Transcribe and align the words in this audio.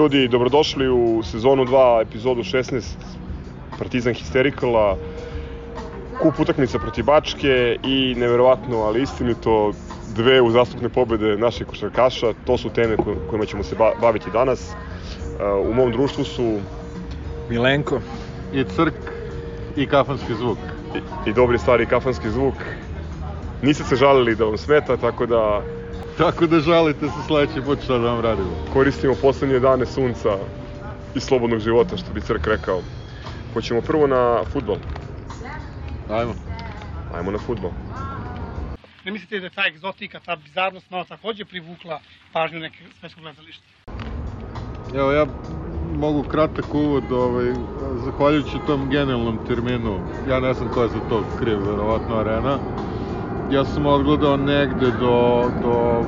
Ljudi, 0.00 0.28
dobrodošli 0.28 0.88
u 0.88 1.22
sezonu 1.22 1.64
2, 1.64 2.02
epizodu 2.02 2.42
16 2.42 2.82
Partizan 3.78 4.14
Histerikala, 4.14 4.96
kup 6.22 6.40
utakmica 6.40 6.78
protiv 6.78 7.04
Bačke 7.04 7.76
i 7.84 8.14
neverovatno, 8.16 8.78
ali 8.78 9.02
istinito, 9.02 9.72
dve 10.16 10.40
uzastupne 10.40 10.88
pobede 10.88 11.36
naših 11.36 11.66
košarkaša. 11.66 12.32
To 12.46 12.56
su 12.58 12.70
teme 12.70 12.96
kojima 13.30 13.46
ćemo 13.46 13.62
se 13.62 13.76
baviti 14.00 14.30
danas. 14.32 14.70
Uh, 14.70 15.70
u 15.70 15.74
mom 15.74 15.92
društvu 15.92 16.24
su 16.24 16.58
Milenko 17.50 18.00
i 18.54 18.64
Crk 18.64 18.94
i 19.76 19.86
kafanski 19.86 20.34
zvuk. 20.34 20.58
I, 20.96 21.30
i 21.30 21.32
dobri 21.32 21.58
stari 21.58 21.86
kafanski 21.86 22.30
zvuk. 22.30 22.54
Niste 23.62 23.84
se 23.84 23.96
žalili 23.96 24.36
da 24.36 24.44
vam 24.44 24.58
smeta, 24.58 24.96
tako 24.96 25.26
da 25.26 25.62
Tako 26.20 26.46
da 26.46 26.60
žalite 26.60 27.06
se 27.06 27.26
sledeći 27.26 27.60
put 27.64 27.78
šta 27.84 27.98
da 27.98 28.12
vam 28.12 28.20
radimo. 28.20 28.50
Koristimo 28.72 29.14
poslednje 29.22 29.58
dane 29.58 29.86
sunca 29.86 30.28
i 31.14 31.20
slobodnog 31.20 31.60
života, 31.60 31.96
što 31.96 32.12
bi 32.12 32.20
Crk 32.20 32.46
rekao. 32.46 32.82
Hoćemo 33.54 33.80
prvo 33.80 34.06
na 34.06 34.44
futbol. 34.52 34.76
Ajmo. 36.10 36.34
Ajmo 37.14 37.30
na 37.30 37.38
futbol. 37.38 37.70
Ne 39.04 39.12
mislite 39.12 39.40
da 39.40 39.46
je 39.46 39.50
ta 39.50 39.66
egzotika, 39.66 40.20
ta 40.26 40.36
bizarnost 40.36 40.90
malo 40.90 41.04
takođe 41.04 41.44
privukla 41.44 42.00
pažnju 42.32 42.58
neke 42.58 42.78
svetskog 43.00 43.22
gledališta? 43.22 43.64
Evo 44.94 45.12
ja 45.12 45.26
mogu 45.94 46.22
kratak 46.22 46.74
uvod, 46.74 47.12
ovaj, 47.12 47.52
zahvaljujući 48.04 48.58
tom 48.66 48.90
genijalnom 48.90 49.38
terminu, 49.46 50.00
ja 50.28 50.40
ne 50.40 50.54
znam 50.54 50.68
ko 50.68 50.82
je 50.82 50.88
za 50.88 51.00
to 51.08 51.24
kriv, 51.38 51.58
verovatno 51.58 52.16
arena, 52.16 52.58
ja 53.50 53.64
sam 53.64 53.86
odgledao 53.86 54.36
negde 54.36 54.90
do, 55.00 55.50
do 55.62 56.04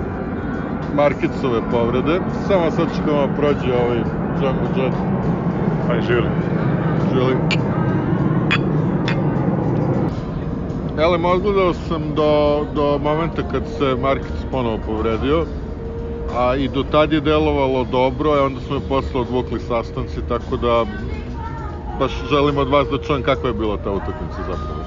Markicove 0.94 1.60
povrede. 1.70 2.20
Samo 2.46 2.70
sad 2.70 2.88
ću 2.96 3.02
da 3.06 3.12
vam 3.12 3.30
prođe 3.36 3.74
ovaj 3.74 4.02
Django 4.40 4.66
Jet. 4.76 4.94
Aj, 5.90 6.00
živjeli. 6.00 6.28
Živjeli. 7.10 7.36
Elem, 10.98 11.24
odgledao 11.24 11.74
sam 11.74 12.14
do, 12.14 12.64
do 12.74 12.98
momenta 12.98 13.42
kad 13.52 13.62
se 13.78 13.96
Markic 14.02 14.36
ponovo 14.50 14.78
povredio, 14.86 15.46
a 16.36 16.56
i 16.56 16.68
do 16.68 16.82
tad 16.82 17.12
je 17.12 17.20
delovalo 17.20 17.84
dobro, 17.84 18.30
a 18.30 18.44
onda 18.44 18.60
smo 18.60 18.74
je 18.74 18.88
posle 18.88 19.20
odvukli 19.20 19.60
sastanci, 19.60 20.20
tako 20.28 20.56
da 20.56 20.84
baš 21.98 22.12
želim 22.30 22.58
od 22.58 22.68
vas 22.68 22.88
da 22.88 22.98
čujem 22.98 23.22
kakva 23.22 23.48
je 23.48 23.54
bila 23.54 23.76
ta 23.76 23.90
utakmica 23.90 24.42
zapravo. 24.42 24.82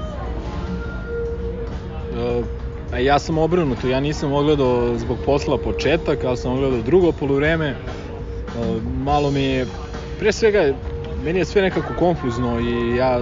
A 2.91 2.99
ja 2.99 3.19
sam 3.19 3.37
obrnuto, 3.37 3.87
ja 3.87 3.99
nisam 3.99 4.33
ogledao 4.33 4.97
zbog 4.97 5.17
posla 5.25 5.57
početak, 5.57 6.23
ali 6.23 6.37
sam 6.37 6.51
ogledao 6.51 6.81
drugo 6.81 7.11
poluvreme. 7.11 7.75
Malo 9.03 9.31
mi 9.31 9.43
je, 9.43 9.65
pre 10.19 10.31
svega, 10.31 10.73
meni 11.23 11.39
je 11.39 11.45
sve 11.45 11.61
nekako 11.61 11.93
konfuzno 11.93 12.59
i 12.59 12.95
ja 12.95 13.21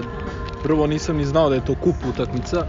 prvo 0.63 0.87
nisam 0.87 1.17
ni 1.17 1.25
znao 1.25 1.49
da 1.49 1.55
je 1.55 1.65
to 1.65 1.75
kup 1.75 1.95
utakmica. 2.09 2.65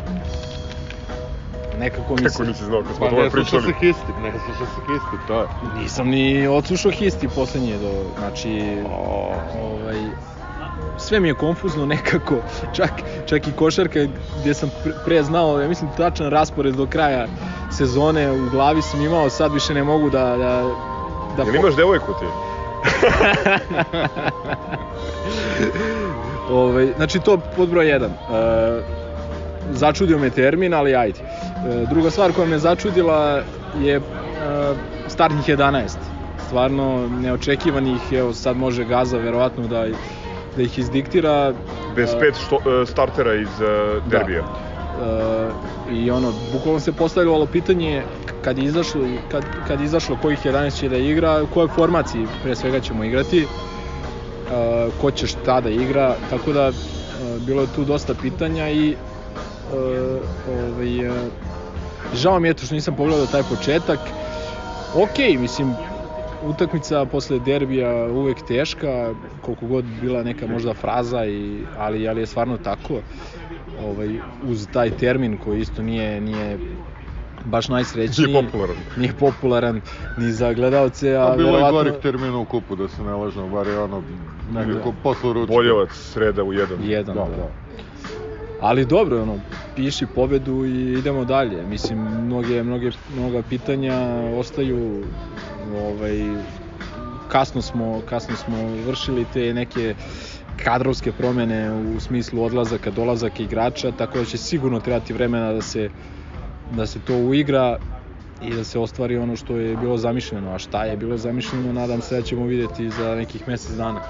Nekako 1.78 2.12
mi 2.12 2.18
se... 2.18 2.28
Kako 2.28 2.44
nisi 2.44 2.64
znao 2.64 2.82
kad 2.82 2.96
smo 2.96 3.06
pa, 3.06 3.10
pričali? 3.10 3.30
Pa 3.30 3.38
ne 3.38 3.44
slušao 3.44 3.60
se 3.60 3.72
histi, 3.80 4.12
ne 4.22 4.32
slušao 4.32 4.66
se 4.66 4.92
histi, 4.92 5.26
to 5.26 5.40
je. 5.40 5.46
Nisam 5.74 6.08
ni 6.08 6.46
odslušao 6.46 6.90
histi 6.90 7.28
poslednje, 7.28 7.78
do, 7.78 7.90
znači, 8.18 8.78
ovaj, 9.62 9.96
sve 10.98 11.20
mi 11.20 11.28
je 11.28 11.34
konfuzno 11.34 11.86
nekako, 11.94 12.34
čak, 12.72 12.90
čak 13.26 13.48
i 13.48 13.52
košarka 13.52 14.00
gdje 14.40 14.54
sam 14.54 14.70
pre 15.04 15.22
znao, 15.22 15.60
ja 15.60 15.68
mislim 15.68 15.90
tačan 15.96 16.30
raspored 16.30 16.74
do 16.74 16.86
kraja 16.86 17.26
sezone 17.72 18.32
u 18.32 18.50
glavi 18.50 18.82
sam 18.82 19.00
imao, 19.00 19.30
sad 19.30 19.52
više 19.52 19.74
ne 19.74 19.84
mogu 19.84 20.10
da... 20.10 20.36
da, 20.36 20.64
da 21.36 21.42
Jel 21.42 21.54
imaš 21.54 21.76
devojku 21.76 22.12
ti? 22.12 22.26
Ove, 26.50 26.70
ovaj, 26.70 26.92
znači 26.96 27.20
to 27.20 27.38
pod 27.56 27.68
broj 27.68 27.86
1. 27.86 28.04
E, 28.04 28.82
začudio 29.72 30.18
me 30.18 30.30
termin, 30.30 30.74
ali 30.74 30.94
ajde. 30.94 31.18
E, 31.20 31.86
druga 31.90 32.10
stvar 32.10 32.32
koja 32.32 32.46
me 32.46 32.58
začudila 32.58 33.42
je 33.80 33.96
e, 33.96 34.00
startnih 35.08 35.48
11. 35.48 35.88
Stvarno 36.46 37.08
neočekivanih, 37.08 38.12
evo 38.12 38.32
sad 38.32 38.56
može 38.56 38.84
Gaza 38.84 39.18
verovatno 39.18 39.66
da 39.66 39.86
da 40.56 40.62
ih 40.62 40.78
izdiktira. 40.78 41.52
Bez 41.96 42.10
pet 42.20 42.34
što, 42.46 42.56
uh, 42.56 42.88
startera 42.88 43.34
iz 43.34 43.48
uh, 43.60 44.10
derbija. 44.10 44.42
Da. 44.42 44.74
Uh, 44.94 45.96
I 45.96 46.10
ono, 46.10 46.32
bukvalno 46.52 46.80
se 46.80 46.92
postavljalo 46.92 47.46
pitanje 47.46 48.02
kad 48.42 48.58
je 48.58 48.64
izašlo, 48.64 49.00
kad, 49.30 49.44
kad 49.68 49.80
je 49.80 49.84
izašlo 49.84 50.18
kojih 50.22 50.46
11 50.46 50.80
će 50.80 50.88
da 50.88 50.96
igra, 50.96 51.42
u 51.42 51.46
kojoj 51.46 51.68
formaciji 51.68 52.26
pre 52.42 52.54
svega 52.54 52.80
ćemo 52.80 53.04
igrati, 53.04 53.44
uh, 53.44 54.92
ko 55.00 55.10
će 55.10 55.26
šta 55.26 55.60
da 55.60 55.70
igra, 55.70 56.14
tako 56.30 56.52
da 56.52 56.68
uh, 56.68 57.42
bilo 57.46 57.62
je 57.62 57.68
tu 57.74 57.84
dosta 57.84 58.14
pitanja 58.14 58.70
i 58.70 58.94
uh, 59.72 59.78
ovaj, 60.48 61.08
uh, 61.08 61.14
žao 62.14 62.40
mi 62.40 62.48
je 62.48 62.54
to 62.54 62.66
što 62.66 62.74
nisam 62.74 62.96
pogledao 62.96 63.26
taj 63.26 63.42
početak. 63.42 63.98
Ok, 64.94 65.18
mislim, 65.38 65.74
utakmica 66.44 67.04
posle 67.04 67.38
derbija 67.38 68.06
uvek 68.06 68.42
teška, 68.48 69.14
koliko 69.40 69.66
god 69.66 69.84
bila 70.00 70.22
neka 70.22 70.46
možda 70.46 70.74
fraza, 70.74 71.26
i, 71.26 71.58
ali, 71.78 72.08
ali 72.08 72.20
je 72.20 72.26
stvarno 72.26 72.56
tako. 72.56 73.00
Ovaj, 73.84 74.18
uz 74.42 74.68
taj 74.72 74.90
termin 74.90 75.38
koji 75.44 75.60
isto 75.60 75.82
nije, 75.82 76.20
nije 76.20 76.58
baš 77.44 77.68
najsrećniji. 77.68 78.26
Nije 78.26 78.44
popularan. 78.44 78.76
Nije 78.96 79.12
popularan 79.12 79.80
ni 80.18 80.32
za 80.32 80.52
gledalce, 80.52 81.16
a, 81.16 81.32
a 81.32 81.36
bilo 81.36 81.52
verovatno... 81.52 81.78
je 81.78 81.84
gorih 81.84 82.02
termina 82.02 82.38
u 82.38 82.44
kupu, 82.44 82.76
da 82.76 82.88
se 82.88 83.02
ne 83.02 83.12
lažemo, 83.12 83.48
bar 83.48 83.66
je 83.66 83.78
ono 83.78 84.02
nekako 84.52 84.94
posle 85.02 85.32
ručka. 85.32 85.54
Boljevac, 85.54 85.90
sreda 85.92 86.44
u 86.44 86.52
jedan. 86.52 86.78
Jedan, 86.82 87.14
da. 87.14 87.24
da. 87.24 87.36
da. 87.36 87.48
Ali 88.60 88.84
dobro, 88.84 89.22
ono, 89.22 89.38
piši 89.76 90.06
pobedu 90.14 90.64
i 90.64 90.92
idemo 90.98 91.24
dalje. 91.24 91.62
Mislim, 91.62 91.98
mnoge, 92.24 92.62
mnoge, 92.62 92.90
mnoga 93.16 93.42
pitanja 93.48 93.94
ostaju 94.38 95.04
ovaj, 95.72 96.36
kasno 97.28 97.62
smo, 97.62 98.02
kasno 98.08 98.36
smo 98.36 98.56
vršili 98.86 99.24
te 99.32 99.54
neke 99.54 99.94
kadrovske 100.56 101.12
promene 101.12 101.72
u 101.72 102.00
smislu 102.00 102.42
odlazaka, 102.42 102.90
dolazaka 102.90 103.42
igrača, 103.42 103.92
tako 103.92 104.18
da 104.18 104.24
će 104.24 104.38
sigurno 104.38 104.80
trebati 104.80 105.12
vremena 105.12 105.52
da 105.52 105.62
se, 105.62 105.90
da 106.70 106.86
se 106.86 107.00
to 107.00 107.14
uigra 107.16 107.76
i 108.42 108.54
da 108.54 108.64
se 108.64 108.78
ostvari 108.78 109.16
ono 109.16 109.36
što 109.36 109.56
je 109.56 109.76
bilo 109.76 109.96
zamišljeno, 109.96 110.54
a 110.54 110.58
šta 110.58 110.84
je 110.84 110.96
bilo 110.96 111.16
zamišljeno, 111.16 111.72
nadam 111.72 112.00
se 112.02 112.16
da 112.16 112.22
ćemo 112.22 112.46
videti 112.46 112.90
za 112.90 113.14
nekih 113.14 113.48
mesec 113.48 113.76
dana. 113.76 114.00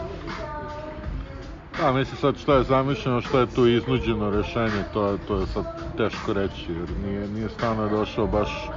Da, 1.79 1.93
mislim 1.93 2.17
sad 2.17 2.37
šta 2.39 2.57
je 2.57 2.65
zamišljeno, 2.65 3.21
šta 3.21 3.41
je 3.41 3.47
tu 3.47 3.67
iznuđeno 3.67 4.31
rešenje, 4.31 4.85
to, 4.93 5.19
to 5.29 5.41
je 5.41 5.47
sad 5.47 5.65
teško 5.97 6.33
reći, 6.33 6.73
jer 6.73 6.89
nije, 7.05 7.29
nije 7.29 7.49
stano 7.49 7.89
došao 7.89 8.27
baš 8.27 8.71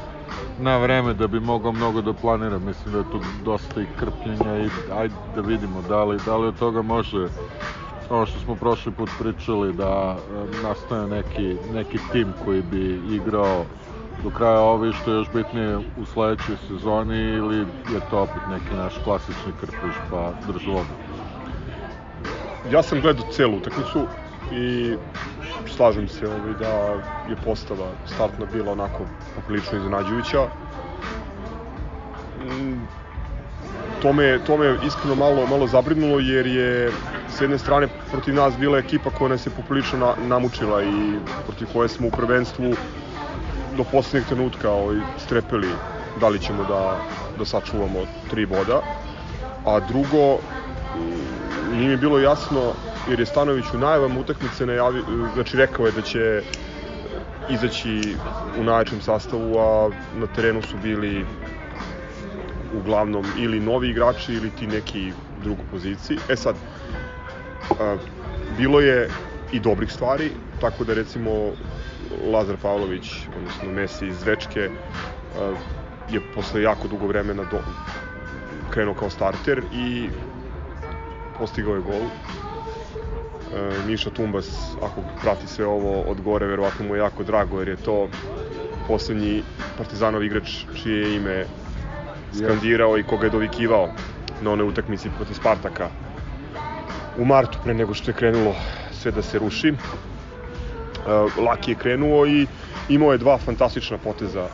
na 0.58 0.78
vreme 0.78 1.14
da 1.14 1.28
bi 1.28 1.40
mogao 1.40 1.72
mnogo 1.72 2.02
da 2.02 2.14
planira. 2.14 2.60
Mislim 2.60 2.94
da 2.94 2.98
je 3.00 3.10
tu 3.12 3.22
dosta 3.44 3.82
i 3.82 3.88
krpljenja 4.00 4.58
i 4.58 4.70
ajde 4.92 5.16
da 5.36 5.42
vidimo 5.42 5.82
da 5.82 6.04
li, 6.04 6.18
da 6.26 6.38
li 6.38 6.48
od 6.48 6.60
toga 6.60 6.82
može 6.82 7.28
ono 8.10 8.26
što 8.26 8.40
smo 8.40 8.56
prošli 8.56 8.92
put 8.92 9.10
pričali 9.20 9.74
da 9.74 10.18
e, 10.18 10.62
nastane 10.64 11.08
neki, 11.08 11.58
neki 11.74 12.00
tim 12.12 12.34
koji 12.34 12.62
bi 12.62 13.02
igrao 13.16 13.66
do 14.18 14.32
kraja 14.32 14.60
ove 14.62 14.94
što 14.94 15.12
je 15.12 15.16
još 15.16 15.32
bitnije 15.32 15.78
u 15.96 16.06
sledećoj 16.06 16.58
sezoni 16.58 17.18
ili 17.18 17.58
je 17.86 18.02
to 18.10 18.20
opet 18.20 18.46
neki 18.46 18.76
naš 18.76 18.98
klasični 18.98 19.54
krpiš 19.54 20.02
pa 20.10 20.34
drži 20.48 20.70
vodu 20.70 20.94
ja 22.64 22.84
sam 22.84 23.02
gledao 23.02 23.24
celu 23.24 23.58
utakmicu 23.58 24.10
i 24.50 24.98
slažem 25.68 26.08
se 26.08 26.28
ovaj, 26.28 26.54
da 26.54 27.02
je 27.28 27.36
postava 27.36 27.92
startna 28.06 28.46
bila 28.46 28.72
onako 28.72 29.06
poprilično 29.36 29.78
iznenađujuća. 29.78 30.48
Mm, 32.40 32.86
to 34.02 34.14
me, 34.14 34.40
to 34.46 34.58
me 34.58 34.78
iskreno 34.84 35.16
malo, 35.16 35.46
malo 35.46 35.68
zabrinulo 35.68 36.20
jer 36.20 36.48
je 36.48 36.92
s 37.30 37.42
jedne 37.42 37.58
strane 37.58 37.88
protiv 38.12 38.34
nas 38.36 38.58
bila 38.58 38.78
ekipa 38.78 39.10
koja 39.10 39.30
nas 39.30 39.46
je 39.46 39.52
poprilično 39.52 40.00
na, 40.00 40.28
namučila 40.28 40.84
i 40.84 41.20
protiv 41.46 41.68
koje 41.74 41.90
smo 41.90 42.08
u 42.08 42.12
prvenstvu 42.12 42.74
do 43.78 43.84
poslednjeg 43.84 44.28
trenutka 44.28 44.72
ovaj, 44.72 44.98
strepeli 45.18 45.68
da 46.16 46.28
li 46.30 46.40
ćemo 46.40 46.64
da, 46.66 47.00
da 47.40 47.46
sačuvamo 47.46 48.06
tri 48.30 48.46
boda. 48.46 48.82
A 49.66 49.80
drugo, 49.80 50.38
nije 51.72 51.90
mi 51.90 51.98
bilo 51.98 52.20
jasno, 52.20 52.74
jer 53.10 53.20
je 53.20 53.26
Stanović 53.26 53.66
u 53.74 53.78
najavam 53.78 54.18
utakmice 54.18 54.66
najavi, 54.66 55.04
znači 55.34 55.58
rekao 55.58 55.86
je 55.86 55.92
da 55.92 56.02
će 56.02 56.42
izaći 57.50 58.16
u 58.60 58.64
najjačem 58.64 59.02
sastavu, 59.02 59.60
a 59.60 59.90
na 60.20 60.28
terenu 60.28 60.62
su 60.62 60.78
bili 60.84 61.26
uglavnom 62.74 63.26
ili 63.38 63.60
novi 63.60 63.90
igrači 63.90 64.34
ili 64.34 64.50
ti 64.50 64.68
neki 64.68 65.12
drugu 65.44 65.62
poziciji. 65.72 66.18
E 66.30 66.36
sad, 66.36 66.56
a, 67.80 67.98
bilo 68.58 68.80
je 68.80 69.10
i 69.52 69.60
dobrih 69.60 69.92
stvari, 69.92 70.32
tako 70.62 70.84
da 70.84 70.94
recimo 70.94 71.32
Lazar 72.32 72.58
Pavlović, 72.62 73.28
odnosno 73.38 73.72
Messi 73.72 74.08
iz 74.08 74.20
Zvečke, 74.20 74.70
a, 75.40 75.54
je 76.10 76.22
posle 76.36 76.62
jako 76.62 76.88
dugo 76.88 77.08
vremena 77.08 77.44
do, 77.44 77.60
krenuo 78.70 78.94
kao 78.94 79.10
starter 79.10 79.64
i 79.74 80.10
postigao 81.38 81.76
je 81.76 81.82
gol. 81.82 82.10
E, 83.56 83.88
Miša 83.88 84.10
Tumbas, 84.10 84.48
ako 84.82 85.02
prati 85.22 85.48
sve 85.48 85.66
ovo 85.66 86.02
od 86.02 86.22
gore, 86.22 86.48
verovatno 86.48 86.86
mu 86.86 86.96
je 86.96 87.00
jako 87.00 87.24
drago, 87.24 87.60
jer 87.60 87.68
je 87.68 87.76
to 87.76 88.08
poslednji 88.88 89.44
Partizanov 89.78 90.24
igrač 90.24 90.66
čije 90.82 91.02
je 91.02 91.16
ime 91.16 91.46
skandirao 92.38 92.98
i 92.98 93.04
koga 93.04 93.26
je 93.26 93.30
dovikivao 93.30 93.90
na 94.42 94.52
onoj 94.52 94.68
utakmici 94.68 95.10
protiv 95.18 95.34
Spartaka 95.34 95.90
u 97.18 97.26
martu 97.26 97.58
pre 97.64 97.74
nego 97.74 97.94
što 97.94 98.12
je 98.12 98.16
krenulo 98.16 98.56
sve 98.92 99.12
da 99.12 99.22
se 99.22 99.40
ruši. 99.40 99.68
E, 99.68 99.76
Laki 101.42 101.72
je 101.72 101.76
krenuo 101.76 102.26
i 102.28 102.48
imao 102.90 103.12
je 103.12 103.18
dva 103.18 103.38
fantastična 103.38 103.98
poteza 103.98 104.48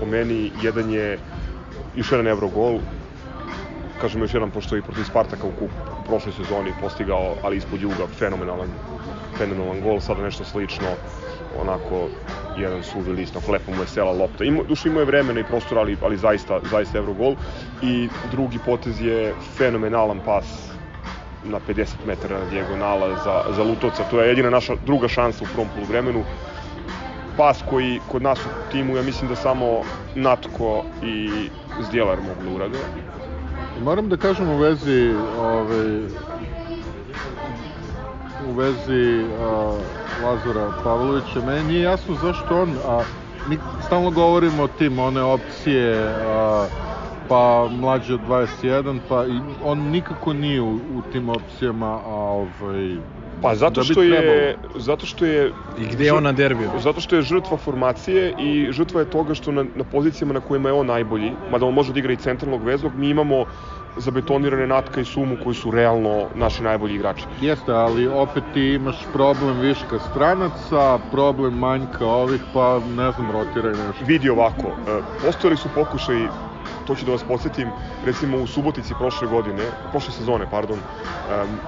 po 0.00 0.06
meni. 0.06 0.50
Jedan 0.62 0.90
je 0.90 1.18
još 1.96 2.12
jedan 2.12 2.26
evro 2.26 2.48
gol, 2.48 2.78
kažem 4.00 4.20
još 4.22 4.34
jedan, 4.34 4.50
pošto 4.50 4.74
je 4.76 4.78
i 4.78 4.82
protiv 4.82 5.04
Spartaka 5.04 5.46
u, 5.46 5.52
kup, 5.52 5.70
u 5.95 5.95
prošloj 6.06 6.32
sezoni 6.32 6.72
postigao, 6.80 7.36
ali 7.42 7.56
ispod 7.56 7.82
juga, 7.82 8.06
fenomenalan, 8.18 8.68
fenomenalan 9.38 9.80
gol, 9.80 10.00
sada 10.00 10.22
nešto 10.22 10.44
slično, 10.44 10.86
onako 11.60 12.08
jedan 12.58 12.82
suvi 12.82 13.12
list, 13.12 13.34
na 13.34 13.40
lepo 13.52 13.72
mu 13.72 13.82
je 13.82 13.86
sela 13.86 14.12
lopta. 14.12 14.44
Ima, 14.44 14.62
duše 14.68 14.88
imao 14.88 15.00
je 15.00 15.06
vremena 15.06 15.40
i 15.40 15.44
prostora, 15.44 15.80
ali, 15.80 15.96
ali 16.02 16.16
zaista, 16.16 16.60
zaista 16.70 16.98
evro 16.98 17.14
gol. 17.14 17.34
I 17.82 18.08
drugi 18.30 18.58
potez 18.66 19.00
je 19.00 19.34
fenomenalan 19.56 20.20
pas 20.24 20.44
na 21.44 21.60
50 21.68 21.86
metara 22.06 22.44
dijagonala 22.50 23.08
za, 23.24 23.42
za 23.56 23.62
Lutovca. 23.62 24.04
To 24.10 24.20
je 24.20 24.28
jedina 24.28 24.50
naša 24.50 24.74
druga 24.86 25.08
šansa 25.08 25.44
u 25.44 25.52
prvom 25.52 25.68
poluvremenu. 25.74 26.24
Pas 27.36 27.62
koji 27.70 28.00
kod 28.08 28.22
nas 28.22 28.38
u 28.38 28.70
timu, 28.72 28.96
ja 28.96 29.02
mislim 29.02 29.28
da 29.28 29.36
samo 29.36 29.82
Natko 30.14 30.84
i 31.02 31.28
Zdjelar 31.80 32.18
mogu 32.20 32.42
da 32.44 32.50
urade. 32.56 32.78
Moram 33.84 34.08
da 34.08 34.16
kažem 34.16 34.48
u 34.48 34.56
vezi 34.56 35.14
ove, 35.38 36.00
u 38.48 38.52
vezi 38.52 39.24
a, 39.40 39.78
Lazara 40.24 40.72
Pavlovića, 40.84 41.40
meni 41.46 41.64
nije 41.64 41.82
jasno 41.82 42.14
zašto 42.22 42.62
on, 42.62 42.74
a 42.88 43.02
mi 43.48 43.58
stalno 43.86 44.10
govorimo 44.10 44.62
o 44.62 44.68
tim, 44.68 44.98
one 44.98 45.22
opcije, 45.22 45.98
a, 46.26 46.66
pa 47.28 47.68
mlađe 47.70 48.14
od 48.14 48.20
21, 48.28 48.98
pa 49.08 49.26
i 49.26 49.40
on 49.64 49.78
nikako 49.78 50.32
nije 50.32 50.60
u, 50.60 50.74
u 50.74 51.02
tim 51.12 51.28
opcijama, 51.28 51.86
a 51.86 52.14
ovaj, 52.14 52.96
Pa 53.40 53.54
zato 53.54 53.80
da 53.80 53.84
što 53.84 54.02
je 54.02 54.54
zato 54.74 55.06
što 55.06 55.26
je 55.26 55.52
I 55.76 55.86
gde 55.86 56.04
je 56.04 56.12
on 56.12 56.22
na 56.22 56.32
derbiju? 56.32 56.70
Zato 56.78 57.00
što 57.00 57.16
je 57.16 57.22
žrtva 57.22 57.56
formacije 57.56 58.32
i 58.32 58.68
žrtva 58.72 59.00
je 59.00 59.10
toga 59.10 59.34
što 59.34 59.52
na, 59.52 59.64
na 59.74 59.84
pozicijama 59.84 60.34
na 60.34 60.40
kojima 60.40 60.68
je 60.68 60.72
on 60.72 60.86
najbolji, 60.86 61.36
mada 61.48 61.66
on 61.66 61.74
može 61.74 61.92
da 61.92 61.98
igra 61.98 62.12
i 62.12 62.16
centralnog 62.16 62.64
veznog, 62.64 62.94
mi 62.94 63.08
imamo 63.08 63.44
zabetonirane 63.96 64.66
Natka 64.66 65.00
i 65.00 65.04
Sumu 65.04 65.36
koji 65.36 65.54
su 65.54 65.70
realno 65.70 66.30
naši 66.34 66.62
najbolji 66.62 66.94
igrači. 66.94 67.26
Jeste, 67.40 67.72
ali 67.72 68.06
opet 68.06 68.44
ti 68.52 68.60
imaš 68.62 69.06
problem 69.12 69.60
viška 69.60 69.98
stranaca, 69.98 70.98
problem 71.10 71.54
manjka 71.54 72.06
ovih, 72.06 72.40
pa 72.52 72.80
ne 72.86 73.12
znam, 73.12 73.30
rotiraj 73.30 73.74
nešto. 73.74 74.04
Vidi 74.04 74.28
ovako, 74.28 74.68
e, 74.86 75.00
postojali 75.20 75.56
su 75.56 75.68
pokušaj 75.68 76.28
to 76.86 76.94
ću 76.94 77.04
da 77.04 77.12
vas 77.12 77.22
podsjetim, 77.28 77.72
recimo 78.04 78.38
u 78.38 78.46
Subotici 78.46 78.94
prošle 78.94 79.28
godine, 79.28 79.62
prošle 79.90 80.12
sezone, 80.12 80.46
pardon, 80.50 80.78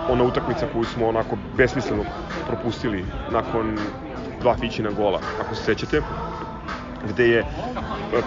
ona 0.09 0.25
utakmica 0.25 0.67
koju 0.73 0.85
smo 0.85 1.09
onako 1.09 1.37
besmisleno 1.56 2.05
propustili 2.47 3.05
nakon 3.32 3.79
dva 4.41 4.55
fićina 4.55 4.91
gola, 4.91 5.20
ako 5.41 5.55
se 5.55 5.65
sećate, 5.65 6.00
gde 7.05 7.29
je 7.29 7.38
e, 7.38 7.44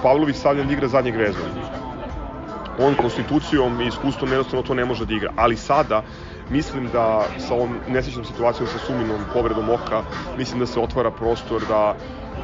Pavlović 0.04 0.36
stavljan 0.36 0.72
igra 0.72 0.88
zadnjeg 0.88 1.16
veznog. 1.16 1.48
On 2.80 2.96
konstitucijom 2.96 3.82
i 3.82 3.88
iskustvom 3.88 4.30
jednostavno 4.30 4.64
to 4.64 4.74
ne 4.74 4.86
može 4.86 5.06
da 5.06 5.14
igra, 5.14 5.32
ali 5.36 5.56
sada 5.56 6.04
mislim 6.50 6.90
da 6.94 7.26
sa 7.48 7.54
ovom 7.54 7.80
nesrećnom 7.88 8.26
situacijom 8.26 8.68
sa 8.68 8.80
Suminom 8.80 9.22
povredom 9.34 9.70
oka, 9.70 10.02
mislim 10.38 10.60
da 10.60 10.66
se 10.66 10.80
otvara 10.80 11.12
prostor 11.12 11.62
da 11.68 11.96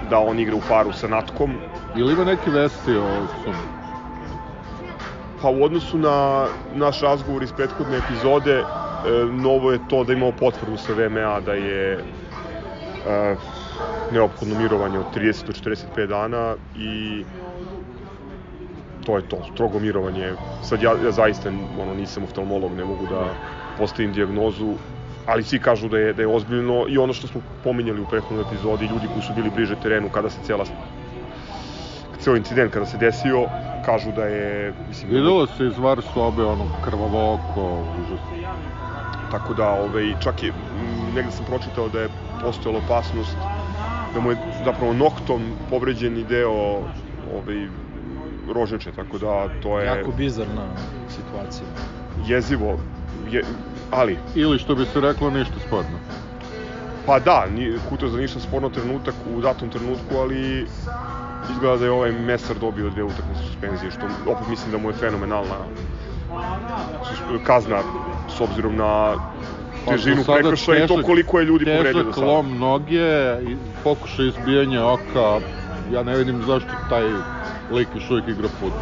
da 0.09 0.19
on 0.19 0.39
igra 0.39 0.55
u 0.55 0.61
paru 0.69 0.93
sa 0.93 1.07
Natkom, 1.07 1.55
Ili 1.95 2.13
ima 2.13 2.23
neki 2.23 2.49
vesti 2.49 2.95
o 2.95 3.27
Sumi? 3.43 3.76
Pa 5.39 5.49
u 5.49 5.63
odnosu 5.63 5.97
na 5.97 6.47
naš 6.65 7.01
razgovor 7.01 7.43
iz 7.43 7.53
prethodne 7.53 7.97
epizode, 7.97 8.51
e, 8.53 8.65
novo 9.31 9.71
je 9.71 9.79
to 9.87 10.03
da 10.03 10.13
imamo 10.13 10.31
potvrdu 10.31 10.77
sa 10.77 10.93
VMA 10.93 11.41
da 11.41 11.53
je 11.53 12.07
e, 13.03 13.37
neophodno 14.09 14.55
mirovanje 14.55 14.99
od 14.99 15.07
30 15.09 15.45
do 15.45 15.53
45 15.53 16.07
dana 16.07 16.57
i 16.73 17.27
to 19.03 19.17
je 19.17 19.23
to, 19.23 19.43
strogo 19.43 19.79
mirovanje. 19.79 20.37
Sad 20.59 20.81
ja, 20.81 20.97
ja 20.99 21.11
zaista 21.11 21.49
ono, 21.77 21.93
nisam 21.93 22.23
oftalmolog, 22.23 22.75
ne 22.75 22.85
mogu 22.85 23.07
da 23.07 23.37
postavim 23.75 24.13
dijagnozu, 24.13 24.79
ali 25.25 25.43
svi 25.43 25.59
kažu 25.59 25.89
da 25.89 25.97
je, 25.97 26.13
da 26.13 26.21
je 26.21 26.27
ozbiljno 26.27 26.85
i 26.89 26.97
ono 26.97 27.13
što 27.13 27.27
smo 27.27 27.41
pominjali 27.61 28.01
u 28.01 28.05
prethodnoj 28.05 28.41
epizodi, 28.41 28.85
ljudi 28.85 29.09
koji 29.09 29.23
su 29.23 29.33
bili 29.33 29.49
bliže 29.49 29.75
terenu 29.75 30.09
kada 30.09 30.29
se 30.29 30.41
cela 30.41 30.65
ceo 32.27 32.35
incident 32.35 32.73
kada 32.73 32.85
se 32.85 32.97
desio, 32.97 33.47
kažu 33.81 34.11
da 34.11 34.25
je 34.25 34.73
mislim 34.87 35.11
da- 35.11 35.17
Videlo 35.17 35.47
se 35.47 35.65
iz 35.65 35.77
var 35.77 36.01
sobe 36.03 36.43
ono 36.43 36.65
krvavo 36.81 37.33
oko, 37.33 37.63
užasno. 37.95 38.37
Tako 39.29 39.53
da, 39.53 39.65
ovaj, 39.65 40.15
čak 40.19 40.43
je, 40.43 40.49
m, 40.49 41.13
negde 41.13 41.31
sam 41.31 41.45
pročitao 41.45 41.89
da 41.89 42.01
je 42.01 42.09
postojala 42.41 42.79
opasnost 42.79 43.37
da 44.13 44.19
mu 44.19 44.31
je 44.31 44.37
zapravo 44.59 44.93
noktom 44.93 45.41
povređeni 45.69 46.23
deo 46.23 46.51
ovaj, 47.31 47.67
rožeče, 48.49 48.91
tako 48.91 49.17
da 49.17 49.31
to 49.63 49.79
je 49.79 49.85
Jako 49.87 50.11
bizarna 50.11 50.67
situacija. 51.09 51.67
jezivo, 52.25 52.77
je, 53.29 53.43
ali, 53.91 54.17
Ili 54.35 54.59
što 54.59 54.75
bi 54.75 54.85
se 54.85 54.99
reklo 55.01 55.29
ništa 55.29 55.55
sporno. 55.59 55.99
pa 57.05 57.19
da, 57.19 57.45
ni, 57.47 57.71
Kuto 57.89 58.07
za 58.07 58.17
ništa 58.17 58.39
sporno 58.39 58.69
trenutak 58.69 59.15
u 59.27 59.41
datom 59.41 59.69
trenutku, 59.69 60.15
ali 60.15 60.65
izgleda 61.49 61.77
da 61.77 61.85
je 61.85 61.91
ovaj 61.91 62.11
Mesar 62.11 62.55
dobio 62.57 62.89
dve 62.89 63.03
utakmice 63.03 63.41
suspenzije, 63.41 63.91
što 63.91 64.05
opet 64.25 64.47
mislim 64.47 64.71
da 64.71 64.77
mu 64.77 64.89
je 64.89 64.93
fenomenalna 64.93 65.55
kazna 67.43 67.81
s 68.29 68.41
obzirom 68.41 68.75
na 68.75 69.15
Pa, 69.85 69.91
težinu 69.91 70.23
sada 70.23 70.39
prekršaja 70.39 70.83
i 70.83 70.87
to 70.87 70.93
težak- 70.93 71.05
koliko 71.05 71.39
je 71.39 71.45
ljudi 71.45 71.65
povredio 71.65 71.93
do 71.93 71.99
Težak 72.01 72.15
sada. 72.15 72.27
lom 72.27 72.57
noge, 72.57 73.37
pokušaj 73.83 74.27
izbijanja 74.27 74.85
oka, 74.85 75.39
ja 75.91 76.03
ne 76.03 76.17
vidim 76.17 76.43
zašto 76.43 76.69
taj 76.89 77.03
lik 77.71 77.87
još 77.95 78.11
uvijek 78.11 78.27
igra 78.27 78.49
futbol. 78.49 78.81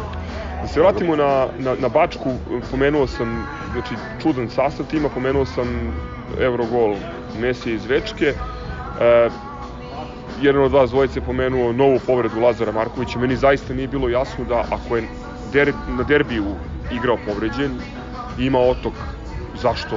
Da 0.62 0.68
se 0.68 0.80
vratimo 0.80 1.16
na, 1.16 1.46
na, 1.58 1.74
na 1.74 1.88
Bačku, 1.88 2.32
pomenuo 2.70 3.06
sam 3.06 3.44
znači, 3.72 3.94
čudan 4.22 4.48
sastav 4.48 4.86
tima, 4.86 5.08
pomenuo 5.08 5.44
sam 5.44 5.92
Eurogol 6.40 6.96
Mesija 7.40 7.74
iz 7.74 7.86
Večke. 7.86 8.34
E, 9.00 9.28
jedan 10.40 10.62
od 10.62 10.72
vas 10.72 10.90
dvojice 10.90 11.20
pomenuo 11.20 11.72
novu 11.72 11.98
povredu 12.06 12.40
Lazara 12.40 12.72
Markovića. 12.72 13.18
Meni 13.18 13.36
zaista 13.36 13.74
nije 13.74 13.88
bilo 13.88 14.08
jasno 14.08 14.44
da 14.44 14.64
ako 14.70 14.96
je 14.96 15.08
der, 15.52 15.72
na 15.88 16.02
derbiju 16.02 16.44
igrao 16.92 17.16
povređen, 17.26 17.80
ima 18.38 18.58
otok 18.58 18.94
zašto 19.62 19.96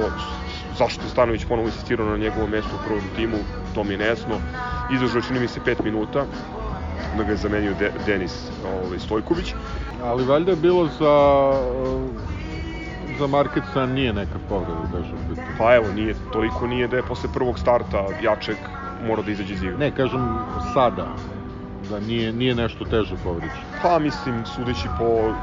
zašto 0.78 1.04
je 1.04 1.08
Stanović 1.10 1.44
ponovo 1.44 1.68
insistirao 1.68 2.06
na 2.06 2.16
njegovom 2.16 2.50
mestu 2.50 2.70
u 2.74 2.84
prvom 2.86 3.04
timu, 3.16 3.36
to 3.74 3.84
mi 3.84 3.94
je 3.94 3.98
nejasno. 3.98 4.40
Izdržao 4.92 5.22
čini 5.22 5.40
mi 5.40 5.48
se 5.48 5.60
5 5.60 5.84
minuta, 5.84 6.24
da 7.16 7.22
ga 7.24 7.30
je 7.30 7.36
zamenio 7.36 7.74
De, 7.78 7.92
Denis 8.06 8.48
ovaj, 8.64 8.98
Stojković. 8.98 9.54
Ali 10.04 10.24
valjda 10.24 10.50
je 10.50 10.56
bilo 10.56 10.86
za, 10.86 11.14
za 13.18 13.26
Markeca 13.26 13.86
nije 13.86 14.12
neka 14.12 14.38
povreda 14.48 14.80
u 14.80 14.86
pitanju. 15.28 15.56
Pa 15.58 15.74
evo, 15.74 15.92
nije, 15.94 16.14
toliko 16.32 16.66
nije 16.66 16.88
da 16.88 16.96
je 16.96 17.02
posle 17.02 17.30
prvog 17.34 17.58
starta 17.58 18.06
Jaček 18.22 18.58
mora 19.00 19.22
da 19.22 19.30
izađe 19.30 19.54
iz 19.54 19.62
igre. 19.62 19.76
Ne, 19.76 19.90
kažem 19.90 20.38
sada, 20.64 21.06
da 21.80 22.00
nije, 22.00 22.32
nije 22.32 22.54
nešto 22.54 22.84
teže 22.84 23.16
povređen. 23.16 23.50
Pa 23.82 23.98
mislim, 23.98 24.44
sudeći 24.46 24.88
po 24.88 25.34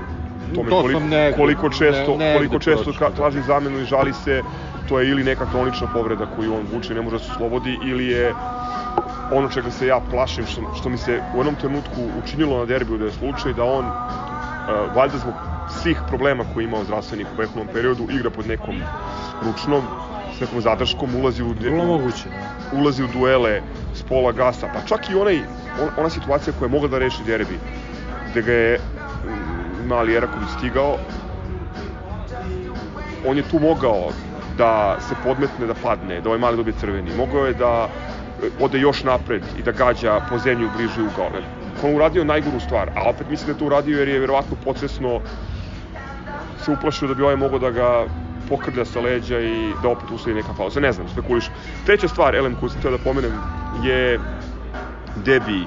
tome 0.56 0.70
To 0.70 0.82
koliko, 0.82 1.00
negde- 1.00 1.38
koliko 1.38 1.70
često, 1.70 2.12
ne- 2.12 2.18
negde 2.18 2.34
koliko 2.36 2.60
često 2.60 2.92
da. 2.92 3.10
traži 3.10 3.42
zamenu 3.42 3.80
i 3.80 3.86
žali 3.86 4.14
se, 4.14 4.44
to 4.88 5.00
je 5.00 5.10
ili 5.10 5.24
neka 5.24 5.46
hronična 5.46 5.88
povreda 5.88 6.26
koju 6.26 6.54
on 6.54 6.66
vuče 6.66 6.94
i 6.94 6.96
ne 6.96 7.02
može 7.02 7.16
da 7.16 7.24
se 7.24 7.32
slobodi, 7.32 7.78
ili 7.82 8.08
je 8.08 8.34
ono 9.32 9.50
čega 9.50 9.72
se 9.72 9.88
ja 9.88 10.00
plašim, 10.02 10.46
što, 10.46 10.62
što 10.74 10.90
mi 10.90 10.98
se 10.98 11.22
u 11.34 11.38
jednom 11.38 11.56
trenutku 11.56 11.96
učinilo 12.16 12.58
na 12.58 12.66
derbiju 12.66 12.98
da 12.98 13.06
je 13.06 13.12
slučaj 13.12 13.54
da 13.54 13.64
on, 13.64 13.86
uh, 13.86 13.94
valjda 14.96 15.18
zbog 15.18 15.34
svih 15.70 16.02
problema 16.08 16.44
koje 16.44 16.64
je 16.64 16.68
imao 16.68 16.84
zdravstvenih 16.84 17.28
u 17.28 17.38
prethodnom 17.38 17.68
periodu, 17.68 18.08
igra 18.10 18.30
pod 18.30 18.48
nekom 18.48 18.76
ručnom, 19.42 19.84
s 20.38 20.42
nekom 20.42 20.62
zadrškom, 20.62 21.16
ulazi 21.16 21.44
u, 21.44 21.54
Vrlo 21.60 21.86
moguće. 21.86 22.30
da. 22.30 22.78
ulazi 22.80 23.04
u 23.04 23.08
duele 23.08 23.62
s 23.94 24.04
pola 24.04 24.32
gasa, 24.32 24.68
pa 24.74 24.82
čak 24.88 25.10
i 25.10 25.16
onaj, 25.16 25.40
on, 25.82 25.90
ona 25.98 26.10
situacija 26.10 26.54
koja 26.60 26.68
je 26.68 26.72
mogla 26.72 26.88
da 26.88 27.00
reši 27.00 27.24
derbi, 27.24 27.58
gde 28.32 28.42
ga 28.42 28.52
je 28.54 28.78
mm, 28.78 29.88
mali 29.88 30.16
Eraković 30.16 30.50
stigao, 30.58 30.98
on 33.26 33.38
je 33.38 33.44
tu 33.44 33.60
mogao 33.60 34.12
da 34.58 34.98
se 35.00 35.16
podmetne, 35.24 35.66
da 35.68 35.74
padne, 35.74 36.22
da 36.22 36.30
ovaj 36.30 36.40
mali 36.40 36.58
dobije 36.58 36.74
crveni. 36.80 37.18
Mogao 37.18 37.46
je 37.46 37.54
da 37.54 37.88
e, 38.44 38.50
ode 38.60 38.80
još 38.80 39.04
napred 39.04 39.44
i 39.60 39.64
da 39.64 39.72
gađa 39.72 40.20
po 40.30 40.38
zemlji 40.38 40.66
u 40.66 40.70
bliži 40.78 41.02
ugao. 41.02 41.30
On 41.84 41.96
uradio 41.96 42.24
najgoru 42.24 42.60
stvar, 42.60 42.90
a 42.96 43.10
opet 43.10 43.30
mislim 43.30 43.48
da 43.48 43.54
je 43.54 43.60
to 43.60 43.66
uradio 43.66 44.00
jer 44.00 44.08
je 44.08 44.20
verovatno 44.20 44.58
podsvesno 44.64 45.20
se 46.66 46.72
uplašio 46.72 47.08
da 47.08 47.14
bi 47.14 47.24
ovaj 47.24 47.36
mogao 47.36 47.60
da 47.60 47.72
ga 47.72 48.06
pokrlja 48.50 48.86
sa 48.86 49.00
leđa 49.00 49.40
i 49.40 49.74
da 49.82 49.90
opet 49.90 50.12
usledi 50.12 50.40
neka 50.42 50.54
pauza. 50.58 50.80
Ne 50.80 50.92
znam, 50.92 51.10
spekulišem. 51.10 51.54
Treća 51.86 52.08
stvar, 52.08 52.36
Elem, 52.36 52.56
koju 52.56 52.70
sam 52.70 52.80
htio 52.80 52.92
da 52.92 52.98
pomenem, 52.98 53.32
je 53.84 54.20
debi 55.26 55.66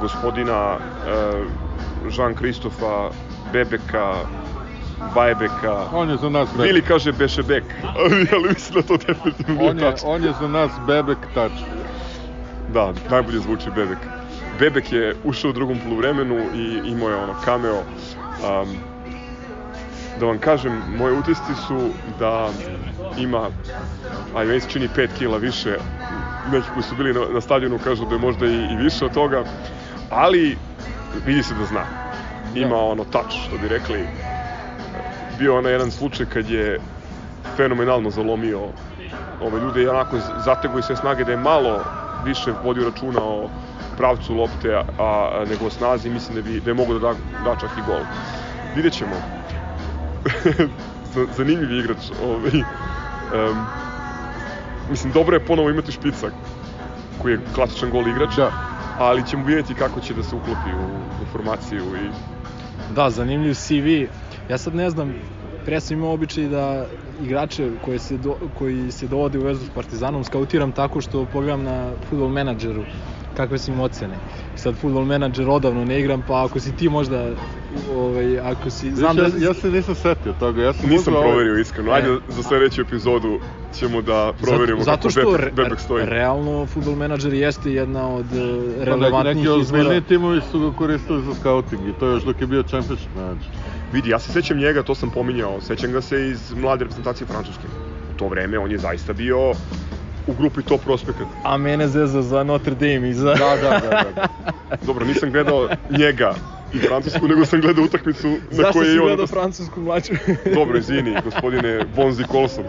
gospodina 0.00 0.76
uh, 0.76 2.12
Jean-Kristofa 2.12 3.10
Bebeka, 3.52 4.14
Bajbeka. 5.14 5.88
On 5.92 6.10
je 6.10 6.16
za 6.16 6.28
nas 6.28 6.48
bebek. 6.56 6.70
Ili 6.70 6.82
kaže 6.82 7.12
Bešebek, 7.12 7.64
ali, 7.98 8.26
ali 8.32 8.48
mislim 8.48 8.74
da 8.74 8.82
to 8.82 8.96
definitivno 8.96 9.72
nije 9.72 9.78
tačno. 9.92 10.08
on 10.08 10.24
je 10.24 10.32
za 10.40 10.48
nas 10.48 10.70
bebek 10.86 11.18
tačno. 11.34 11.66
Da, 12.72 12.92
najbolje 13.10 13.38
zvuči 13.38 13.70
Bebek. 13.74 13.98
Bebek 14.58 14.92
je 14.92 15.16
ušao 15.24 15.50
u 15.50 15.52
drugom 15.52 15.78
poluvremenu 15.84 16.36
i 16.54 16.80
imao 16.84 17.08
je 17.08 17.16
ono 17.16 17.34
cameo. 17.44 17.78
Um, 17.78 18.93
da 20.20 20.26
vam 20.26 20.38
kažem, 20.38 20.82
moje 20.98 21.12
utisci 21.12 21.54
su 21.66 21.88
da 22.18 22.48
ima, 23.18 23.48
aj 24.36 24.46
meni 24.46 24.60
se 24.60 24.68
čini 24.70 24.88
5 24.96 25.08
kila 25.18 25.38
više, 25.38 25.78
neki 26.52 26.68
koji 26.72 26.82
su 26.82 26.94
bili 26.96 27.12
na, 27.12 27.20
na 27.34 27.40
stadionu 27.40 27.78
kažu 27.78 28.04
da 28.04 28.14
je 28.14 28.20
možda 28.20 28.46
i, 28.46 28.54
i 28.72 28.76
više 28.76 29.04
od 29.04 29.12
toga, 29.14 29.44
ali 30.10 30.56
vidi 31.26 31.42
se 31.42 31.54
da 31.54 31.64
zna. 31.64 31.84
Ima 32.54 32.76
ono 32.76 33.04
touch, 33.04 33.30
što 33.46 33.58
bi 33.58 33.68
rekli. 33.68 34.06
Bio 35.38 35.58
onaj 35.58 35.72
jedan 35.72 35.90
slučaj 35.90 36.26
kad 36.26 36.50
je 36.50 36.80
fenomenalno 37.56 38.10
zalomio 38.10 38.60
ove 39.40 39.60
ljude 39.60 39.82
i 39.82 39.88
onako 39.88 40.18
zatego 40.44 40.78
i 40.78 40.82
sve 40.82 40.96
snage 40.96 41.24
da 41.24 41.30
je 41.30 41.36
malo 41.36 41.80
više 42.24 42.52
vodio 42.64 42.84
računa 42.84 43.20
o 43.22 43.48
pravcu 43.96 44.34
lopte, 44.34 44.74
a, 44.74 44.82
a 44.98 45.44
nego 45.50 45.66
o 45.66 45.70
snazi, 45.70 46.10
mislim 46.10 46.36
da 46.36 46.42
bi 46.42 46.60
da 46.60 46.70
je 46.70 46.74
mogao 46.74 46.98
da 46.98 47.08
da, 47.08 47.14
da 47.44 47.56
čak 47.60 47.70
i 47.78 47.82
gol. 47.86 48.00
Vidjet 48.76 48.94
ćemo. 48.94 49.43
Zanimljiv 51.36 51.78
igrač. 51.78 52.10
Ovaj, 52.22 52.50
um, 53.50 53.66
mislim, 54.90 55.12
dobro 55.12 55.36
je 55.36 55.44
ponovo 55.46 55.70
imati 55.70 55.92
špica 55.92 56.26
koji 57.18 57.32
je 57.32 57.40
klasičan 57.54 57.90
gol 57.90 58.08
igrač, 58.08 58.36
Da. 58.36 58.52
ali 58.98 59.26
ćemo 59.26 59.44
vidjeti 59.44 59.74
kako 59.74 60.00
će 60.00 60.14
da 60.14 60.22
se 60.22 60.36
uklopi 60.36 60.72
u, 60.74 60.86
u 61.22 61.26
formaciju 61.32 61.84
i 61.96 62.10
Da, 62.94 63.10
zanimljiv 63.10 63.54
CV. 63.54 63.88
Ja 64.48 64.58
sad 64.58 64.74
ne 64.74 64.90
znam, 64.90 65.14
pre 65.64 65.80
sam 65.80 65.96
imao 65.96 66.12
običaj 66.12 66.48
da 66.48 66.86
igrače 67.22 67.70
koje 67.84 67.98
se 67.98 68.16
do, 68.18 68.36
koji 68.58 68.90
se 68.92 69.06
dovode 69.06 69.38
u 69.38 69.42
vezu 69.42 69.66
s 69.66 69.70
Partizanom 69.70 70.24
skautiram 70.24 70.72
tako 70.72 71.00
što 71.00 71.26
pogledam 71.26 71.62
na 71.62 71.92
futbol 72.08 72.28
menadžeru 72.28 72.84
kakve 73.36 73.58
su 73.58 73.70
im 73.70 73.80
ocene. 73.80 74.14
Sad 74.54 74.76
futbol 74.76 75.04
menadžer 75.04 75.48
odavno 75.48 75.84
ne 75.84 76.00
igram, 76.00 76.22
pa 76.22 76.44
ako 76.44 76.60
si 76.60 76.76
ti 76.76 76.88
možda 76.88 77.30
ovaj 77.90 78.40
ako 78.40 78.70
si 78.70 78.90
znam 78.90 78.96
Znam 79.14 79.16
da 79.16 79.38
ja, 79.38 79.46
ja 79.48 79.54
se 79.54 79.70
nisam 79.70 79.94
setio 79.94 80.32
toga, 80.32 80.62
ja 80.62 80.72
sam 80.72 80.90
nisam 80.90 81.14
ovaj- 81.14 81.28
proverio 81.28 81.58
iskreno. 81.58 81.92
Ajde 81.92 82.08
Ne. 82.08 82.18
za 82.28 82.42
sledeću 82.42 82.80
epizodu 82.80 83.38
ćemo 83.74 84.02
da 84.02 84.32
proverimo 84.42 84.82
zato, 84.82 85.08
zato 85.08 85.20
kako 85.20 85.36
što 85.36 85.38
Bebek, 85.38 85.54
Bebek 85.54 85.80
stoji. 85.80 86.06
realno 86.06 86.66
futbol 86.66 86.94
menadžer 86.94 87.32
jeste 87.34 87.72
jedna 87.72 88.08
od 88.08 88.26
eh, 88.26 88.30
Pa 88.30 88.40
neki, 88.70 88.84
relevantnijih 88.84 89.36
neki 89.36 89.48
ozbiljni 89.50 90.02
timovi 90.02 90.40
su 90.50 90.60
ga 90.60 90.76
koristili 90.76 91.22
za 91.22 91.34
scouting 91.34 91.88
i 91.88 91.92
to 91.92 92.06
još 92.06 92.22
dok 92.22 92.40
je 92.40 92.46
bio 92.46 92.62
championship 92.62 93.14
manager. 93.14 93.48
Vidi, 93.92 94.10
ja 94.10 94.18
se 94.18 94.32
sećam 94.32 94.58
njega, 94.58 94.82
to 94.82 94.94
sam 94.94 95.10
pominjao, 95.10 95.60
sećam 95.60 95.92
ga 95.92 96.00
se 96.00 96.28
iz 96.28 96.52
mlade 96.52 96.84
reprezentacije 96.84 97.26
Francuske. 97.26 97.66
U 98.14 98.18
to 98.18 98.28
vreme 98.28 98.58
on 98.58 98.70
je 98.70 98.78
zaista 98.78 99.12
bio 99.12 99.52
u 100.26 100.32
grupi 100.34 100.62
top 100.62 100.80
prospekata. 100.84 101.30
A 101.44 101.56
mene 101.56 101.88
zeza 101.88 102.22
za 102.22 102.44
Notre 102.44 102.74
Dame 102.74 103.08
i 103.08 103.14
za... 103.14 103.34
Da, 103.34 103.56
da, 103.56 103.70
da. 103.70 104.04
da. 104.14 104.28
Dobro, 104.86 105.06
nisam 105.06 105.30
gledao 105.30 105.68
njega 105.90 106.34
i 106.74 106.78
Francusku, 106.78 107.28
nego 107.28 107.46
sam 107.46 107.60
gledao 107.60 107.84
utakmicu 107.84 108.28
na 108.28 108.36
Zašto 108.50 108.72
kojoj 108.72 108.86
si 108.86 108.94
je 108.94 109.00
on... 109.00 109.06
gledao 109.06 109.26
francusku 109.26 109.80
mlađu? 109.80 110.12
Dobro, 110.54 110.78
izvini, 110.78 111.16
gospodine 111.24 111.84
Bonzi 111.96 112.24
Colson. 112.32 112.64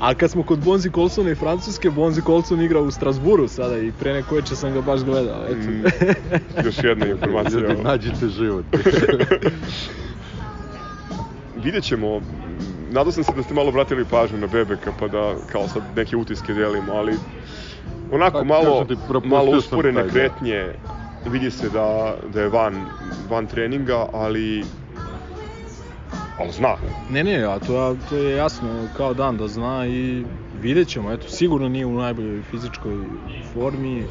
A 0.00 0.14
kad 0.14 0.30
smo 0.30 0.42
kod 0.42 0.58
Bonzi 0.58 0.90
Colsona 0.90 1.30
i 1.30 1.34
Francuske, 1.34 1.90
Bonzi 1.90 2.22
Colson 2.22 2.62
igra 2.62 2.80
u 2.80 2.90
Strasburu 2.90 3.48
sada 3.48 3.78
i 3.78 3.92
pre 4.00 4.12
neko 4.12 4.34
veče 4.34 4.56
sam 4.56 4.72
ga 4.72 4.80
baš 4.80 5.00
gledao. 5.00 5.44
Eto. 5.44 5.70
Mm, 5.70 5.84
još 6.66 6.74
jedna 6.82 7.06
informacija. 7.06 7.60
Ljudi, 7.60 7.82
nađite 7.82 8.28
život. 8.28 8.64
Vidjet 11.64 11.84
ćemo, 11.84 12.20
nadao 12.94 13.12
sam 13.12 13.24
se 13.24 13.32
da 13.36 13.42
ste 13.42 13.54
malo 13.54 13.70
vratili 13.70 14.04
pažnju 14.04 14.38
na 14.38 14.46
Bebeka, 14.46 14.92
pa 15.00 15.08
da 15.08 15.34
kao 15.52 15.68
sad 15.68 15.82
neke 15.96 16.16
utiske 16.16 16.52
delimo, 16.52 16.92
ali 16.92 17.12
onako 18.12 18.38
Pa, 18.38 18.44
malo, 18.44 18.84
ti, 18.84 18.96
malo 19.24 19.50
usporene 19.50 20.00
taj 20.00 20.10
kretnje, 20.10 20.72
vidi 21.26 21.50
se 21.50 21.68
da, 21.68 22.16
da 22.32 22.40
je 22.40 22.48
van, 22.48 22.86
van 23.30 23.46
treninga, 23.46 24.06
ali 24.12 24.64
ali 26.38 26.52
zna. 26.52 26.76
Ne, 27.10 27.24
ne, 27.24 27.44
a 27.44 27.58
to, 27.58 27.96
to 28.08 28.16
je 28.16 28.36
jasno 28.36 28.68
kao 28.96 29.14
dan 29.14 29.36
da 29.36 29.48
zna 29.48 29.86
i 29.86 30.24
vidjet 30.62 30.88
ćemo. 30.88 31.12
Eto, 31.12 31.28
sigurno 31.28 31.68
nije 31.68 31.86
u 31.86 31.92
najboljoj 31.92 32.42
fizičkoj 32.42 32.96
formi. 33.52 34.04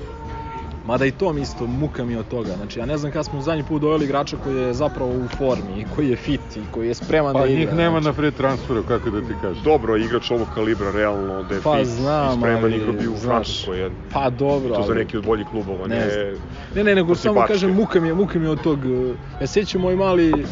Mada 0.84 1.06
i 1.06 1.12
to 1.12 1.34
mi 1.34 1.42
isto, 1.42 1.68
muka 1.68 2.06
mi 2.06 2.16
od 2.16 2.28
toga. 2.28 2.50
Znači, 2.52 2.80
ja 2.80 2.86
ne 2.86 2.98
znam 2.98 3.12
kada 3.12 3.24
smo 3.24 3.42
zadnji 3.42 3.64
put 3.64 3.82
doveli 3.82 4.06
igrača 4.06 4.38
koji 4.38 4.56
je 4.56 4.74
zapravo 4.74 5.12
u 5.12 5.28
formi, 5.28 5.74
i 5.74 5.86
koji 5.86 6.10
je 6.10 6.16
fit 6.16 6.56
i 6.56 6.72
koji 6.72 6.88
je 6.88 6.94
spreman 6.94 7.34
Pa 7.34 7.40
da 7.40 7.46
igra. 7.46 7.60
njih 7.60 7.74
nema 7.74 7.92
znači. 7.92 8.06
na 8.06 8.14
free 8.14 8.32
transferu, 8.32 8.84
kako 8.84 9.10
da 9.10 9.22
ti 9.22 9.34
kažem. 9.42 9.64
Dobro, 9.64 9.98
igrač 9.98 10.32
ovog 10.32 10.48
kalibra, 10.50 10.92
realno, 10.92 11.44
da 11.44 11.56
je 11.56 11.62
Pa 11.62 11.78
fit 11.78 11.88
znam, 11.88 12.30
i 12.30 12.38
spreman 12.38 12.64
ali, 12.64 12.76
igra 12.76 12.92
bi 12.92 13.08
u 13.08 13.16
Francuskoj. 13.16 13.92
Pa 14.10 14.30
dobro, 14.30 14.76
To 14.76 14.84
za 14.84 14.94
neki 14.94 15.18
od 15.18 15.26
boljih 15.26 15.48
klubova, 15.48 15.88
Ne 15.88 15.96
ne... 15.96 16.34
Ne, 16.76 16.84
ne, 16.84 16.96
nego 16.96 17.08
protiv 17.08 17.22
samo 17.22 17.36
Bačke. 17.36 17.54
kažem, 17.54 17.72
muka 17.72 18.00
mi 18.00 18.08
je, 18.08 18.14
muka 18.14 18.40
mi 18.40 18.46
je 18.46 18.52
od 18.52 18.62
tog... 18.62 18.80
eh, 18.80 19.14
Ja 19.42 19.48
sećam 19.48 19.82
moj 19.82 19.96
mali 19.96 20.46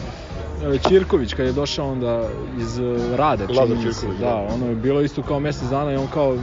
Ćirković 0.89 1.33
kad 1.33 1.45
je 1.45 1.51
došao 1.51 1.91
onda 1.91 2.27
iz 2.57 2.79
eh, 2.79 2.83
Rade, 3.15 3.45
Lazar 3.47 3.67
čini 3.67 3.85
mi 3.85 3.93
se. 3.93 3.99
Ćirković, 3.99 4.19
Da, 4.19 4.25
da. 4.25 4.47
ono 4.53 4.69
je 4.69 4.75
bilo 4.75 5.01
isto 5.01 5.23
kao 5.23 5.39
mjesec 5.39 5.69
dana 5.69 5.93
i 5.93 5.95
on 5.95 6.07
kao 6.07 6.37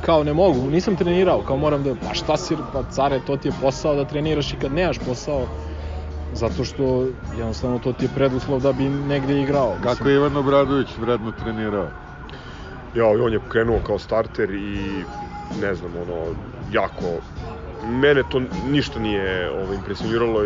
kao 0.00 0.24
ne 0.24 0.32
mogu, 0.32 0.70
nisam 0.70 0.96
trenirao, 0.96 1.42
kao 1.42 1.56
moram 1.56 1.82
da, 1.82 1.94
pa 1.94 2.14
šta 2.14 2.36
si, 2.36 2.56
pa 2.72 2.82
care, 2.90 3.20
to 3.26 3.36
ti 3.36 3.48
je 3.48 3.52
posao 3.60 3.94
da 3.94 4.04
treniraš 4.04 4.52
i 4.52 4.56
kad 4.56 4.72
nemaš 4.72 4.98
posao, 4.98 5.46
zato 6.32 6.64
što 6.64 7.06
jednostavno 7.38 7.78
to 7.78 7.92
ti 7.92 8.04
je 8.04 8.08
preduslov 8.14 8.60
da 8.60 8.72
bi 8.72 8.88
negde 8.88 9.40
igrao. 9.42 9.76
Kako 9.82 10.08
je 10.08 10.14
Ivan 10.14 10.36
Obradović 10.36 10.88
vredno 10.98 11.32
trenirao? 11.32 11.88
Ja, 12.94 13.06
on 13.06 13.32
je 13.32 13.40
krenuo 13.48 13.78
kao 13.86 13.98
starter 13.98 14.50
i 14.50 15.04
ne 15.60 15.74
znam, 15.74 15.90
ono, 15.96 16.26
jako 16.72 17.06
mene 17.86 18.22
to 18.22 18.40
ništa 18.64 18.98
nije 19.00 19.50
ovaj, 19.50 19.76
impresioniralo, 19.76 20.40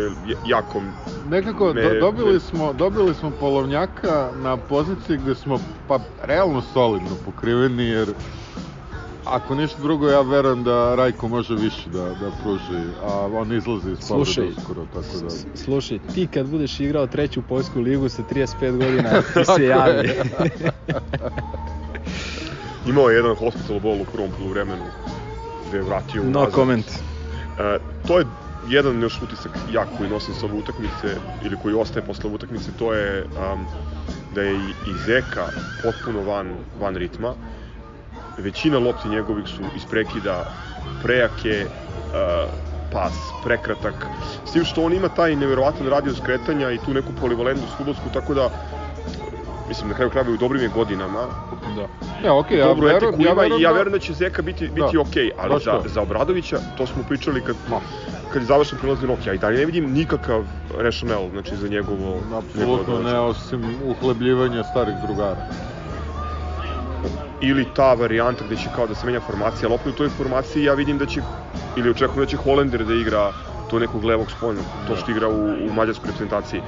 jako 0.45 0.81
Nekako 1.25 1.73
Me- 1.73 1.81
do, 1.81 1.99
dobili 1.99 2.33
me- 2.33 2.39
smo 2.39 2.73
dobili 2.73 3.15
smo 3.15 3.31
polovnjaka 3.31 4.31
na 4.35 4.57
poziciji 4.57 5.17
gde 5.17 5.35
smo 5.35 5.59
pa 5.87 5.99
realno 6.23 6.61
solidno 6.61 7.09
pokriveni 7.25 7.83
jer 7.83 8.09
ako 9.25 9.55
ništa 9.55 9.81
drugo 9.81 10.09
ja 10.09 10.21
verujem 10.21 10.63
da 10.63 10.95
Rajko 10.95 11.27
može 11.27 11.55
više 11.55 11.89
da, 11.89 12.03
da 12.03 12.31
pruži, 12.43 12.83
a 13.03 13.27
on 13.27 13.53
izlazi 13.53 13.91
iz 13.91 13.99
povrede 14.07 14.25
Slušaj, 14.33 14.47
uskoro, 14.49 14.85
tako 14.85 15.17
da... 15.17 15.57
Slušaj, 15.57 15.99
ti 16.13 16.27
kad 16.27 16.47
budeš 16.47 16.79
igrao 16.79 17.07
treću 17.07 17.41
poljsku 17.41 17.79
ligu 17.79 18.09
sa 18.09 18.23
35 18.23 18.77
godina, 18.77 19.21
ti 19.33 19.45
se 19.55 19.63
javi. 19.65 20.09
imao 22.87 23.09
je 23.09 23.15
jedan 23.15 23.35
hospital 23.35 23.79
ball 23.79 24.01
u 24.01 24.05
prvom 24.05 24.31
poluvremenu 24.37 24.85
gde 25.67 25.77
je 25.77 25.83
vratio 25.83 26.23
no 26.23 26.29
unazad. 26.29 26.51
comment. 26.53 27.08
E, 27.59 27.77
to 28.05 28.19
je 28.19 28.25
jedan 28.67 29.01
još 29.01 29.21
utisak 29.21 29.51
jak 29.67 29.89
koji 29.97 30.09
nosim 30.09 30.33
sa 30.33 30.45
ove 30.45 30.55
utakmice 30.55 31.07
ili 31.41 31.57
koji 31.57 31.75
ostaje 31.75 32.05
posle 32.05 32.27
ove 32.27 32.35
utakmice, 32.35 32.71
to 32.71 32.93
je 32.93 33.25
um, 33.53 33.67
da 34.35 34.41
je 34.41 34.55
i, 34.85 34.93
Zeka 35.05 35.47
potpuno 35.83 36.21
van, 36.21 36.47
van 36.79 36.95
ritma. 36.95 37.35
Većina 38.37 38.79
lopti 38.79 39.09
njegovih 39.09 39.47
su 39.47 39.63
iz 39.75 39.85
prekida 39.85 40.43
prejake, 40.99 41.65
uh, 41.65 42.53
pas, 42.91 43.13
prekratak. 43.43 44.07
S 44.45 44.51
tim 44.51 44.63
što 44.65 44.83
on 44.83 44.93
ima 44.93 45.09
taj 45.09 45.35
neverovatan 45.35 45.87
radio 45.87 46.13
skretanja 46.13 46.71
i 46.71 46.77
tu 46.77 46.93
neku 46.93 47.13
polivalentnost 47.13 47.77
futbolsku, 47.77 48.09
tako 48.09 48.33
da 48.33 48.49
mislim 49.69 49.89
na 49.89 49.95
kraju 49.95 50.09
krajeva 50.09 50.33
u 50.33 50.37
dobrim 50.37 50.61
je 50.61 50.69
godinama. 50.69 51.27
Da. 51.75 51.87
Ne, 52.23 52.31
okej, 52.31 52.57
ja 52.57 52.65
Dobru 52.65 52.87
verujem, 52.87 53.21
ja 53.21 53.33
verujem 53.33 53.59
i 53.59 53.63
ja 53.63 53.69
da- 53.69 53.77
verujem 53.77 53.93
da 53.93 53.99
će 53.99 54.13
Zeka 54.13 54.41
biti, 54.41 54.67
biti 54.67 54.95
Da, 54.95 55.01
okej, 55.01 55.31
ali 55.37 55.49
baš 55.49 55.63
za, 55.63 55.71
to. 55.71 55.89
za 55.89 56.01
Obradovića, 56.01 56.57
to 56.77 56.85
smo 56.85 57.03
pričali 57.03 57.41
kad, 57.41 57.55
kad 58.29 58.41
je 58.41 58.45
završen 58.45 58.79
prelazni 58.79 59.07
rok, 59.07 59.27
ja 59.27 59.33
i 59.33 59.37
dalje 59.37 59.57
ne 59.57 59.65
vidim 59.65 59.91
nikakav 59.91 60.43
rationale, 60.77 61.29
znači 61.29 61.55
za 61.55 61.67
njegovo... 61.67 62.21
Apsolutno 62.33 62.99
ne, 62.99 63.19
osim 63.19 63.61
uhlebljivanja 63.83 64.63
starih 64.63 64.95
drugara. 64.97 65.41
Ili 67.41 67.65
ta 67.73 67.93
varijanta 67.93 68.43
gde 68.45 68.55
će 68.57 68.69
kao 68.69 68.87
da 68.87 68.95
se 68.95 69.05
menja 69.05 69.19
formacija, 69.19 69.69
ali 69.69 69.75
opet 69.75 69.87
u 69.87 69.97
toj 69.97 70.09
formaciji 70.09 70.63
ja 70.63 70.73
vidim 70.73 70.97
da 70.97 71.05
će, 71.05 71.21
ili 71.75 71.89
očekujem 71.89 72.19
da 72.19 72.25
će 72.25 72.37
Holender 72.37 72.85
da 72.85 72.93
igra 72.93 73.31
to 73.67 73.79
nekog 73.79 74.03
levog 74.03 74.31
spoljnog, 74.31 74.65
to 74.87 74.95
što 74.95 75.11
igra 75.11 75.27
u, 75.27 75.45
u 75.45 75.73
mađarskoj 75.73 76.07
reprezentaciji. 76.07 76.59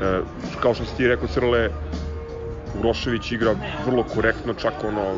E, 0.00 0.20
kao 0.60 0.74
što 0.74 0.84
si 0.84 0.96
ti 0.96 1.08
rekao, 1.08 1.28
Crle, 1.28 1.70
Urošević 2.80 3.32
igra 3.32 3.54
vrlo 3.86 4.02
korektno, 4.02 4.54
čak 4.54 4.74
ono, 4.84 5.14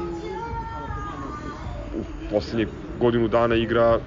u 1.94 2.02
poslednjih 2.30 2.68
godinu 3.00 3.28
dana 3.28 3.54
igra 3.54 3.98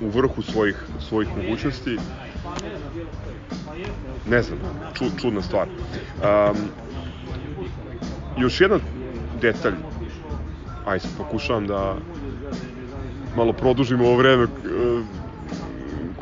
u 0.00 0.08
vrhu 0.08 0.42
svojih, 0.42 0.76
svojih 1.00 1.28
mogućnosti. 1.36 1.98
ne 4.26 4.42
znam, 4.42 4.58
ču, 4.94 5.04
čudna 5.20 5.42
stvar. 5.42 5.68
Um, 5.68 6.56
još 8.38 8.60
jedan 8.60 8.80
detalj, 9.40 9.74
aj 10.86 11.00
sad 11.00 11.10
pokušavam 11.18 11.66
da 11.66 11.96
malo 13.36 13.52
produžimo 13.52 14.04
ovo 14.04 14.16
vreme 14.16 14.46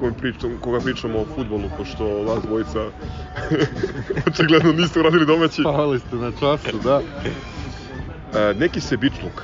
kojem 0.04 0.14
pričam, 0.14 0.58
koga 0.61 0.80
pričamo 0.80 1.18
o 1.18 1.26
futbolu, 1.34 1.70
pošto 1.76 2.04
vas 2.23 2.42
dvojica 2.42 2.80
očigledno 4.28 4.73
niste 4.73 5.00
uradili 5.00 5.26
domaći. 5.26 5.62
Pali 5.62 6.00
ste 6.00 6.16
na 6.16 6.32
času, 6.40 6.78
da. 6.84 7.00
E, 7.00 8.54
neki 8.54 8.80
sebičluk 8.80 9.42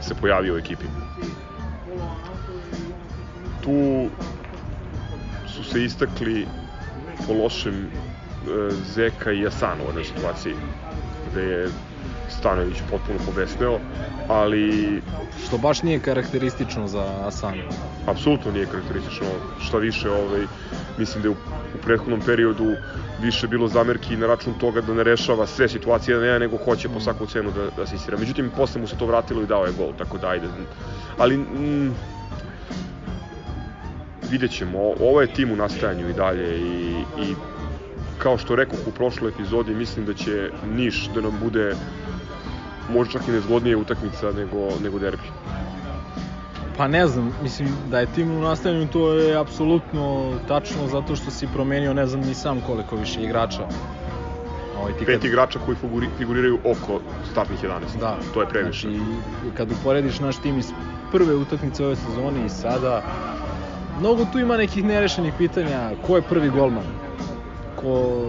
se 0.00 0.14
pojavio 0.14 0.54
u 0.54 0.58
ekipi. 0.58 0.84
Tu 3.64 4.08
su 5.46 5.64
se 5.64 5.84
istakli 5.84 6.46
po 7.26 7.32
lošem 7.32 7.74
e, 7.74 7.88
Zeka 8.94 9.32
i 9.32 9.46
Asano 9.46 9.84
u 9.84 9.86
jednoj 9.86 10.04
situaciji, 10.04 10.54
gde 11.30 11.42
je 11.42 11.68
Stanović 12.44 12.82
potpuno 12.90 13.18
pobesneo, 13.26 13.78
ali 14.28 15.00
Što 15.46 15.58
baš 15.58 15.82
nije 15.82 16.00
karakteristično 16.00 16.88
za 16.88 17.04
Asanu. 17.26 17.62
apsolutno 18.06 18.52
nije 18.52 18.66
karakteristično 18.66 19.26
šta 19.60 19.78
više 19.78 20.10
ovaj, 20.10 20.44
mislim 20.98 21.22
da 21.22 21.28
je 21.28 21.30
u, 21.30 21.36
u 21.74 21.78
prethodnom 21.84 22.20
periodu 22.26 22.76
više 23.22 23.48
bilo 23.48 23.68
zamerki 23.68 24.16
na 24.16 24.26
račun 24.26 24.54
toga 24.60 24.80
da 24.80 24.94
ne 24.94 25.04
rešava 25.04 25.46
sve 25.46 25.68
situacije 25.68 26.16
na 26.18 26.24
jedan 26.26 26.40
nego 26.40 26.56
hoće 26.64 26.88
po 26.88 27.00
svaku 27.00 27.26
cenu 27.26 27.50
da, 27.50 27.70
da 27.76 27.86
se 27.86 27.96
isira. 27.96 28.18
Međutim, 28.18 28.50
posle 28.56 28.80
mu 28.80 28.86
se 28.86 28.96
to 28.96 29.06
vratilo 29.06 29.42
i 29.42 29.46
dao 29.46 29.64
je 29.64 29.72
gol, 29.78 29.92
tako 29.98 30.18
da 30.18 30.28
ajde. 30.28 30.46
Ali 31.18 31.36
mm, 31.36 31.94
vidjet 34.30 34.50
ćemo, 34.50 34.78
ovo 35.00 35.20
je 35.20 35.32
tim 35.32 35.52
u 35.52 35.56
nastajanju 35.56 36.10
i 36.10 36.12
dalje 36.12 36.58
i, 36.60 36.90
i 37.24 37.34
kao 38.18 38.38
što 38.38 38.56
rekao 38.56 38.78
u 38.86 38.92
prošloj 38.92 39.30
epizodi, 39.30 39.74
mislim 39.74 40.06
da 40.06 40.14
će 40.14 40.50
Niš 40.76 41.08
da 41.14 41.20
nam 41.20 41.38
bude 41.42 41.74
možda 42.88 43.12
čak 43.12 43.28
i 43.28 43.32
nezgodnije 43.32 43.76
utakmica 43.76 44.32
nego, 44.32 44.68
nego 44.82 44.98
derbi. 44.98 45.28
Pa 46.76 46.88
ne 46.88 47.06
znam, 47.06 47.32
mislim 47.42 47.68
da 47.90 48.00
je 48.00 48.06
tim 48.06 48.30
u 48.30 48.40
nastavljanju 48.40 48.88
to 48.88 49.12
je 49.12 49.36
apsolutno 49.36 50.32
tačno 50.48 50.88
zato 50.88 51.16
što 51.16 51.30
si 51.30 51.48
promenio 51.54 51.94
ne 51.94 52.06
znam 52.06 52.20
ni 52.20 52.34
sam 52.34 52.60
koliko 52.60 52.96
više 52.96 53.22
igrača. 53.22 53.66
Ovaj, 54.80 54.92
ti 54.92 55.04
Pet 55.04 55.24
igrača 55.24 55.58
koji 55.58 55.76
figuri, 55.76 56.08
figuriraju 56.18 56.58
oko 56.64 57.00
startnih 57.32 57.64
11. 57.64 57.70
Da. 58.00 58.18
To 58.34 58.40
je 58.40 58.48
previše. 58.48 58.88
Znači, 58.88 59.00
kad 59.56 59.72
uporediš 59.72 60.20
naš 60.20 60.36
tim 60.36 60.58
iz 60.58 60.72
prve 61.12 61.34
utakmice 61.34 61.84
ove 61.84 61.96
sezone 61.96 62.46
i 62.46 62.48
sada, 62.48 63.02
mnogo 64.00 64.26
tu 64.32 64.38
ima 64.38 64.56
nekih 64.56 64.84
nerešenih 64.84 65.32
pitanja. 65.38 65.90
Ko 66.06 66.16
je 66.16 66.22
prvi 66.22 66.50
golman? 66.50 66.84
Ko, 67.76 68.24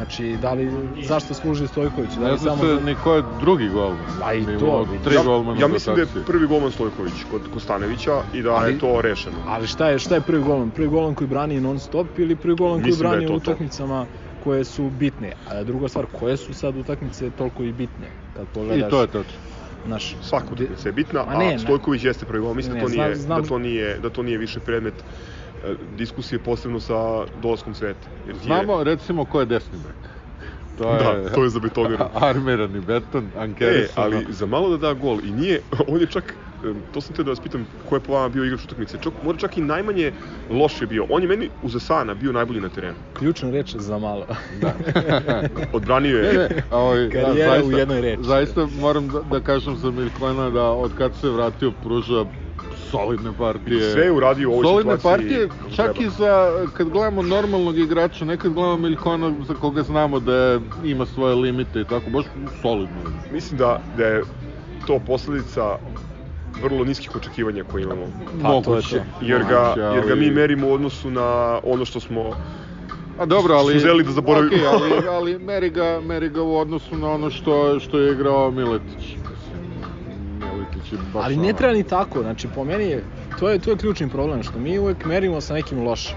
znači, 0.00 0.36
da 0.36 0.52
li, 0.52 0.70
zašto 0.98 1.34
služi 1.34 1.66
Stojković? 1.66 2.10
Da 2.10 2.24
Ne 2.24 2.32
li 2.32 2.38
zna 2.38 2.50
samo... 2.50 2.62
se 2.70 2.84
ni 2.84 2.94
ko 2.94 3.14
je 3.14 3.22
drugi 3.40 3.68
golman. 3.68 3.98
A 4.22 4.34
i 4.34 4.44
to. 4.58 4.86
Tri 5.04 5.14
ja, 5.14 5.22
golmana 5.22 5.60
ja 5.60 5.68
mislim 5.68 5.96
da 5.96 6.02
je 6.02 6.24
prvi 6.24 6.46
golman 6.46 6.72
Stojković 6.72 7.12
kod 7.24 7.40
Kostanevića 7.48 8.12
i 8.32 8.42
da 8.42 8.50
Ali- 8.50 8.72
je 8.72 8.78
to 8.78 9.00
rešeno. 9.02 9.36
Ali 9.46 9.66
šta 9.66 9.88
je, 9.88 9.98
šta 9.98 10.14
je 10.14 10.20
prvi 10.20 10.42
golman? 10.42 10.70
Prvi 10.70 10.88
golman 10.88 11.14
koji 11.14 11.28
brani 11.28 11.60
non 11.60 11.78
stop 11.80 12.18
ili 12.18 12.36
prvi 12.36 12.54
golman 12.56 12.78
koji 12.78 12.86
Mislim 12.86 13.02
da 13.02 13.08
brani 13.08 13.26
to 13.26 13.32
u 13.32 13.40
to. 13.40 13.50
utakmicama 13.50 14.06
koje 14.38 14.64
su 14.64 14.90
bitne? 14.90 15.32
A 15.46 15.62
druga 15.62 15.88
stvar, 15.88 16.06
koje 16.08 16.36
su 16.36 16.54
sad 16.54 16.76
utakmice 16.76 17.30
toliko 17.30 17.64
i 17.64 17.72
bitne? 17.72 18.06
Kad 18.32 18.48
pogledaš, 18.48 18.86
I 18.86 18.90
to 18.90 19.00
je 19.00 19.06
tačno. 19.06 19.38
Naš, 19.84 20.16
Svaka 20.20 20.46
utakmica 20.46 20.88
je 20.88 20.92
bitna, 20.92 21.24
Ma 21.24 21.34
ne, 21.34 21.54
a 21.54 21.58
Stojković 21.58 22.04
jeste 22.04 22.26
prvi 22.26 22.40
golman. 22.40 22.56
Mislim 22.56 22.74
Ne, 22.74 22.80
da 22.80 22.86
to 22.86 22.88
znam- 22.88 23.04
nije 23.04 23.16
znam- 23.16 23.42
da 23.42 23.48
to 23.48 23.58
nije 23.58 23.98
da 23.98 24.10
to 24.10 24.22
nije 24.22 24.38
više 24.38 24.60
predmet 24.60 24.94
diskusije 25.80 26.38
posebno 26.38 26.80
sa 26.80 26.94
dolaskom 27.34 27.74
sveta. 27.74 28.08
Jer 28.18 28.34
ti 28.34 28.40
je- 28.40 28.44
Znamo 28.44 28.84
recimo 28.84 29.24
ko 29.24 29.40
je 29.40 29.46
desni 29.46 29.78
bek. 29.78 30.08
To 30.74 30.92
je, 30.92 30.98
Da, 30.98 31.30
to 31.30 31.42
je 31.44 31.50
zabetonirano. 31.50 32.10
armirani 32.22 32.80
beton, 32.80 33.24
E, 33.26 33.38
Ankerisano. 33.38 34.06
ali 34.06 34.26
za 34.28 34.46
malo 34.46 34.68
da 34.68 34.76
da 34.78 34.94
gol 34.94 35.18
i 35.20 35.32
nije, 35.32 35.60
on 35.88 36.00
je 36.00 36.06
čak, 36.06 36.36
to 36.90 37.00
sam 37.00 37.16
te 37.16 37.22
da 37.22 37.30
vas 37.30 37.40
pitam, 37.40 37.66
ko 37.80 37.96
je 37.96 38.00
po 38.00 38.12
vama 38.12 38.28
bio 38.28 38.44
igrač 38.44 38.64
utakmice, 38.64 38.98
čak, 38.98 39.12
možda 39.20 39.38
čak 39.38 39.56
i 39.56 39.62
najmanje 39.62 40.12
loš 40.50 40.80
je 40.80 40.86
bio. 40.86 41.06
On 41.08 41.22
je 41.22 41.28
meni 41.28 41.50
uz 41.62 41.76
Asana 41.76 42.14
bio 42.14 42.32
najbolji 42.32 42.60
na 42.60 42.68
terenu. 42.68 42.94
ključna 43.12 43.50
reč 43.50 43.76
za 43.76 43.98
malo. 43.98 44.26
Da. 44.52 44.72
Odbranio 45.72 46.18
Ne, 46.18 46.24
je, 46.24 46.32
ne, 46.34 46.48
ovaj, 46.70 47.10
Karijera 47.10 47.62
u 47.64 47.72
jednoj 47.72 48.00
reči. 48.00 48.22
Zaista 48.22 48.66
moram 48.68 49.08
da, 49.08 49.20
da 49.22 49.40
kažem 49.40 49.76
za 49.76 49.90
Miljkojna 49.90 50.50
da 50.50 50.64
od 50.64 50.92
kad 50.92 51.14
se 51.14 51.28
vratio 51.28 51.72
pruža 51.72 52.24
solidne 52.90 53.32
partije. 53.34 53.92
sve 53.92 54.02
je 54.02 54.12
uradio 54.12 54.50
u 54.50 54.52
ovoj 54.52 54.64
Solidne 54.64 54.96
situaciji. 54.96 55.10
partije, 55.12 55.48
kako 55.48 55.70
čak 55.70 55.92
treba. 55.92 56.06
i 56.06 56.10
za, 56.10 56.32
kad 56.74 56.88
gledamo 56.88 57.22
normalnog 57.22 57.78
igrača, 57.78 58.24
nekad 58.24 58.52
gledamo 58.52 58.76
Miljkona 58.78 59.34
za 59.40 59.54
koga 59.54 59.82
znamo 59.82 60.20
da 60.20 60.34
je, 60.34 60.60
ima 60.84 61.06
svoje 61.06 61.34
limite 61.34 61.80
i 61.80 61.84
tako, 61.84 62.10
baš 62.10 62.24
solidno. 62.62 62.96
Mislim 63.32 63.58
da, 63.58 63.80
da 63.96 64.04
je 64.04 64.22
to 64.86 64.98
posledica 64.98 65.76
vrlo 66.54 66.84
niskih 66.84 67.16
očekivanja 67.16 67.64
koje 67.64 67.82
imamo. 67.82 68.06
Pa, 68.42 68.48
je 68.48 68.54
Moguće, 68.54 68.96
to. 68.96 69.04
Jer 69.22 69.42
ga, 69.44 69.60
moguće, 69.60 69.80
jer 69.80 70.06
ga 70.06 70.12
ali- 70.12 70.20
mi 70.20 70.30
merimo 70.30 70.68
u 70.68 70.72
odnosu 70.72 71.10
na 71.10 71.26
ono 71.64 71.84
što 71.84 72.00
smo 72.00 72.30
A 73.18 73.26
dobro, 73.26 73.54
ali... 73.54 73.72
su 73.72 73.78
želeli 73.78 74.04
da 74.04 74.12
zaboravimo. 74.12 74.46
Okej, 74.46 74.66
ali, 74.66 75.08
ali 75.08 75.38
meri, 75.38 75.70
ga, 75.70 76.00
meri 76.00 76.28
ga 76.28 76.42
u 76.42 76.56
odnosu 76.56 76.96
na 76.96 77.08
ono 77.08 77.30
što, 77.30 77.80
što 77.80 77.98
je 77.98 78.12
igrao 78.12 78.50
Miletić. 78.50 79.19
Je 80.92 80.98
baš 81.14 81.24
Ali 81.24 81.36
ne 81.36 81.52
treba 81.52 81.72
ni 81.72 81.84
tako, 81.84 82.22
znači 82.22 82.48
po 82.54 82.64
meni 82.64 82.84
je, 82.84 83.04
to 83.38 83.48
je, 83.48 83.58
to 83.58 83.70
je 83.70 83.76
ključni 83.76 84.08
problem, 84.08 84.42
što 84.42 84.58
mi 84.58 84.78
uvek 84.78 85.04
merimo 85.04 85.40
sa 85.40 85.54
nekim 85.54 85.82
lošim. 85.82 86.16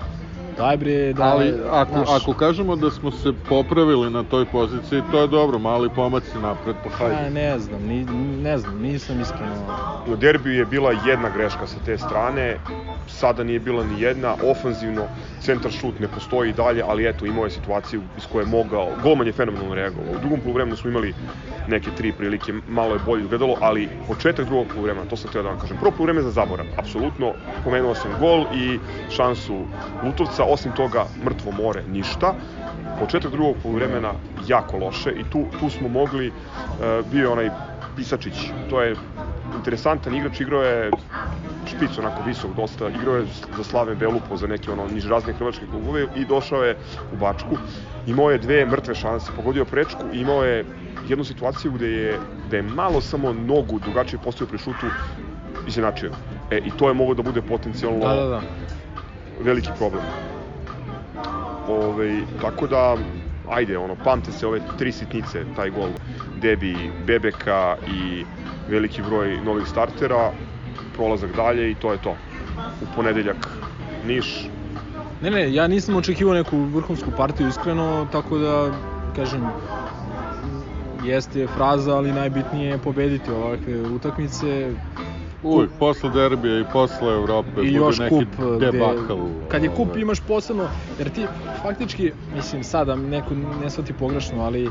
Daj 0.57 0.77
bre, 0.77 1.13
da... 1.13 1.23
Ali 1.23 1.53
ako, 1.71 1.93
znaš, 1.93 2.09
ako 2.21 2.33
kažemo 2.33 2.75
da 2.75 2.91
smo 2.91 3.11
se 3.11 3.33
popravili 3.49 4.09
na 4.09 4.23
toj 4.23 4.45
poziciji, 4.45 5.01
to 5.11 5.21
je 5.21 5.27
dobro, 5.27 5.59
mali 5.59 5.89
pomaci 5.89 6.37
napred, 6.41 6.75
pa 6.83 7.05
Ja, 7.05 7.13
hajde. 7.15 7.29
ne 7.29 7.59
znam, 7.59 7.81
ni, 7.83 8.05
ne 8.41 8.57
znam, 8.57 8.81
nisam 8.81 9.21
iskreno... 9.21 9.77
U 10.07 10.15
derbiju 10.15 10.53
je 10.53 10.65
bila 10.65 10.91
jedna 10.91 11.29
greška 11.29 11.67
sa 11.67 11.79
te 11.85 11.97
strane, 11.97 12.57
sada 13.07 13.43
nije 13.43 13.59
bila 13.59 13.83
ni 13.83 14.01
jedna, 14.01 14.35
ofanzivno, 14.43 15.07
centar 15.39 15.71
šut 15.71 15.99
ne 15.99 16.07
postoji 16.07 16.49
i 16.49 16.53
dalje, 16.53 16.83
ali 16.87 17.09
eto, 17.09 17.25
imao 17.25 17.43
je 17.43 17.49
situaciju 17.49 18.01
iz 18.17 18.25
koje 18.31 18.43
je 18.43 18.47
mogao, 18.47 18.91
golman 19.03 19.27
je 19.27 19.33
fenomenalno 19.33 19.75
reagovao. 19.75 20.11
U 20.11 20.19
drugom 20.19 20.39
poluvremenu 20.39 20.75
smo 20.75 20.89
imali 20.89 21.13
neke 21.67 21.91
tri 21.97 22.11
prilike, 22.11 22.53
malo 22.67 22.93
je 22.93 22.99
bolje 23.05 23.21
izgledalo, 23.21 23.57
ali 23.61 23.89
početak 24.07 24.45
drugog 24.45 24.67
poluvremena, 24.67 25.05
to 25.09 25.17
sam 25.17 25.29
htio 25.29 25.43
da 25.43 25.49
vam 25.49 25.59
kažem, 25.59 25.77
prvo 25.77 25.91
poluvreme 25.91 26.21
za 26.21 26.31
zaborav, 26.31 26.65
apsolutno, 26.77 27.33
pomenuo 27.63 27.95
sam 27.95 28.11
gol 28.19 28.45
i 28.55 28.79
šansu 29.09 29.65
Lutovca, 30.03 30.43
osim 30.43 30.71
toga 30.71 31.05
mrtvo 31.25 31.51
more, 31.51 31.83
ništa. 31.87 32.33
Početak 32.99 33.31
drugog 33.31 33.55
poluvremena 33.63 34.13
jako 34.47 34.77
loše 34.77 35.11
i 35.11 35.23
tu, 35.29 35.45
tu 35.59 35.69
smo 35.69 35.87
mogli, 35.87 36.27
uh, 36.27 37.05
bio 37.11 37.31
onaj 37.31 37.49
Pisačić, 37.95 38.33
to 38.69 38.81
je 38.81 38.95
interesantan 39.55 40.15
igrač, 40.15 40.39
igrao 40.39 40.63
je 40.63 40.91
špic 41.67 41.97
onako 41.97 42.23
visok 42.25 42.55
dosta, 42.55 42.89
igrao 42.89 43.15
je 43.15 43.25
za 43.57 43.63
Slaven 43.63 43.97
Belupo, 43.97 44.37
za 44.37 44.47
neke 44.47 44.71
ono 44.71 44.87
nižrazne 44.87 45.33
hrvačke 45.33 45.65
klubove 45.71 46.07
i 46.15 46.25
došao 46.25 46.63
je 46.63 46.77
u 47.13 47.17
Bačku. 47.17 47.57
Imao 48.07 48.31
je 48.31 48.37
dve 48.37 48.65
mrtve 48.65 48.95
šanse, 48.95 49.31
pogodio 49.35 49.65
prečku 49.65 50.03
i 50.13 50.19
imao 50.19 50.43
je 50.43 50.65
jednu 51.07 51.23
situaciju 51.23 51.71
gde 51.71 51.87
je, 51.87 52.19
gde 52.47 52.57
je 52.57 52.63
malo 52.63 53.01
samo 53.01 53.33
nogu 53.33 53.79
drugačije 53.79 54.19
postavio 54.23 54.49
pri 54.49 54.57
šutu 54.57 54.87
izjednačio. 55.67 56.11
E, 56.51 56.57
I 56.57 56.71
to 56.71 56.87
je 56.87 56.93
moglo 56.93 57.15
da 57.15 57.23
bude 57.23 57.41
potencijalno 57.41 57.99
Da, 57.99 58.15
da, 58.15 58.25
da. 58.25 58.41
veliki 59.41 59.69
problem. 59.77 60.03
Ove, 61.67 62.21
tako 62.41 62.67
da, 62.67 62.97
ajde, 63.49 63.77
ono, 63.77 63.95
pamte 64.03 64.31
se 64.31 64.47
ove 64.47 64.61
tri 64.77 64.91
sitnice, 64.91 65.45
taj 65.55 65.69
gol 65.69 65.89
Debi, 66.41 66.75
Bebeka 67.07 67.75
i 67.87 68.25
veliki 68.69 69.01
broj 69.01 69.37
novih 69.45 69.67
startera, 69.67 70.31
prolazak 70.95 71.35
dalje 71.35 71.71
i 71.71 71.75
to 71.75 71.91
je 71.91 71.97
to. 71.97 72.15
U 72.81 72.85
ponedeljak 72.95 73.47
Niš, 74.07 74.49
Ne, 75.23 75.31
ne, 75.31 75.53
ja 75.53 75.67
nisam 75.67 75.95
očekivao 75.95 76.33
neku 76.33 76.57
vrhunsku 76.57 77.11
partiju 77.17 77.47
iskreno, 77.47 78.07
tako 78.11 78.37
da, 78.37 78.71
kažem, 79.15 79.41
jeste 81.05 81.47
fraza, 81.47 81.95
ali 81.95 82.11
najbitnije 82.11 82.69
je 82.69 82.77
pobediti 82.77 83.31
ovakve 83.31 83.81
utakmice 83.81 84.71
Uvijek, 85.43 85.71
posle 85.79 86.09
derbija 86.09 86.59
i 86.59 86.65
posle 86.73 87.13
Evrope 87.13 87.49
i 87.49 87.53
bude 87.55 87.71
još 87.71 87.99
neki 87.99 88.15
kup 88.15 88.27
gde, 88.57 88.71
debakl. 88.71 89.13
kad 89.47 89.63
je 89.63 89.69
kup 89.69 89.97
imaš 89.97 90.19
posebno, 90.19 90.67
jer 90.99 91.09
ti 91.09 91.25
faktički, 91.61 92.11
mislim 92.35 92.63
sada 92.63 92.95
neko 92.95 93.33
ne 93.63 93.69
shvati 93.69 93.93
pogrešno, 93.93 94.43
ali 94.43 94.65
e, 94.65 94.69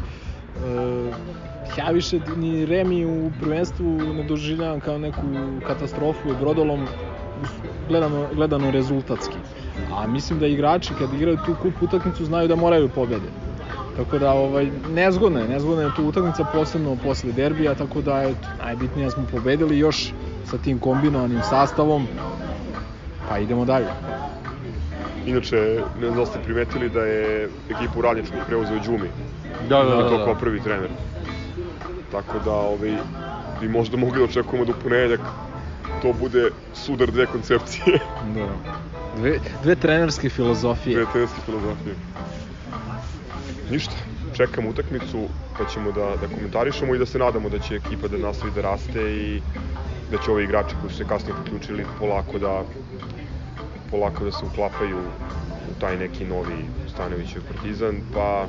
ja 1.78 1.90
više 1.90 2.20
ni 2.36 2.66
Remi 2.66 3.06
u 3.06 3.30
prvenstvu 3.40 3.84
ne 4.14 4.22
doživljavam 4.22 4.80
kao 4.80 4.98
neku 4.98 5.22
katastrofu 5.66 6.28
i 6.28 6.36
brodolom 6.40 6.86
gledano, 7.88 8.26
gledano 8.34 8.70
rezultatski. 8.70 9.36
A 9.94 10.06
mislim 10.06 10.38
da 10.38 10.46
igrači 10.46 10.94
kad 10.98 11.14
igraju 11.14 11.38
tu 11.46 11.54
kup 11.62 11.82
utakmicu 11.82 12.24
znaju 12.24 12.48
da 12.48 12.56
moraju 12.56 12.88
pobede. 12.88 13.28
Tako 13.96 14.18
da 14.18 14.32
ovaj 14.32 14.70
nezgodna 14.94 15.40
je, 15.40 15.48
nezgodna 15.48 15.82
je 15.82 15.90
tu 15.96 16.04
utakmica 16.04 16.44
posebno 16.52 16.96
posle 17.04 17.32
derbija, 17.32 17.74
tako 17.74 18.00
da 18.00 18.20
je 18.22 18.34
najbitnije 18.64 19.04
da 19.04 19.10
smo 19.10 19.26
pobedili 19.30 19.78
još 19.78 20.12
sa 20.44 20.58
tim 20.58 20.78
kombinovanim 20.78 21.40
sastavom. 21.50 22.06
Pa 23.28 23.38
idemo 23.38 23.64
dalje. 23.64 23.86
Inače, 25.26 25.80
ne 26.00 26.06
znam 26.06 26.18
da 26.18 26.26
ste 26.26 26.38
primetili 26.44 26.90
da 26.90 27.00
je 27.00 27.48
ekipu 27.70 28.00
Radničkog 28.02 28.38
preuzeo 28.46 28.78
Đumi. 28.86 29.08
Da, 29.68 29.82
da, 29.82 29.96
da. 29.96 30.08
to 30.08 30.18
da. 30.18 30.24
kao 30.24 30.34
prvi 30.34 30.60
trener. 30.60 30.90
Tako 32.12 32.38
da 32.44 32.52
ovaj, 32.52 32.96
bi 33.60 33.68
možda 33.68 33.96
mogli 33.96 34.18
da 34.18 34.24
očekujemo 34.24 34.64
da 34.64 34.72
u 34.72 34.80
ponedeljak 34.82 35.20
to 36.02 36.12
bude 36.12 36.50
sudar 36.74 37.10
dve 37.10 37.26
koncepcije, 37.26 37.98
Da. 38.34 38.48
Dve, 39.16 39.38
dve 39.62 39.74
trenerske 39.76 40.28
filozofije. 40.28 40.96
dve 40.96 41.06
trenerske 41.12 41.40
filozofije. 41.44 41.94
Ništa, 43.70 43.94
čekamo 44.36 44.70
utakmicu, 44.70 45.28
pa 45.58 45.64
ćemo 45.64 45.92
da, 45.92 46.16
da 46.20 46.28
komentarišemo 46.28 46.94
i 46.94 46.98
da 46.98 47.06
se 47.06 47.18
nadamo 47.18 47.48
da 47.48 47.58
će 47.58 47.74
ekipa 47.76 48.08
da 48.08 48.18
nastavi 48.18 48.52
da 48.52 48.60
raste 48.60 49.02
i 49.16 49.42
da 50.10 50.18
će 50.18 50.30
ovi 50.30 50.44
igrači 50.44 50.76
koji 50.80 50.90
su 50.90 50.96
se 50.96 51.04
kasnije 51.04 51.36
priključili 51.42 51.86
polako 51.98 52.38
da 52.38 52.64
polako 53.90 54.24
da 54.24 54.32
se 54.32 54.46
uklapaju 54.46 54.98
u 55.70 55.74
taj 55.80 55.96
neki 55.96 56.24
novi 56.24 56.70
Stanovićev 56.86 57.42
partizan, 57.48 58.02
pa 58.14 58.48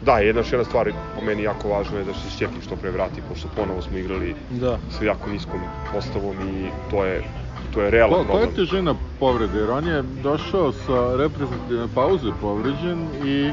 da, 0.00 0.18
jedna 0.18 0.40
još 0.40 0.52
jedna 0.52 0.64
stvar 0.64 0.92
po 1.14 1.20
meni 1.20 1.42
jako 1.42 1.68
važna 1.68 1.98
je 1.98 2.04
da 2.04 2.14
se 2.14 2.30
Šćekin 2.30 2.62
što 2.62 2.76
pre 2.76 2.90
vrati, 2.90 3.22
pošto 3.22 3.48
ponovo 3.48 3.82
smo 3.82 3.98
igrali 3.98 4.34
Da. 4.50 4.78
sa 4.88 5.04
jako 5.04 5.30
niskom 5.30 5.60
postavom 5.92 6.36
i 6.40 6.70
to 6.90 7.04
je, 7.04 7.22
to 7.70 7.82
je 7.82 7.90
realan 7.90 8.10
Ko, 8.10 8.24
koja 8.24 8.26
problem. 8.26 8.48
je 8.50 8.54
težina 8.54 8.94
povrede? 9.18 9.58
Jer 9.58 9.70
on 9.70 9.86
je 9.86 10.02
došao 10.02 10.72
sa 10.72 11.16
reprezentativne 11.16 11.88
pauze 11.94 12.30
povređen 12.40 12.98
i 13.24 13.50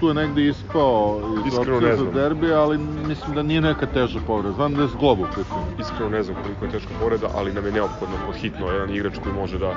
tu 0.00 0.08
je 0.08 0.14
negde 0.14 0.48
ispao 0.48 1.20
iz 1.46 1.52
Iskreno 1.52 1.76
opcije 1.76 1.96
za 1.96 2.04
derbi, 2.04 2.52
ali 2.52 2.78
mislim 2.78 3.34
da 3.34 3.42
nije 3.42 3.60
neka 3.60 3.86
teža 3.86 4.18
povreda. 4.26 4.54
Znam 4.54 4.74
da 4.74 4.82
je 4.82 4.88
zglob 4.88 5.18
u 5.20 5.24
pitanju. 5.24 5.66
Iskreno 5.80 6.10
ne 6.10 6.22
znam 6.22 6.36
koliko 6.42 6.64
je 6.64 6.70
teška 6.70 6.90
povreda, 7.00 7.28
ali 7.34 7.52
nam 7.52 7.66
je 7.66 7.72
neophodno 7.72 8.16
hitno 8.32 8.66
jedan 8.66 8.90
igrač 8.90 9.14
koji 9.22 9.34
može 9.34 9.58
da, 9.58 9.74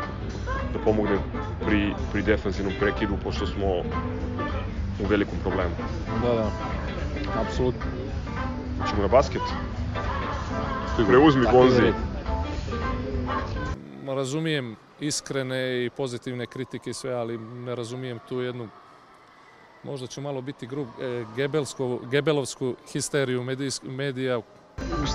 da 0.74 0.80
pomogne 0.80 1.18
pri, 1.66 1.82
pri 2.12 2.22
defanzivnom 2.22 2.74
prekidu, 2.80 3.14
pošto 3.24 3.46
smo 3.46 3.68
u 5.04 5.08
velikom 5.10 5.40
problemu. 5.44 5.76
Da, 6.22 6.34
da. 6.34 6.52
Apsolutno. 7.42 7.82
Ćemo 8.90 9.02
na 9.02 9.08
basket? 9.08 9.42
Preuzmi 11.08 11.46
Tako 11.46 11.58
Gonzi. 11.58 11.94
Ma, 14.06 14.14
razumijem 14.14 14.76
iskrene 15.00 15.86
i 15.86 15.90
pozitivne 15.90 16.46
kritike 16.46 16.90
i 16.90 16.94
sve, 16.94 17.14
ali 17.14 17.38
ne 17.38 17.76
razumijem 17.76 18.20
tu 18.30 18.40
jednu 18.40 18.70
možda 19.86 20.08
ću 20.08 20.22
malo 20.22 20.42
biti 20.42 20.68
grub, 20.68 20.88
e, 21.02 21.26
gebelsko, 21.36 22.00
gebelovsku 22.12 22.76
histeriju 22.94 23.44
medijs, 23.44 23.82
medija 23.84 24.42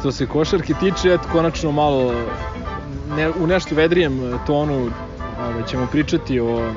Što 0.00 0.12
se 0.12 0.26
košarke 0.26 0.74
tiče, 0.80 1.08
eto, 1.08 1.28
konačno 1.32 1.72
malo 1.72 2.14
ne, 3.16 3.30
u 3.30 3.46
nešto 3.46 3.74
vedrijem 3.74 4.38
tonu 4.46 4.90
ćemo 5.70 5.86
pričati 5.92 6.40
o 6.40 6.72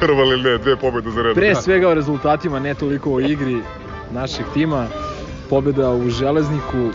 Prva 0.00 0.24
ili 0.24 0.42
ne, 0.42 0.58
dve 0.58 0.76
pobjede 0.76 1.10
za 1.10 1.22
redom. 1.22 1.34
pre 1.34 1.54
svega 1.54 1.88
o 1.88 1.94
rezultatima, 1.94 2.58
ne 2.58 2.74
toliko 2.74 3.12
o 3.12 3.20
igri 3.20 3.62
našeg 4.12 4.46
tima. 4.54 4.86
Pobeda 5.50 5.90
u 5.90 6.10
Železniku, 6.10 6.78
e, 6.78 6.92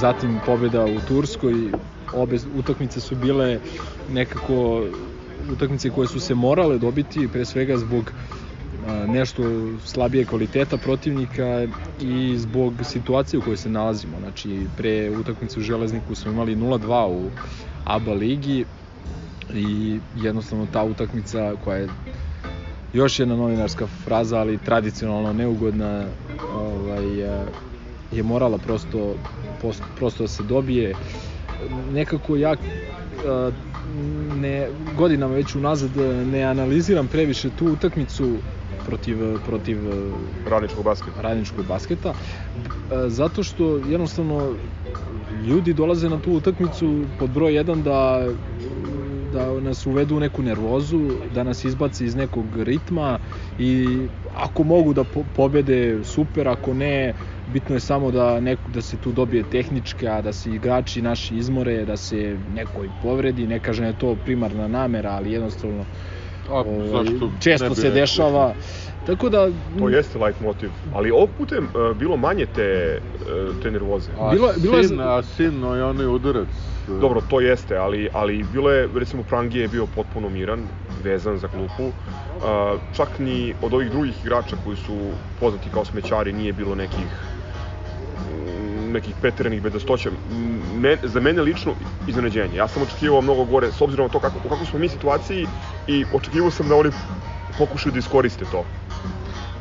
zatim 0.00 0.38
pobeda 0.46 0.84
u 0.84 1.00
Turskoj. 1.08 1.54
Obe 2.14 2.36
utakmice 2.58 3.00
su 3.00 3.16
bile 3.16 3.58
nekako 4.12 4.84
utakmice 5.52 5.90
koje 5.90 6.08
su 6.08 6.20
se 6.20 6.34
morale 6.34 6.78
dobiti, 6.78 7.28
pre 7.32 7.44
svega 7.44 7.76
zbog 7.76 8.04
e, 8.10 9.06
nešto 9.06 9.42
slabije 9.84 10.24
kvaliteta 10.24 10.76
protivnika 10.76 11.66
i 12.00 12.34
zbog 12.38 12.74
situacije 12.82 13.38
u 13.38 13.42
kojoj 13.42 13.56
se 13.56 13.68
nalazimo. 13.68 14.16
Znači, 14.20 14.66
pre 14.76 15.10
utakmice 15.20 15.60
u 15.60 15.62
Železniku 15.62 16.14
smo 16.14 16.32
imali 16.32 16.56
0-2 16.56 17.08
u 17.08 17.30
ABA 17.84 18.12
ligi 18.12 18.64
i 19.54 19.98
jednostavno 20.16 20.66
ta 20.72 20.84
utakmica 20.84 21.52
koja 21.64 21.76
je 21.76 21.88
još 22.92 23.18
jedna 23.18 23.36
novinarska 23.36 23.86
fraza, 24.04 24.38
ali 24.38 24.58
tradicionalno 24.58 25.32
neugodna, 25.32 26.04
ovaj, 26.54 27.06
je 28.12 28.22
morala 28.22 28.58
prosto, 28.58 29.14
prosto 29.96 30.22
da 30.24 30.28
se 30.28 30.42
dobije. 30.42 30.94
Nekako 31.92 32.36
ja 32.36 32.56
ne, 34.36 34.68
godinama 34.96 35.34
već 35.34 35.54
unazad 35.54 35.96
eh, 35.96 36.24
ne 36.24 36.42
analiziram 36.42 37.08
previše 37.08 37.50
tu 37.58 37.66
utakmicu 37.66 38.36
protiv, 38.86 39.18
protiv 39.46 39.78
eh, 39.88 40.50
Radničkog 40.50 40.84
basketa. 40.84 41.20
radničkog 41.20 41.66
basketa, 41.66 42.08
e, 42.08 42.14
zato 43.08 43.42
što 43.42 43.76
jednostavno 43.76 44.52
ljudi 45.46 45.72
dolaze 45.72 46.08
na 46.08 46.18
tu 46.18 46.32
utakmicu 46.32 47.04
pod 47.18 47.30
broj 47.30 47.52
1 47.52 47.82
da 47.82 48.26
da 49.34 49.60
nas 49.60 49.86
uvedu 49.86 50.16
u 50.16 50.20
neku 50.20 50.42
nervozu, 50.42 51.00
da 51.30 51.42
nas 51.42 51.64
izbaci 51.64 52.04
iz 52.04 52.14
nekog 52.14 52.62
ritma 52.62 53.18
i 53.58 54.08
ako 54.34 54.64
mogu 54.64 54.92
da 54.94 55.04
po 55.04 55.24
pobede, 55.24 56.04
super, 56.04 56.48
ako 56.48 56.74
ne, 56.74 57.12
bitno 57.46 57.76
je 57.76 57.80
samo 57.80 58.10
da, 58.10 58.40
neko, 58.40 58.70
da 58.70 58.82
se 58.82 58.96
tu 58.96 59.12
dobije 59.12 59.44
tehnička, 59.44 60.22
da 60.22 60.32
se 60.32 60.52
igrači 60.52 61.02
naši 61.02 61.36
izmore, 61.36 61.84
da 61.84 61.96
se 61.96 62.38
neko 62.48 62.84
i 62.84 62.90
povredi, 62.90 63.46
ne 63.46 63.60
kažem 63.60 63.82
da 63.82 63.88
je 63.88 63.98
to 63.98 64.16
primarna 64.16 64.68
namera, 64.68 65.10
ali 65.10 65.32
jednostavno 65.32 65.86
A, 66.48 66.60
ovaj, 66.60 67.04
ne 67.04 67.20
često 67.40 67.74
se 67.74 67.90
rekao? 67.90 68.54
Tako 69.04 69.28
da 69.28 69.48
To 69.78 69.88
jeste 69.88 70.18
light 70.18 70.40
motiv. 70.40 70.70
Ali 70.92 71.10
ovog 71.10 71.30
putem 71.32 71.64
uh, 71.64 71.96
bilo 71.96 72.16
manje 72.16 72.46
te, 72.46 72.98
uh, 73.50 73.56
te 73.56 73.70
nervoze. 73.70 74.12
A 74.12 74.30
Bilo 74.30 74.48
je- 74.48 74.54
bilo 74.58 74.76
je 74.76 74.84
sin, 74.84 74.96
za- 74.96 75.02
a 75.08 75.22
sin, 75.24 75.60
no 75.60 75.76
i 75.76 75.82
onaj 75.82 76.06
udarac. 76.06 76.48
Dobro, 76.90 77.20
to 77.20 77.40
jeste, 77.40 77.76
ali, 77.76 78.08
ali 78.12 78.44
bilo 78.44 78.70
je, 78.70 78.88
recimo, 78.94 79.22
Prangije 79.22 79.62
je 79.62 79.68
bio 79.68 79.86
potpuno 79.86 80.28
miran, 80.28 80.68
vezan 80.96 81.36
za 81.38 81.48
klupu. 81.48 81.84
Uh, 81.84 81.92
čak 82.92 83.18
ni 83.18 83.54
od 83.60 83.74
ovih 83.74 83.90
drugih 83.90 84.20
igrača 84.20 84.56
koji 84.56 84.76
su 84.76 85.10
poznati 85.34 85.70
kao 85.70 85.84
smećari 85.84 86.32
nije 86.32 86.52
bilo 86.52 86.74
nekih 86.74 87.06
mm, 88.18 88.92
nekih 88.92 89.14
preteranih 89.14 89.62
bedastoća. 89.62 90.10
Mm, 90.10 90.34
Me, 90.74 90.96
za 91.02 91.20
mene 91.20 91.42
lično 91.42 91.74
iznenađenje. 92.02 92.56
Ja 92.56 92.68
sam 92.68 92.82
očekivao 92.82 93.22
mnogo 93.22 93.44
gore, 93.44 93.66
s 93.68 93.80
obzirom 93.80 94.04
na 94.04 94.10
to 94.10 94.20
kako, 94.20 94.38
u 94.38 94.48
kakvoj 94.48 94.66
smo 94.66 94.78
mi 94.78 94.88
situaciji 94.88 95.46
i 95.86 96.04
očekivao 96.12 96.50
sam 96.50 96.68
da 96.68 96.74
oni 96.74 96.90
pokušaju 97.56 97.92
da 97.92 97.98
iskoriste 97.98 98.44
to. 98.44 98.64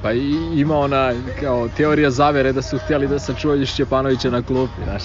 Pa 0.03 0.11
i, 0.11 0.35
ima 0.55 0.77
ona 0.77 1.13
kao 1.39 1.67
teorija 1.77 2.11
zavere 2.11 2.51
da 2.51 2.61
su 2.61 2.77
htjeli 2.77 3.07
da 3.07 3.19
sačuvaju 3.19 3.65
Šćepanovića 3.65 4.29
na 4.29 4.41
klupi, 4.41 4.83
znaš. 4.83 5.03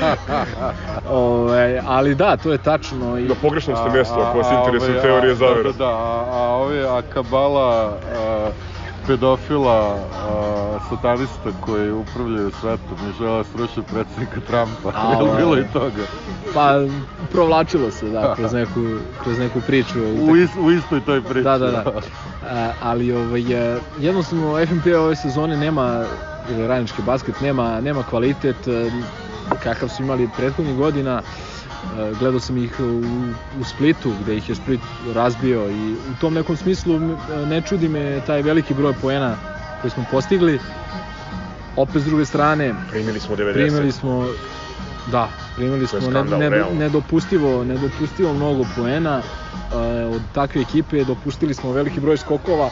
Ove, 1.10 1.82
ali 1.86 2.14
da, 2.14 2.36
to 2.36 2.52
je 2.52 2.58
tačno. 2.58 3.18
I, 3.18 3.22
Na 3.22 3.34
pogrešnom 3.42 3.76
ste 3.76 3.90
mjestu, 3.90 4.14
ako 4.14 4.38
vas 4.38 4.46
a, 4.50 4.58
interesuju 4.64 4.90
ovaj, 4.90 5.02
teorije 5.02 5.32
a, 5.32 5.34
zavere. 5.34 5.72
Da, 5.72 5.78
da, 5.78 5.88
a, 5.88 6.24
a 6.30 6.56
ovi 6.56 6.84
Akabala, 6.84 7.98
a, 8.16 8.50
pedofila, 9.06 9.96
a, 10.28 10.45
satanista 10.88 11.50
koji 11.60 11.92
upravljaju 11.92 12.50
svetom 12.60 12.98
i 13.10 13.12
žele 13.18 13.44
srušiti 13.44 13.82
predsjednika 13.92 14.40
Trumpa. 14.40 14.98
A, 14.98 15.12
Je 15.12 15.22
li 15.22 15.36
bilo 15.36 15.50
ovaj. 15.50 15.60
i 15.60 15.72
toga? 15.72 16.02
Pa 16.54 16.80
provlačilo 17.32 17.90
se, 17.90 18.10
da, 18.10 18.34
kroz 18.34 18.52
neku, 18.52 18.80
kroz 19.22 19.38
neku 19.38 19.60
priču. 19.66 19.98
U, 20.30 20.36
is, 20.36 20.50
u 20.60 20.70
istoj 20.70 21.00
toj 21.00 21.22
priči. 21.22 21.44
Da, 21.44 21.58
da, 21.58 21.70
da. 21.70 21.84
A, 22.50 22.72
ali 22.82 23.12
ovaj, 23.12 23.74
e, 23.74 23.78
jednostavno 23.98 24.66
FNP 24.66 24.86
ove 24.98 25.16
sezone 25.16 25.56
nema, 25.56 26.04
ili 26.50 26.66
radnički 26.66 27.02
basket, 27.02 27.40
nema, 27.40 27.80
nema 27.80 28.02
kvalitet 28.02 28.68
e, 28.68 28.90
kakav 29.62 29.88
su 29.88 30.02
imali 30.02 30.28
prethodnih 30.36 30.76
godina. 30.76 31.22
E, 31.22 32.12
Gledao 32.18 32.40
sam 32.40 32.56
ih 32.56 32.80
u, 32.80 33.02
u 33.60 33.64
Splitu, 33.64 34.12
gde 34.22 34.36
ih 34.36 34.48
je 34.48 34.54
Split 34.54 34.80
razbio 35.14 35.70
i 35.70 35.92
u 35.92 36.20
tom 36.20 36.34
nekom 36.34 36.56
smislu 36.56 37.00
ne 37.46 37.60
čudi 37.60 37.88
me 37.88 38.20
taj 38.26 38.42
veliki 38.42 38.74
broj 38.74 38.92
poena 39.02 39.36
koji 39.86 39.90
smo 39.90 40.04
postigli. 40.10 40.58
Opet 41.76 42.02
s 42.02 42.04
druge 42.04 42.24
strane, 42.24 42.74
Primili 42.90 43.20
smo 43.20 43.36
90. 43.36 43.52
primili 43.52 43.92
smo 43.92 44.26
da, 45.12 45.28
primili 45.56 45.86
smo 45.86 45.98
ne, 45.98 46.04
skandal, 46.04 46.38
ne, 46.38 46.64
nedopustivo, 46.78 47.64
nedopustivo 47.64 48.32
mnogo 48.34 48.64
poena 48.76 49.20
e, 49.20 49.76
od 50.04 50.22
takve 50.34 50.60
ekipe, 50.60 51.04
dopustili 51.04 51.54
smo 51.54 51.72
veliki 51.72 52.00
broj 52.00 52.16
skokova 52.16 52.70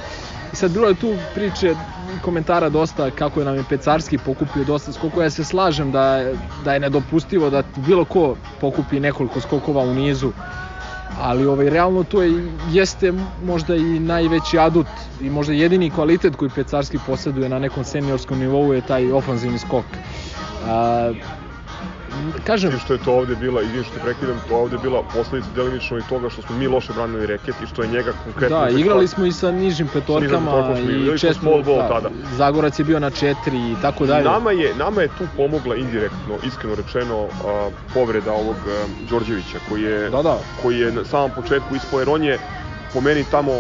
i 0.53 0.57
sad 0.57 0.71
bilo 0.71 0.89
je 0.89 0.95
tu 0.95 1.15
priče 1.35 1.75
komentara 2.23 2.69
dosta 2.69 3.11
kako 3.11 3.41
je 3.41 3.47
nam 3.47 3.57
je 3.57 3.65
Pecarski 3.69 4.19
pokupio 4.19 4.65
dosta 4.65 4.93
skokova, 4.93 5.25
ja 5.25 5.31
se 5.31 5.45
slažem 5.45 5.93
da, 5.93 6.33
da 6.65 6.75
je 6.75 6.81
nedopustivo 6.81 7.51
da 7.51 7.63
bilo 7.77 8.05
ko 8.05 8.37
pokupi 8.61 9.01
nekoliko 9.01 9.41
skokova 9.41 9.83
u 9.83 9.95
nizu 9.95 10.33
ali 11.21 11.47
ovaj, 11.47 11.71
realno 11.71 12.05
to 12.05 12.23
je, 12.23 12.53
jeste 12.73 13.13
možda 13.45 13.77
i 13.77 13.99
najveći 14.01 14.59
adut 14.59 14.87
i 15.21 15.31
možda 15.31 15.53
jedini 15.53 15.91
kvalitet 15.91 16.37
koji 16.37 16.51
Pecarski 16.51 16.99
posjeduje 17.07 17.49
na 17.49 17.59
nekom 17.59 17.85
seniorskom 17.85 18.39
nivou 18.39 18.73
je 18.73 18.81
taj 18.81 19.13
ofanzivni 19.13 19.59
skok. 19.59 19.85
A, 20.67 21.13
kažem, 22.45 22.75
I 22.75 22.79
što 22.79 22.93
je 22.93 22.99
to 22.99 23.13
ovde 23.13 23.37
bila, 23.37 23.63
izvim 23.63 23.85
što 23.85 23.95
te 23.95 24.01
prekidam, 24.01 24.41
to 24.41 24.57
ovde 24.57 24.79
bila 24.79 25.03
posledica 25.03 25.51
delimično 25.53 25.99
i 25.99 26.03
toga 26.03 26.31
što 26.31 26.43
smo 26.43 26.57
mi 26.57 26.67
loše 26.67 26.93
branili 26.93 27.27
reket 27.27 27.61
i 27.61 27.67
što 27.67 27.83
je 27.83 27.89
njega 27.89 28.13
konkretno... 28.13 28.61
da, 28.61 28.69
igrali 28.69 29.09
smo 29.09 29.27
i 29.27 29.33
sa 29.33 29.51
nižim 29.51 29.89
petorkama 29.89 30.51
smo 30.51 30.91
igrali, 30.91 31.15
i 31.15 31.19
često, 31.19 31.63
da, 31.63 31.89
tada. 31.89 32.11
Zagorac 32.33 32.79
je 32.79 32.85
bio 32.85 33.01
na 33.01 33.11
četiri 33.11 33.73
i 33.73 33.77
tako 33.83 34.07
dalje. 34.07 34.25
Nama 34.25 34.51
je, 34.51 34.75
nama 34.75 35.03
je 35.03 35.09
tu 35.09 35.25
pomogla 35.37 35.77
indirektno, 35.77 36.35
iskreno 36.47 36.75
rečeno, 36.75 37.29
a, 37.45 37.71
povreda 37.95 38.33
ovog 38.33 38.57
a, 38.57 38.85
Đorđevića, 39.11 39.59
koji 39.69 39.83
je, 39.83 40.11
Da, 40.11 40.23
da. 40.23 40.39
koji 40.63 40.79
je 40.79 40.93
na 40.93 41.05
samom 41.05 41.31
početku 41.31 41.77
ispao, 41.77 41.99
jer 42.01 42.09
on 42.09 42.23
je 42.25 42.39
po 42.93 43.01
meni 43.01 43.25
tamo 43.31 43.53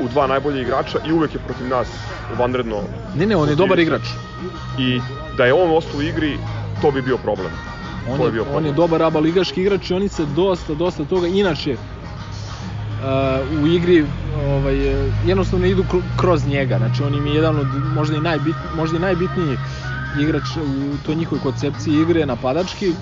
u 0.00 0.08
dva 0.08 0.26
najbolje 0.26 0.62
igrača 0.62 0.98
i 1.06 1.12
uvek 1.12 1.34
je 1.34 1.40
protiv 1.46 1.68
nas 1.68 1.88
vanredno 2.38 2.82
Ne, 3.14 3.26
ne, 3.26 3.36
on 3.36 3.48
je 3.48 3.54
dobar 3.54 3.78
igrač. 3.78 4.02
i 4.78 5.00
da 5.36 5.44
je 5.44 5.54
on 5.54 5.76
ostao 5.76 5.98
u 5.98 6.02
igri, 6.02 6.38
to 6.78 6.90
bi 6.90 7.02
bio 7.02 7.18
problem. 7.18 7.52
On 8.04 8.16
To 8.16 8.22
je 8.22 8.26
je, 8.26 8.32
bio 8.32 8.44
on 8.44 8.52
problem. 8.52 8.64
je 8.64 8.72
dobar 8.72 9.02
aba 9.02 9.20
ligaški 9.20 9.62
igrač 9.62 9.90
i 9.90 9.94
oni 9.94 10.08
se 10.08 10.26
dosta, 10.26 10.74
dosta 10.74 11.04
toga, 11.04 11.26
inače, 11.28 11.76
uh, 12.98 13.02
u 13.52 13.66
igri 13.66 14.06
ovaj, 14.34 14.76
jednostavno 15.22 15.66
idu 15.66 15.84
kro- 15.84 16.02
kroz 16.16 16.46
njega, 16.46 16.78
znači 16.78 17.02
on 17.02 17.14
im 17.14 17.26
je 17.26 17.34
jedan 17.34 17.58
od 17.58 17.66
možda 17.74 18.16
i, 18.16 18.20
najbit, 18.20 18.56
možda 18.70 18.96
i 18.96 19.00
najbitniji 19.00 19.58
igrač 20.14 20.56
u 20.56 20.62
toj 20.98 21.14
njihovoj 21.14 21.40
koncepciji 21.40 21.94
igre 21.94 22.26
napadački 22.26 22.94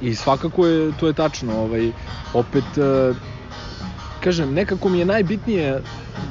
i 0.00 0.14
svakako 0.14 0.66
je 0.66 0.92
to 0.92 1.06
je 1.06 1.12
tačno 1.12 1.54
ovaj 1.54 1.92
opet 2.32 2.78
eh, 2.78 3.14
kažem 4.20 4.52
nekako 4.52 4.88
mi 4.88 4.98
je 4.98 5.04
najbitnije 5.04 5.80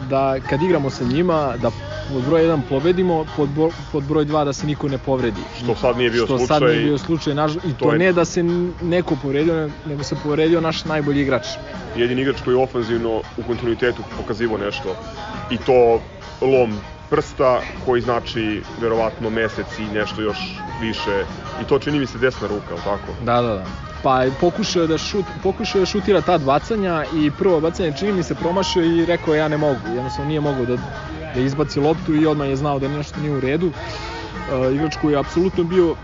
da 0.10 0.40
kad 0.40 0.62
igramo 0.62 0.90
sa 0.90 1.04
njima 1.04 1.58
da 1.58 1.72
pod 2.12 2.24
broj 2.24 2.41
1 2.43 2.62
pobedimo, 2.63 3.26
pod, 3.36 3.50
bro- 3.50 3.71
pod 3.91 4.04
broj 4.04 4.26
2 4.26 4.45
da 4.45 4.54
se 4.54 4.65
niko 4.65 4.88
ne 4.88 4.97
povredi. 4.97 5.41
Što 5.54 5.76
sad 5.76 5.97
nije 5.97 6.10
bio 6.10 6.26
što 6.26 6.38
slučaj. 6.38 6.47
sad 6.50 6.63
nije 6.63 6.84
bio 6.84 6.97
slučaj, 6.97 7.36
naž, 7.36 7.56
i 7.56 7.74
to, 7.74 7.86
to 7.86 7.91
je- 7.93 8.00
ne 8.00 8.13
da 8.13 8.26
se 8.26 8.43
neko 8.84 9.15
povredio, 9.15 9.56
nego 9.86 10.04
se 10.04 10.15
povredio 10.15 10.62
naš 10.62 10.86
najbolji 10.86 11.21
igrač. 11.21 11.47
jedini 11.95 12.21
igrač 12.21 12.41
koji 12.41 12.54
je 12.54 12.63
ofanzivno 12.63 13.10
u 13.38 13.43
kontinuitetu 13.43 14.04
pokazivo 14.17 14.58
nešto 14.58 14.95
i 15.50 15.58
to 15.58 16.02
lom 16.41 16.78
prsta 17.10 17.62
koji 17.86 18.02
znači 18.02 18.43
verovatno 18.78 19.30
mesec 19.30 19.80
i 19.80 19.84
nešto 19.84 20.21
još 20.21 20.38
više 20.82 21.24
i 21.62 21.65
to 21.65 21.80
čini 21.80 22.00
mi 22.00 22.08
se 22.08 22.17
desna 22.17 22.47
ruka, 22.47 22.74
al 22.74 22.80
tako? 22.80 23.12
Da, 23.21 23.41
da, 23.41 23.54
da. 23.54 23.65
Pa 24.04 24.26
pokušao 24.40 24.88
da 24.88 24.98
šut, 24.98 25.26
pokušao 25.44 25.80
je 25.80 25.82
da 25.82 25.86
šutira 25.86 26.22
ta 26.22 26.38
bacanja 26.38 27.04
i 27.16 27.32
prvo 27.32 27.60
bacanje 27.62 27.94
čini 28.00 28.14
mi 28.14 28.24
se 28.24 28.36
promašio 28.36 28.84
i 28.84 29.06
rekao 29.06 29.36
ja 29.36 29.48
ne 29.48 29.58
mogu. 29.58 29.80
Jednostavno 29.96 30.30
nije 30.30 30.42
mogao 30.42 30.66
da, 30.66 30.78
da 31.36 31.42
izbaci 31.42 31.80
loptu 31.80 32.16
i 32.16 32.26
odmah 32.26 32.50
je 32.50 32.56
znao 32.56 32.80
da 32.80 32.88
nešto 32.88 33.20
nije 33.20 33.38
u 33.38 33.40
redu. 33.40 33.72
E, 34.52 34.74
igrač 34.76 34.96
koji 35.02 35.14
je 35.14 35.20
apsolutno 35.20 35.64
bio 35.64 35.96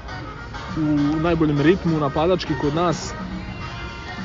u 0.78 1.20
najboljem 1.22 1.62
ritmu 1.62 2.00
napadački 2.00 2.54
kod 2.62 2.76
nas, 2.76 3.14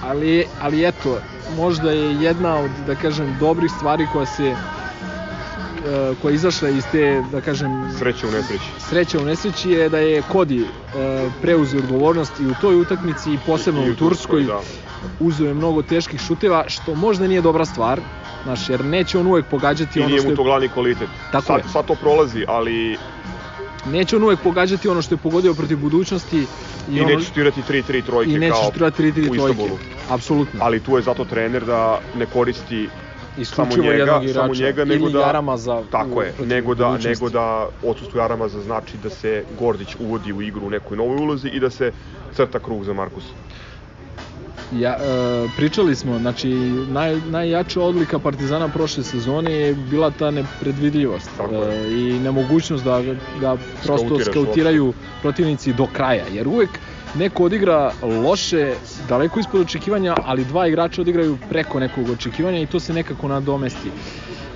ali, 0.04 0.44
ali 0.60 0.86
eto, 0.88 1.18
možda 1.56 1.90
je 1.90 2.22
jedna 2.22 2.56
od, 2.56 2.70
da 2.86 2.94
kažem, 2.94 3.36
dobrih 3.40 3.70
stvari 3.70 4.06
koja 4.12 4.26
se 4.26 4.54
koja 6.22 6.30
je 6.30 6.34
izašla 6.34 6.68
iz 6.68 6.84
te, 6.92 7.22
da 7.22 7.40
kažem, 7.40 7.90
Sreće 7.98 8.26
u 8.26 8.30
nesreći. 8.30 8.64
sreća 8.78 9.18
u 9.18 9.24
nesreći 9.24 9.70
je 9.70 9.88
da 9.88 9.98
je 9.98 10.22
Kodi 10.22 10.60
e, 10.60 10.66
preuzeo 11.40 11.80
odgovornost 11.80 12.40
i 12.40 12.46
u 12.46 12.54
toj 12.54 12.76
utakmici 12.76 13.32
i 13.32 13.38
posebno 13.46 13.86
I 13.86 13.90
u 13.90 13.96
Turskoj 13.96 14.42
da. 14.42 14.60
uzeo 15.20 15.46
je 15.46 15.54
mnogo 15.54 15.82
teških 15.82 16.20
šuteva 16.20 16.64
što 16.68 16.94
možda 16.94 17.26
nije 17.26 17.40
dobra 17.40 17.64
stvar 17.64 18.00
znaš, 18.42 18.68
jer 18.68 18.84
neće 18.84 19.18
on 19.18 19.26
uvek 19.26 19.46
pogađati 19.46 19.98
I 19.98 20.02
ono 20.02 20.08
nije 20.08 20.18
što 20.18 20.28
mu 20.28 20.32
je, 20.32 20.36
to 20.36 20.42
glavni 20.42 20.68
kvalitet. 20.68 21.08
Tako 21.32 21.46
sad, 21.46 21.58
je. 21.58 21.68
sad 21.68 21.86
to 21.86 21.94
prolazi, 21.94 22.44
ali 22.48 22.96
neće 23.86 24.16
on 24.16 24.22
uvek 24.22 24.38
pogađati 24.40 24.88
ono 24.88 25.02
što 25.02 25.14
je 25.14 25.18
pogodio 25.18 25.54
protiv 25.54 25.78
budućnosti 25.78 26.38
i, 26.38 26.46
i, 26.90 27.00
ono, 27.00 27.08
neće 27.08 27.24
šutirati 27.24 27.62
3-3 27.62 28.04
trojke 28.06 28.32
i 28.32 28.38
neće 28.38 28.52
kao 28.52 28.64
šutirati 28.64 29.02
3-3 29.02 29.10
u 29.10 29.34
trojke 29.34 29.36
Istanbulu. 29.36 29.78
apsolutno 30.10 30.60
Ali 30.62 30.80
tu 30.80 30.96
je 30.96 31.02
zato 31.02 31.24
trener 31.24 31.64
da 31.64 32.00
ne 32.14 32.26
koristi 32.26 32.88
isključivo 33.36 33.76
samo 33.76 33.82
njega, 33.82 33.96
jednog 33.98 34.22
igrača. 34.22 34.40
samo 34.40 34.54
njega, 34.54 34.84
nego 34.84 35.04
ili 35.04 35.12
da 35.12 35.20
Jarama 35.20 35.56
za 35.56 35.84
tako 35.90 36.22
je, 36.22 36.32
protiv 36.32 36.48
nego 36.48 36.74
da 36.74 36.98
nego 36.98 37.30
da 37.30 37.68
odsustvo 37.82 38.20
Jaramaza 38.20 38.60
znači 38.60 38.96
da 38.98 39.10
se 39.10 39.44
Gordić 39.58 39.96
uvodi 39.98 40.32
u 40.32 40.42
igru 40.42 40.66
u 40.66 40.70
nekoj 40.70 40.96
novoj 40.96 41.16
ulozi 41.16 41.48
i 41.48 41.60
da 41.60 41.70
se 41.70 41.92
crta 42.32 42.58
krug 42.58 42.84
za 42.84 42.92
Markusa. 42.92 43.32
Ja, 44.72 44.96
e, 45.00 45.48
pričali 45.56 45.96
smo, 45.96 46.18
znači 46.18 46.48
naj, 46.88 47.20
najjača 47.20 47.80
odlika 47.80 48.18
Partizana 48.18 48.68
prošle 48.68 49.04
sezone 49.04 49.52
je 49.52 49.74
bila 49.74 50.10
ta 50.10 50.30
nepredvidljivost 50.30 51.30
e, 51.40 51.92
i 51.92 52.20
nemogućnost 52.20 52.84
da, 52.84 53.02
da 53.40 53.56
prosto 53.84 54.20
skautiraju 54.20 54.92
protivnici 55.22 55.72
do 55.72 55.86
kraja, 55.86 56.24
jer 56.32 56.48
uvek 56.48 56.70
neko 57.14 57.44
odigra 57.44 57.92
loše, 58.02 58.74
daleko 59.08 59.40
ispod 59.40 59.60
očekivanja, 59.60 60.14
ali 60.24 60.44
dva 60.44 60.66
igrača 60.66 61.00
odigraju 61.00 61.38
preko 61.48 61.80
nekog 61.80 62.10
očekivanja 62.10 62.60
i 62.60 62.66
to 62.66 62.80
se 62.80 62.92
nekako 62.92 63.28
nadomesti. 63.28 63.90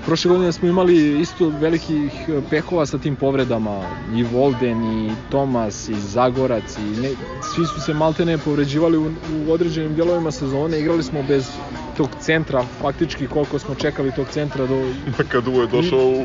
Prošle 0.06 0.28
godine 0.28 0.52
smo 0.52 0.68
imali 0.68 1.20
isto 1.20 1.48
velikih 1.48 2.12
pehova 2.50 2.86
sa 2.86 2.98
tim 2.98 3.16
povredama, 3.16 3.82
i 4.14 4.22
Volden, 4.22 4.84
i 4.84 5.12
Tomas, 5.30 5.88
i 5.88 5.94
Zagorac, 5.94 6.78
i 6.78 7.00
ne, 7.00 7.10
svi 7.54 7.66
su 7.66 7.80
se 7.80 7.94
maltene 7.94 8.38
povređivali 8.38 8.98
u, 8.98 9.06
u 9.06 9.52
određenim 9.52 9.94
dijelovima 9.94 10.30
sezone, 10.30 10.80
igrali 10.80 11.02
smo 11.02 11.22
bez 11.22 11.50
tog 11.96 12.08
centra, 12.20 12.64
faktički 12.80 13.26
koliko 13.26 13.58
smo 13.58 13.74
čekali 13.74 14.12
tog 14.12 14.26
centra 14.30 14.66
do... 14.66 14.92
Kad 15.32 15.48
Uvo 15.48 15.60
je 15.60 15.66
došao 15.66 16.06
u 16.08 16.24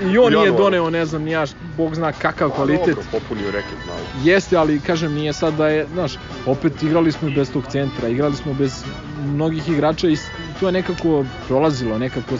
I 0.00 0.18
on 0.18 0.32
nije 0.32 0.50
doneo, 0.50 0.90
ne 0.90 1.06
znam, 1.06 1.28
ja, 1.28 1.44
bog 1.76 1.94
zna 1.94 2.12
kakav 2.12 2.50
kvalitet. 2.50 2.86
Dobro, 2.86 3.02
popunio 3.10 3.50
reket 3.50 3.78
malo. 3.86 3.98
Jeste, 4.24 4.56
ali 4.56 4.80
kažem, 4.80 5.12
nije 5.12 5.32
sad 5.32 5.54
da 5.54 5.68
je, 5.68 5.86
znaš, 5.92 6.18
opet 6.46 6.82
igrali 6.82 7.12
smo 7.12 7.28
i 7.28 7.34
bez 7.34 7.52
tog 7.52 7.66
centra, 7.66 8.08
igrali 8.08 8.36
smo 8.36 8.54
bez 8.54 8.84
mnogih 9.24 9.68
igrača 9.68 10.08
i 10.08 10.16
to 10.60 10.66
je 10.66 10.72
nekako 10.72 11.24
prolazilo, 11.48 11.98
nekako 11.98 12.34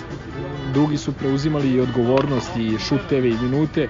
drugi 0.72 0.96
su 0.96 1.12
preuzimali 1.12 1.70
i 1.70 1.80
odgovornost 1.80 2.56
i 2.56 2.78
šuteve 2.78 3.28
i 3.28 3.36
minute. 3.42 3.88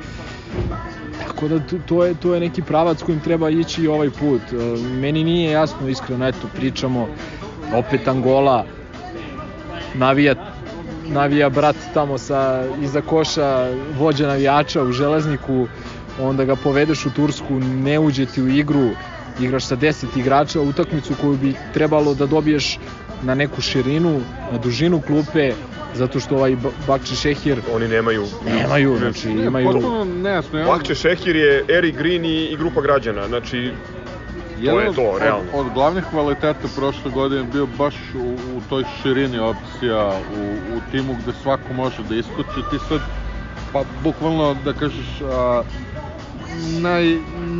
Tako 1.26 1.48
da 1.48 1.60
to, 1.88 2.04
je 2.04 2.14
to 2.14 2.34
je 2.34 2.40
neki 2.40 2.62
pravac 2.62 3.02
kojim 3.02 3.20
treba 3.20 3.50
ići 3.50 3.82
i 3.82 3.88
ovaj 3.88 4.10
put. 4.10 4.42
E, 4.52 4.56
Meni 5.00 5.24
nije 5.24 5.50
jasno, 5.50 5.88
iskreno, 5.88 6.28
eto, 6.28 6.48
pričamo 6.56 7.08
opet 7.74 8.08
Angola 8.08 8.66
navija 9.94 10.34
navija 11.04 11.48
brat 11.50 11.76
tamo 11.94 12.18
sa 12.18 12.40
iza 12.78 13.00
koša 13.00 13.66
vođa 13.90 14.26
navijača 14.26 14.82
u 14.82 14.92
železniku 14.92 15.68
onda 16.18 16.44
ga 16.44 16.56
povedeš 16.56 17.06
u 17.06 17.10
Tursku 17.10 17.60
ne 17.60 17.98
uđe 17.98 18.26
ti 18.26 18.42
u 18.42 18.48
igru 18.48 18.90
igraš 19.38 19.64
sa 19.64 19.76
10 19.76 20.04
igrača 20.16 20.60
utakmicu 20.60 21.14
koju 21.14 21.36
bi 21.36 21.54
trebalo 21.70 22.14
da 22.14 22.26
dobiješ 22.26 22.78
na 23.22 23.34
neku 23.34 23.60
širinu 23.60 24.20
na 24.50 24.58
dužinu 24.58 25.00
klupe 25.00 25.52
zato 25.94 26.20
što 26.20 26.36
ovaj 26.36 26.50
Ba- 26.52 26.70
Bakči 26.86 27.16
Šehir 27.16 27.60
Oni 27.70 27.88
nemaju... 27.88 28.26
nemaju 28.46 28.96
znači 28.98 29.28
Ne, 29.28 29.44
imaju 29.44 29.66
potpuno 29.66 30.04
nejasno. 30.04 30.58
ja- 30.58 30.66
Bakče 30.66 30.94
Šehir 30.94 31.36
je 31.36 31.64
Eric 31.68 31.96
Green 31.96 32.24
i, 32.24 32.44
i 32.44 32.56
grupa 32.56 32.80
građana, 32.80 33.28
znači 33.28 33.72
Jedan 34.62 34.86
je 34.86 34.94
to, 34.94 35.02
od- 35.02 35.22
realno. 35.22 35.50
Od, 35.52 35.70
glavnih 35.70 36.04
kvaliteta 36.04 36.68
prošle 36.76 37.10
godine 37.10 37.42
bio 37.42 37.66
baš 37.66 37.94
u, 38.14 38.18
u 38.56 38.62
toj 38.68 38.84
širini 38.84 39.38
opcija, 39.38 40.06
u, 40.36 40.42
u 40.76 40.80
timu 40.90 41.14
gde 41.14 41.32
svako 41.32 41.72
može 41.72 42.02
da 42.02 42.14
iskoči. 42.14 42.62
Ti 42.70 42.78
sad, 42.78 43.00
pa 43.72 43.82
bukvalno 44.02 44.54
da 44.54 44.72
kažeš, 44.72 45.20
a, 45.20 45.62
naj, 46.80 47.04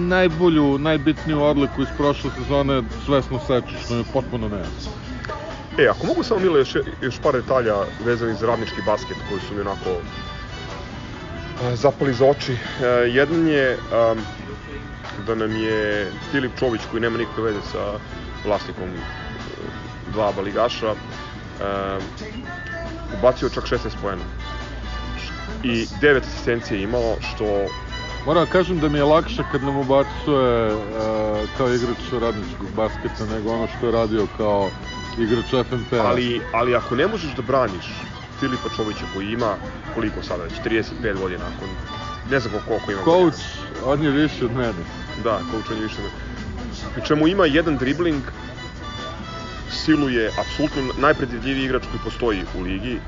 najbolju, 0.09 0.79
najbitniju 0.79 1.43
odliku 1.43 1.83
iz 1.83 1.88
prošle 1.97 2.31
sezone 2.31 2.83
svesno 3.07 3.38
sečeš, 3.38 3.85
što 3.85 3.95
je 3.97 4.05
potpuno 4.12 4.49
nejasno. 4.49 4.93
E, 5.79 5.87
ako 5.88 6.07
mogu 6.07 6.23
samo 6.23 6.41
Mile 6.41 6.59
još, 6.61 6.77
još 7.01 7.19
par 7.19 7.33
detalja 7.35 7.75
vezanih 8.05 8.37
za 8.37 8.47
radnički 8.47 8.83
basket 8.87 9.17
koji 9.29 9.41
su 9.41 9.55
mi 9.55 9.61
onako 9.61 9.91
zapali 11.75 12.15
za 12.15 12.27
oči. 12.27 12.53
E, 12.53 12.87
jedan 13.09 13.47
je 13.49 13.79
um, 14.12 14.19
da 15.27 15.35
nam 15.35 15.57
je 15.57 16.11
Filip 16.31 16.53
Čović 16.59 16.81
koji 16.91 17.01
nema 17.01 17.19
nikakve 17.19 17.43
veze 17.43 17.63
sa 17.73 17.99
vlasnikom 18.45 18.89
e, 18.89 18.99
dva 20.13 20.29
aba 20.29 20.43
ligaša 20.43 20.91
e, 20.91 20.97
ubacio 23.19 23.49
čak 23.49 23.65
16 23.65 23.79
poena 24.03 24.23
i 25.63 25.87
9 26.01 26.19
asistencije 26.19 26.79
je 26.79 26.85
imao 26.85 27.17
što 27.21 27.67
Moram 28.27 28.45
da 28.45 28.51
kažem 28.51 28.81
da 28.81 28.89
mi 28.89 28.99
je 28.99 29.05
lakše 29.05 29.43
kad 29.53 29.63
nam 29.63 29.77
ubacuje 29.77 30.75
uh, 30.75 30.81
kao 31.57 31.75
igrač 31.75 32.13
radničkog 32.21 32.69
basketa 32.77 33.27
nego 33.35 33.53
ono 33.53 33.67
što 33.77 33.87
je 33.87 33.93
radio 33.93 34.27
kao 34.37 34.71
igrač 35.19 35.67
FNP-a. 35.69 36.07
ali, 36.07 36.41
ali 36.53 36.75
ako 36.75 36.97
ne 36.97 37.07
možeš 37.07 37.35
da 37.37 37.43
braniš 37.43 37.87
Filipa 38.41 38.69
Čovića 38.77 39.05
koji 39.15 39.33
ima 39.33 39.55
koliko 39.95 40.23
sada 40.23 40.43
već 40.43 40.53
35 40.65 41.19
godina 41.21 41.45
ako 41.57 41.67
ne 42.31 42.41
znam 42.41 42.53
koliko 42.69 42.93
ima 42.93 43.03
Coach, 43.05 43.43
on 43.85 44.03
je 44.03 44.11
više 44.11 44.45
od 44.45 44.53
mene. 44.53 44.83
Da, 45.25 45.40
koučanje 45.51 45.81
više. 45.83 45.96
Pri 46.94 47.03
čemu 47.07 47.29
ima 47.29 47.46
jedan 47.46 47.77
dribling, 47.77 48.22
silu 49.70 50.09
je 50.09 50.31
apsolutno 50.40 50.83
najpredvidljiviji 50.98 51.64
igrač 51.64 51.83
koji 51.90 52.01
postoji 52.05 52.42
u 52.59 52.62
ligi 52.62 52.98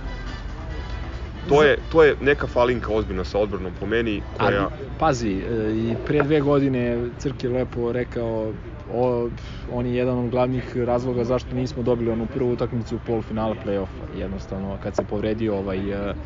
To 1.49 1.63
je, 1.63 1.79
to 1.93 2.03
je 2.03 2.17
neka 2.21 2.47
falinka 2.47 2.93
ozbiljna 2.93 3.25
sa 3.25 3.39
odbranom 3.39 3.73
po 3.81 3.87
meni, 3.87 4.23
koja... 4.39 4.61
Ali, 4.61 4.73
pazi, 4.99 5.33
e, 5.33 5.73
i 5.77 5.97
pre 6.07 6.23
dve 6.23 6.41
godine 6.41 7.09
Crk 7.19 7.45
je 7.45 7.51
lepo 7.51 7.93
rekao 7.93 8.53
o, 8.93 9.29
on 9.73 9.87
je 9.87 9.95
jedan 9.95 10.19
od 10.19 10.31
glavnih 10.31 10.77
razloga 10.77 11.25
zašto 11.25 11.55
nismo 11.55 11.83
dobili 11.83 12.11
onu 12.11 12.27
prvu 12.35 12.53
utakmicu 12.53 12.97
u 12.97 12.99
polufinale 13.07 13.57
play-offa. 13.67 14.19
Jednostavno, 14.19 14.79
kad 14.83 14.97
se 14.97 15.05
povredio 15.05 15.59
ovaj, 15.59 15.79
uh, 15.79 16.17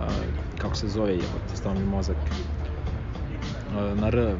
uh, 0.00 0.06
kako 0.58 0.76
se 0.76 0.88
zove, 0.88 1.12
je, 1.12 1.22
stavno 1.54 1.80
mi 1.80 1.86
mozak, 1.86 2.16
uh, 2.16 4.00
na 4.00 4.08
R, 4.08 4.36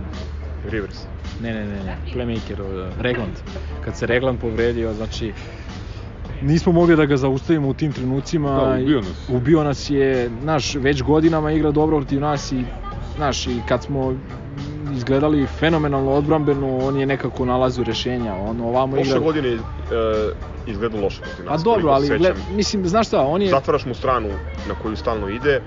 Rivers. 0.70 0.96
ne, 1.42 1.55
ne, 1.55 1.66
ne, 1.66 1.85
ne, 1.85 1.96
playmaker, 2.14 2.61
uh, 2.61 3.00
Regland. 3.00 3.33
Kad 3.85 3.96
se 3.96 4.07
Regland 4.07 4.40
povredio, 4.40 4.94
znači, 4.94 5.33
nismo 6.42 6.72
mogli 6.72 6.96
da 6.96 7.07
ga 7.07 7.16
zaustavimo 7.16 7.68
u 7.68 7.74
tim 7.74 7.92
trenucima. 7.92 8.50
Da, 8.50 8.79
ubio 8.83 9.00
nas. 9.00 9.29
Ubio 9.29 9.64
nas 9.64 9.90
je, 9.90 10.31
znaš, 10.42 10.74
već 10.74 11.03
godinama 11.03 11.53
igra 11.53 11.70
dobro 11.70 11.96
protiv 11.96 12.20
nas 12.20 12.53
i, 12.53 12.64
znaš, 13.16 13.46
i 13.46 13.61
kad 13.68 13.83
smo 13.83 14.14
izgledali 14.96 15.46
fenomenalno 15.46 16.11
odbrambeno, 16.11 16.79
on 16.79 16.98
je 17.00 17.07
nekako 17.07 17.44
nalazio 17.44 17.85
rešenja. 17.85 18.35
On 18.35 18.61
ovamo 18.61 18.92
Prošle 18.96 19.11
igra... 19.11 19.20
godine 19.24 19.48
je 19.48 19.55
uh, 19.55 19.61
izgledao 20.66 21.00
loše 21.00 21.20
protiv 21.20 21.48
A 21.48 21.53
nas. 21.53 21.62
dobro, 21.62 21.81
koliko 21.83 21.94
ali 21.96 22.07
se 22.07 22.18
gle, 22.18 22.29
sećam. 22.29 22.57
mislim, 22.57 22.87
znaš 22.87 23.07
šta, 23.07 23.20
on 23.22 23.42
je... 23.42 23.48
Zatvaraš 23.48 23.85
mu 23.87 23.94
stranu 23.94 24.29
na 24.68 24.74
koju 24.83 24.96
stalno 24.96 25.29
ide, 25.29 25.61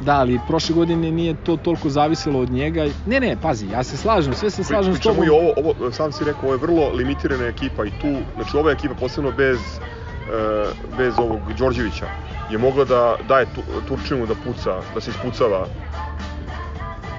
Da, 0.00 0.12
ali 0.14 0.40
prošle 0.46 0.74
godine 0.74 1.10
nije 1.12 1.34
to 1.34 1.56
toliko 1.56 1.88
zavisilo 1.88 2.40
od 2.40 2.50
njega. 2.50 2.86
Ne, 3.04 3.20
ne, 3.20 3.36
pazi, 3.36 3.66
ja 3.68 3.82
se 3.82 3.96
slažem, 3.96 4.34
sve 4.34 4.50
se 4.50 4.64
slažem 4.64 4.94
s 4.94 4.96
Pričamo 4.96 5.14
tobom. 5.14 5.26
i 5.26 5.30
ovo, 5.30 5.52
ovo, 5.56 5.92
sam 5.92 6.12
si 6.12 6.24
rekao, 6.24 6.42
ovo 6.42 6.52
je 6.52 6.58
vrlo 6.58 6.90
limitirana 6.92 7.44
ekipa 7.46 7.84
i 7.84 7.90
tu, 7.90 8.14
znači 8.36 8.56
ova 8.56 8.70
ekipa 8.72 8.94
posebno 8.94 9.32
bez, 9.32 9.58
uh, 9.58 10.96
bez 10.98 11.14
ovog 11.18 11.40
Đorđevića 11.58 12.06
je 12.50 12.58
mogla 12.58 12.84
da 12.84 13.16
daje 13.28 13.46
tu, 13.54 13.62
Turčinu 13.88 14.26
da 14.26 14.34
puca, 14.34 14.80
da 14.94 15.00
se 15.00 15.10
ispucava 15.10 15.66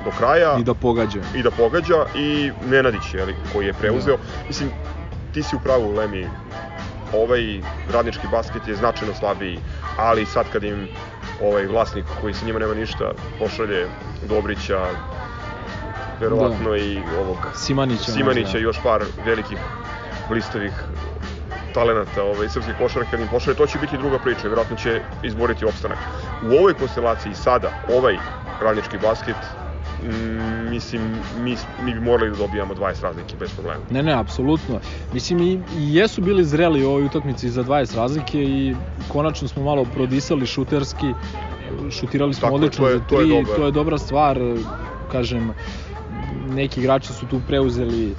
do 0.06 0.12
kraja 0.18 0.58
I 0.60 0.63
da 0.63 0.74
pogađa. 0.74 1.20
i 1.36 1.44
da 1.44 1.52
pogađa 1.52 2.06
i 2.15 2.52
Nenadić 2.70 3.13
je, 3.13 3.26
koji 3.54 3.65
je 3.65 3.74
preuzeo. 3.74 4.18
Mislim, 4.48 4.70
ti 5.34 5.44
si 5.44 5.56
u 5.56 5.60
pravu, 5.60 5.92
Lemi, 5.92 6.28
ovaj 7.13 7.62
radnički 7.94 8.28
basket 8.32 8.68
je 8.68 8.76
značajno 8.76 9.13
slabiji, 9.13 9.60
ali 9.98 10.26
sad 10.26 10.46
kad 10.54 10.63
im 10.63 10.88
ovaj 11.41 11.65
vlasnik 11.65 12.06
koji 12.21 12.34
sa 12.34 12.45
njima 12.45 12.60
nema 12.60 12.73
ništa 12.73 13.12
pošalje 13.39 13.88
Dobrića, 14.30 14.88
verovatno 16.19 16.75
i 16.75 17.04
ovog 17.21 17.38
Simanića. 17.56 18.12
Simanića 18.12 18.47
možda. 18.47 18.60
još 18.60 18.78
par 18.84 19.04
velikih 19.25 19.58
blistavih 20.30 20.73
talenata 21.73 22.23
ovaj, 22.23 22.49
srpskih 22.49 22.75
košarka 22.78 23.12
kad 23.12 23.19
im 23.19 23.28
pošalje, 23.28 23.58
to 23.58 23.67
će 23.67 23.80
biti 23.80 23.97
druga 23.97 24.19
priča, 24.19 24.47
verovatno 24.47 24.75
će 24.75 25.02
izboriti 25.23 25.65
opstanak. 25.65 25.97
U 26.41 26.54
ovoj 26.54 26.73
konstelaciji 26.73 27.34
sada, 27.34 27.71
ovaj 27.88 28.17
radnički 28.62 28.97
basket, 28.97 29.38
mm, 30.02 30.10
mislim, 30.70 31.02
mi, 31.36 31.56
mi 31.78 31.94
bi 31.94 32.00
morali 32.00 32.32
da 32.32 32.38
dobijamo 32.38 32.74
20 32.76 33.04
razlike 33.04 33.38
bez 33.38 33.52
problema. 33.52 33.84
Ne, 33.90 34.04
ne, 34.04 34.14
apsolutno. 34.14 34.80
Mislim, 35.12 35.42
i, 35.42 35.52
i 35.72 35.96
jesu 35.96 36.22
bili 36.22 36.46
zreli 36.46 36.84
u 36.84 36.90
ovoj 36.90 37.04
utakmici 37.04 37.50
za 37.50 37.64
20 37.64 37.96
razlike 37.96 38.40
i 38.40 38.76
konačno 39.08 39.48
smo 39.48 39.64
malo 39.64 39.86
prodisali 39.86 40.46
šuterski, 40.46 41.14
šutirali 41.92 42.34
smo 42.34 42.42
Tako 42.42 42.56
odlično 42.56 42.86
to 42.86 42.90
je- 42.90 42.94
za 42.94 43.06
to 43.06 43.16
je 43.16 43.22
tri, 43.22 43.30
dobro. 43.32 43.56
to 43.56 43.66
je 43.66 43.72
dobra 43.72 43.98
stvar, 43.98 44.40
kažem, 45.08 45.54
neki 46.48 46.80
igrači 46.80 47.14
su 47.14 47.28
tu 47.28 47.42
preuzeli 47.42 48.16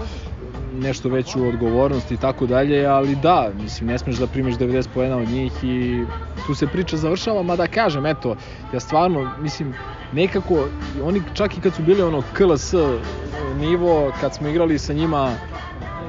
nešto 0.80 1.08
veću 1.08 1.46
odgovornost 1.46 2.12
i 2.12 2.16
tako 2.16 2.46
dalje, 2.46 2.86
ali 2.86 3.16
da, 3.16 3.52
mislim, 3.54 3.88
ne 3.88 3.98
smeš 3.98 4.16
da 4.16 4.26
primiš 4.26 4.54
90 4.54 4.88
poena 4.94 5.16
od 5.16 5.28
njih 5.28 5.52
i 5.64 6.04
tu 6.46 6.54
se 6.54 6.66
priča 6.66 6.96
završava, 6.96 7.42
mada 7.42 7.66
kažem, 7.66 8.06
eto, 8.06 8.36
ja 8.72 8.80
stvarno, 8.80 9.30
mislim, 9.38 9.74
nekako, 10.12 10.68
oni 11.02 11.22
čak 11.34 11.58
i 11.58 11.60
kad 11.60 11.74
su 11.74 11.82
bili 11.82 12.02
ono 12.02 12.22
KLS 12.32 12.72
nivo, 13.54 14.12
kad 14.20 14.34
smo 14.34 14.48
igrali 14.48 14.78
sa 14.78 14.92
njima 14.92 15.36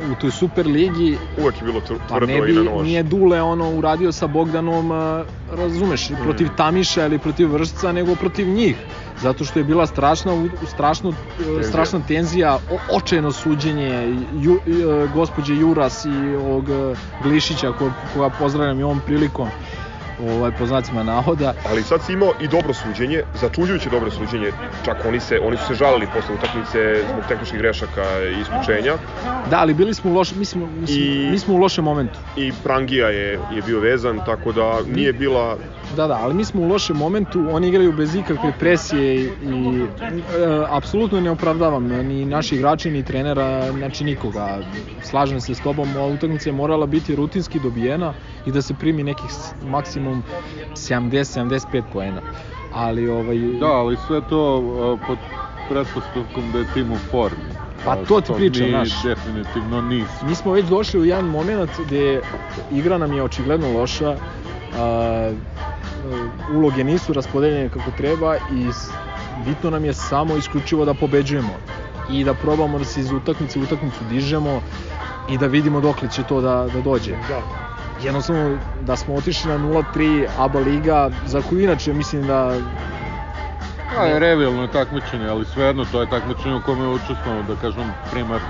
u 0.03 0.15
toj 0.15 0.31
super 0.31 0.67
ligi, 0.67 1.17
Uvek 1.37 1.55
je 1.57 1.65
bilo 1.65 1.81
tr- 1.81 1.97
pa 2.09 2.19
ne 2.19 2.41
bi, 2.41 2.51
i 2.51 2.55
na 2.55 2.63
nož. 2.63 2.83
nije 2.83 3.03
Dule 3.03 3.41
ono 3.41 3.71
uradio 3.71 4.11
sa 4.11 4.27
Bogdanom, 4.27 4.91
a, 4.91 5.23
razumeš, 5.47 6.09
Mm. 6.09 6.15
protiv 6.15 6.47
Tamiša 6.49 7.05
ili 7.05 7.19
protiv 7.19 7.51
Vršca, 7.51 7.91
nego 7.91 8.15
protiv 8.15 8.47
njih. 8.47 8.75
Zato 9.17 9.45
što 9.45 9.59
je 9.59 9.63
bila 9.63 9.87
strašna, 9.87 10.31
strašno, 10.65 11.13
strašna 11.63 11.99
tenzija, 11.99 12.59
o, 12.69 12.97
očajno 12.97 13.31
suđenje, 13.31 14.07
ju, 14.33 14.59
e, 14.65 14.71
gospođe 15.07 15.55
Juras 15.55 16.05
i 16.05 16.09
ovog 16.35 16.69
e, 16.69 16.95
Glišića, 17.19 17.71
ko, 17.71 17.91
koga 18.05 18.29
pozdravljam 18.29 18.79
i 18.79 18.83
ovom 18.83 19.01
prilikom, 19.01 19.47
ovaj, 20.21 20.51
po 20.51 20.65
znacima 20.65 21.03
navoda. 21.03 21.53
Ali 21.63 21.83
sad 21.83 22.01
si 22.01 22.13
imao 22.13 22.33
i 22.39 22.47
dobro 22.47 22.73
suđenje, 22.73 23.23
začuđujuće 23.33 23.89
dobro 23.89 24.11
suđenje, 24.11 24.51
čak 24.81 25.05
oni, 25.05 25.19
se, 25.19 25.39
oni 25.39 25.57
su 25.57 25.65
se 25.65 25.73
žalili 25.75 26.07
posle 26.07 26.35
utakmice 26.35 26.79
zbog 27.03 27.25
tehničkih 27.25 27.59
grešaka 27.59 28.01
i 28.27 28.39
isključenja 28.39 28.97
Da, 29.43 29.57
ali 29.57 29.73
bili 29.73 29.93
smo 29.93 30.11
u 30.11 30.13
lošem, 30.13 30.39
mislim, 30.39 30.79
mislim, 30.79 30.99
I- 31.01 31.29
mi 31.31 31.39
smo 31.39 31.53
u 31.53 31.57
lošem 31.57 31.83
momentu. 31.83 32.19
i 32.35 32.51
Prangija 32.53 33.09
je, 33.09 33.39
je 33.49 33.61
bio 33.61 33.79
vezan, 33.79 34.19
tako 34.19 34.51
da 34.51 34.81
nije 34.83 35.13
bila 35.13 35.57
Da, 35.95 36.07
da, 36.07 36.13
ali 36.21 36.33
mi 36.33 36.45
smo 36.45 36.61
u 36.61 36.67
lošem 36.67 36.97
momentu, 36.97 37.47
oni 37.51 37.67
igraju 37.67 37.91
bez 37.91 38.15
ikakve 38.15 38.53
presije 38.59 39.15
i, 39.15 39.25
i 39.43 39.79
e, 39.79 40.65
apsolutno 40.69 41.19
ne 41.19 41.31
opravdavam 41.31 41.87
ni 41.87 42.25
naši 42.25 42.55
igrači 42.55 42.91
ni 42.91 43.03
trenera, 43.03 43.71
znači 43.71 44.03
nikoga. 44.03 44.59
Slažem 45.03 45.41
se 45.41 45.55
s 45.55 45.59
tobom, 45.59 45.95
ova 45.95 46.07
utakmica 46.07 46.49
je 46.49 46.53
morala 46.53 46.85
biti 46.85 47.15
rutinski 47.15 47.59
dobijena 47.59 48.13
i 48.45 48.51
da 48.51 48.61
se 48.61 48.73
primi 48.73 49.03
nekih 49.03 49.29
maksimum 49.65 50.23
70-75 50.73 51.83
poena. 51.93 52.21
Ali 52.73 53.09
ovaj 53.09 53.37
Da, 53.59 53.67
ali 53.71 53.97
sve 54.07 54.21
to 54.29 54.57
uh, 54.57 54.99
pod 55.07 55.17
pretpostavkom 55.69 56.51
da 56.53 56.59
je 56.59 56.65
tim 56.73 56.91
u 56.91 56.97
formi. 57.11 57.51
Pa 57.85 57.95
to 57.95 58.21
ti 58.21 58.25
što 58.25 58.33
pričam, 58.33 58.65
mi 58.65 58.69
znaš. 58.69 59.03
definitivno 59.03 59.81
nismo. 59.81 60.29
mi 60.29 60.35
smo 60.35 60.51
već 60.51 60.65
došli 60.65 60.99
u 60.99 61.05
jedan 61.05 61.25
moment 61.25 61.69
gde 61.85 62.21
igra 62.71 62.97
nam 62.97 63.13
je 63.13 63.23
očigledno 63.23 63.71
loša, 63.79 64.15
a, 64.77 65.31
uloge 66.49 66.83
nisu 66.83 67.13
raspodeljene 67.13 67.69
kako 67.69 67.91
treba 67.91 68.35
i 68.35 68.69
bitno 69.37 69.69
nam 69.69 69.85
je 69.85 69.93
samo 69.93 70.37
isključivo 70.37 70.85
da 70.85 70.93
pobeđujemo 70.93 71.57
i 72.09 72.23
da 72.23 72.33
probamo 72.33 72.79
da 72.79 72.85
se 72.85 72.99
iz 72.99 73.11
utakmice 73.11 73.59
u 73.59 73.63
utakmicu 73.63 74.03
dižemo 74.03 74.61
i 75.27 75.37
da 75.37 75.47
vidimo 75.47 75.81
dokle 75.81 76.07
će 76.09 76.23
to 76.23 76.41
da, 76.41 76.67
da 76.73 76.81
dođe. 76.81 77.11
da, 77.27 77.41
Jednostavno 78.01 78.57
da 78.79 78.95
smo 78.95 79.15
otišli 79.15 79.49
na 79.49 79.57
0-3 79.59 80.27
ABA 80.37 80.59
liga, 80.59 80.97
za 81.25 81.41
koju 81.41 81.61
inače 81.61 81.93
mislim 81.93 82.27
da 82.27 82.57
A 83.97 84.05
je 84.05 84.19
revilno 84.19 84.67
takmičenje, 84.67 85.27
ali 85.27 85.45
svejedno 85.45 85.85
to 85.85 86.01
je 86.01 86.07
takmičenje 86.07 86.55
u 86.55 86.61
kome 86.61 86.87
učestvujemo, 86.87 87.43
da 87.43 87.55
kažem, 87.55 87.83
primarno. 88.11 88.47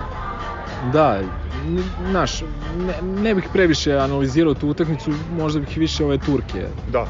Da, 0.84 1.20
n- 1.66 1.84
znaš, 2.10 2.42
ne, 2.78 2.94
ne 3.02 3.36
bih 3.36 3.48
previše 3.54 3.94
analizirao 3.94 4.54
tu 4.54 4.70
utakmicu, 4.70 5.12
možda 5.32 5.60
bih 5.60 5.78
više 5.78 6.06
ove 6.06 6.18
Turke. 6.18 6.68
da, 6.88 7.06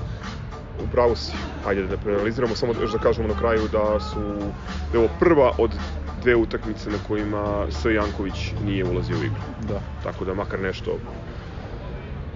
u 0.84 0.88
pravu 0.88 1.16
si. 1.16 1.32
Ajde 1.66 1.88
da 1.88 1.98
preanaliziramo, 1.98 2.56
samo 2.56 2.74
još 2.82 2.92
da 2.92 2.98
kažemo 2.98 3.28
na 3.28 3.34
kraju 3.40 3.68
da 3.72 4.00
su 4.00 4.20
da 4.92 4.98
je 4.98 5.00
ovo 5.00 5.10
prva 5.20 5.52
od 5.58 5.72
dve 6.22 6.36
utakmice 6.36 6.90
na 6.90 6.98
kojima 7.08 7.66
S. 7.70 7.86
Janković 7.86 8.52
nije 8.66 8.86
ulazio 8.86 9.18
u 9.18 9.24
igru. 9.24 9.42
Da. 9.68 9.80
Tako 10.04 10.26
da 10.26 10.34
makar 10.34 10.60
nešto 10.60 10.98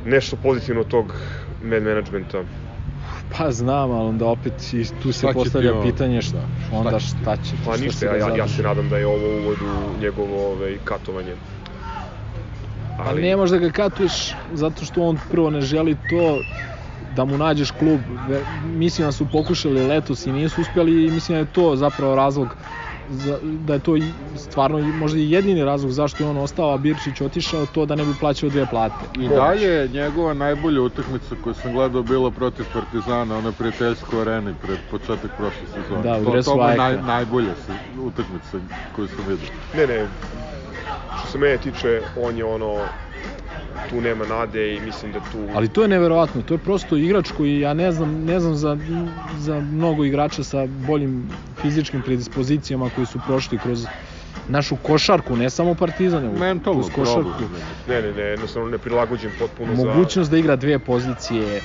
nešto 0.06 0.36
pozitivno 0.36 0.82
od 0.82 0.88
tog 0.88 1.14
man 1.64 1.84
managementa. 1.84 2.44
Pa 3.38 3.52
znam, 3.52 3.92
ali 3.92 4.10
onda 4.10 4.26
opet 4.26 4.74
i 4.74 4.86
tu 5.04 5.12
se 5.12 5.20
Šta 5.20 5.34
postavlja 5.34 5.72
ti 5.72 5.92
pitanje 5.92 6.22
šta, 6.22 6.42
onda 6.72 7.00
će 7.00 7.06
ti? 7.06 7.18
šta 7.22 7.36
će, 7.36 7.52
Pa 7.66 7.74
šta 7.74 7.84
ništa, 7.84 8.00
se 8.00 8.06
ja, 8.06 8.16
ja, 8.16 8.36
ja 8.36 8.48
se 8.48 8.64
nadam 8.64 8.90
da 8.90 8.98
je 8.98 9.08
ovo 9.08 9.28
uvod 9.42 9.58
u 9.62 10.02
njegovo 10.02 10.52
ovaj, 10.52 10.78
katovanje. 10.84 11.36
Ali 12.98 13.22
ne 13.22 13.36
možeš 13.36 13.60
da 13.60 13.68
ga 13.68 13.72
katuješ 13.72 14.34
zato 14.54 14.86
što 14.86 15.02
on 15.02 15.18
prvo 15.32 15.50
ne 15.50 15.62
želi 15.62 15.98
to 16.10 16.42
da 17.16 17.26
mu 17.26 17.38
nađeš 17.38 17.72
klub. 17.72 18.00
Mislim 18.64 19.08
da 19.08 19.12
su 19.12 19.26
pokušali 19.32 19.84
letos 19.84 20.26
i 20.26 20.32
nisu 20.32 20.62
uspjeli 20.62 21.06
i 21.08 21.12
mislim 21.12 21.36
da 21.36 21.40
je 21.40 21.46
to 21.46 21.76
zapravo 21.76 22.16
razlog 22.16 22.56
za, 23.10 23.40
da 23.44 23.74
je 23.74 23.80
to 23.80 23.96
stvarno 24.36 24.80
možda 24.94 25.20
i 25.20 25.32
jedini 25.32 25.64
razlog 25.64 25.92
zašto 25.92 26.24
je 26.24 26.30
on 26.30 26.38
ostao, 26.38 26.74
a 26.74 26.78
Birčić 26.78 27.22
otišao, 27.22 27.66
to 27.66 27.86
da 27.86 27.96
ne 27.96 28.06
bi 28.06 28.14
plaćao 28.20 28.50
dve 28.50 28.66
plate. 28.66 29.06
I 29.20 29.28
dalje 29.28 29.68
je 29.68 29.88
njegova 29.88 30.34
najbolja 30.34 30.82
utakmica 30.82 31.36
koju 31.44 31.54
sam 31.54 31.74
gledao 31.74 32.04
bila 32.04 32.32
protiv 32.32 32.66
Partizana, 32.74 33.38
ona 33.38 33.52
prijateljsko 33.52 34.20
areni 34.20 34.54
pred 34.62 34.78
početak 34.92 35.32
prošle 35.38 35.68
sezone. 35.74 36.04
Da, 36.04 36.18
u 36.18 36.26
to, 36.26 36.42
to 36.42 36.70
je 36.70 36.78
naj, 36.78 37.02
najbolja 37.02 37.52
utakmica 38.02 38.58
koju 38.96 39.08
sam 39.08 39.26
vidio. 39.28 39.48
Ne, 39.78 39.88
ne, 39.88 40.08
što 41.20 41.28
se 41.28 41.38
mene 41.38 41.58
tiče, 41.58 42.02
on 42.22 42.38
je 42.38 42.46
ono, 42.46 42.76
tu 43.90 44.02
nema 44.02 44.26
nade 44.26 44.76
i 44.76 44.80
mislim 44.80 45.12
da 45.12 45.20
tu... 45.20 45.48
Ali 45.56 45.68
to 45.68 45.82
je 45.82 45.88
neverovatno, 45.88 46.42
to 46.42 46.54
je 46.54 46.58
prosto 46.58 46.98
igrač 46.98 47.32
koji 47.32 47.60
ja 47.60 47.74
ne 47.74 47.92
znam, 47.92 48.24
ne 48.26 48.40
znam 48.40 48.56
za, 48.56 48.78
za 49.38 49.60
mnogo 49.60 50.06
igrača 50.06 50.44
sa 50.44 50.66
boljim 50.88 51.30
fizičkim 51.62 52.02
predispozicijama 52.02 52.90
koji 52.96 53.08
su 53.08 53.20
prošli 53.28 53.58
kroz 53.58 53.86
našu 54.48 54.76
košarku, 54.76 55.36
ne 55.36 55.50
samo 55.50 55.76
Partizan, 55.76 56.24
nego 56.24 56.40
Mentalno 56.40 56.82
kroz 56.82 56.94
košarku. 56.96 57.30
problem. 57.38 57.62
Ne, 57.88 58.02
ne, 58.02 58.12
ne, 58.14 58.22
jednostavno 58.22 58.70
ne 58.70 58.78
prilagođen 58.78 59.32
potpuno 59.40 59.76
za... 59.76 59.86
Mogućnost 59.86 60.32
da 60.32 60.38
igra 60.38 60.56
dve 60.56 60.80
pozicije, 60.80 61.58
e, 61.58 61.62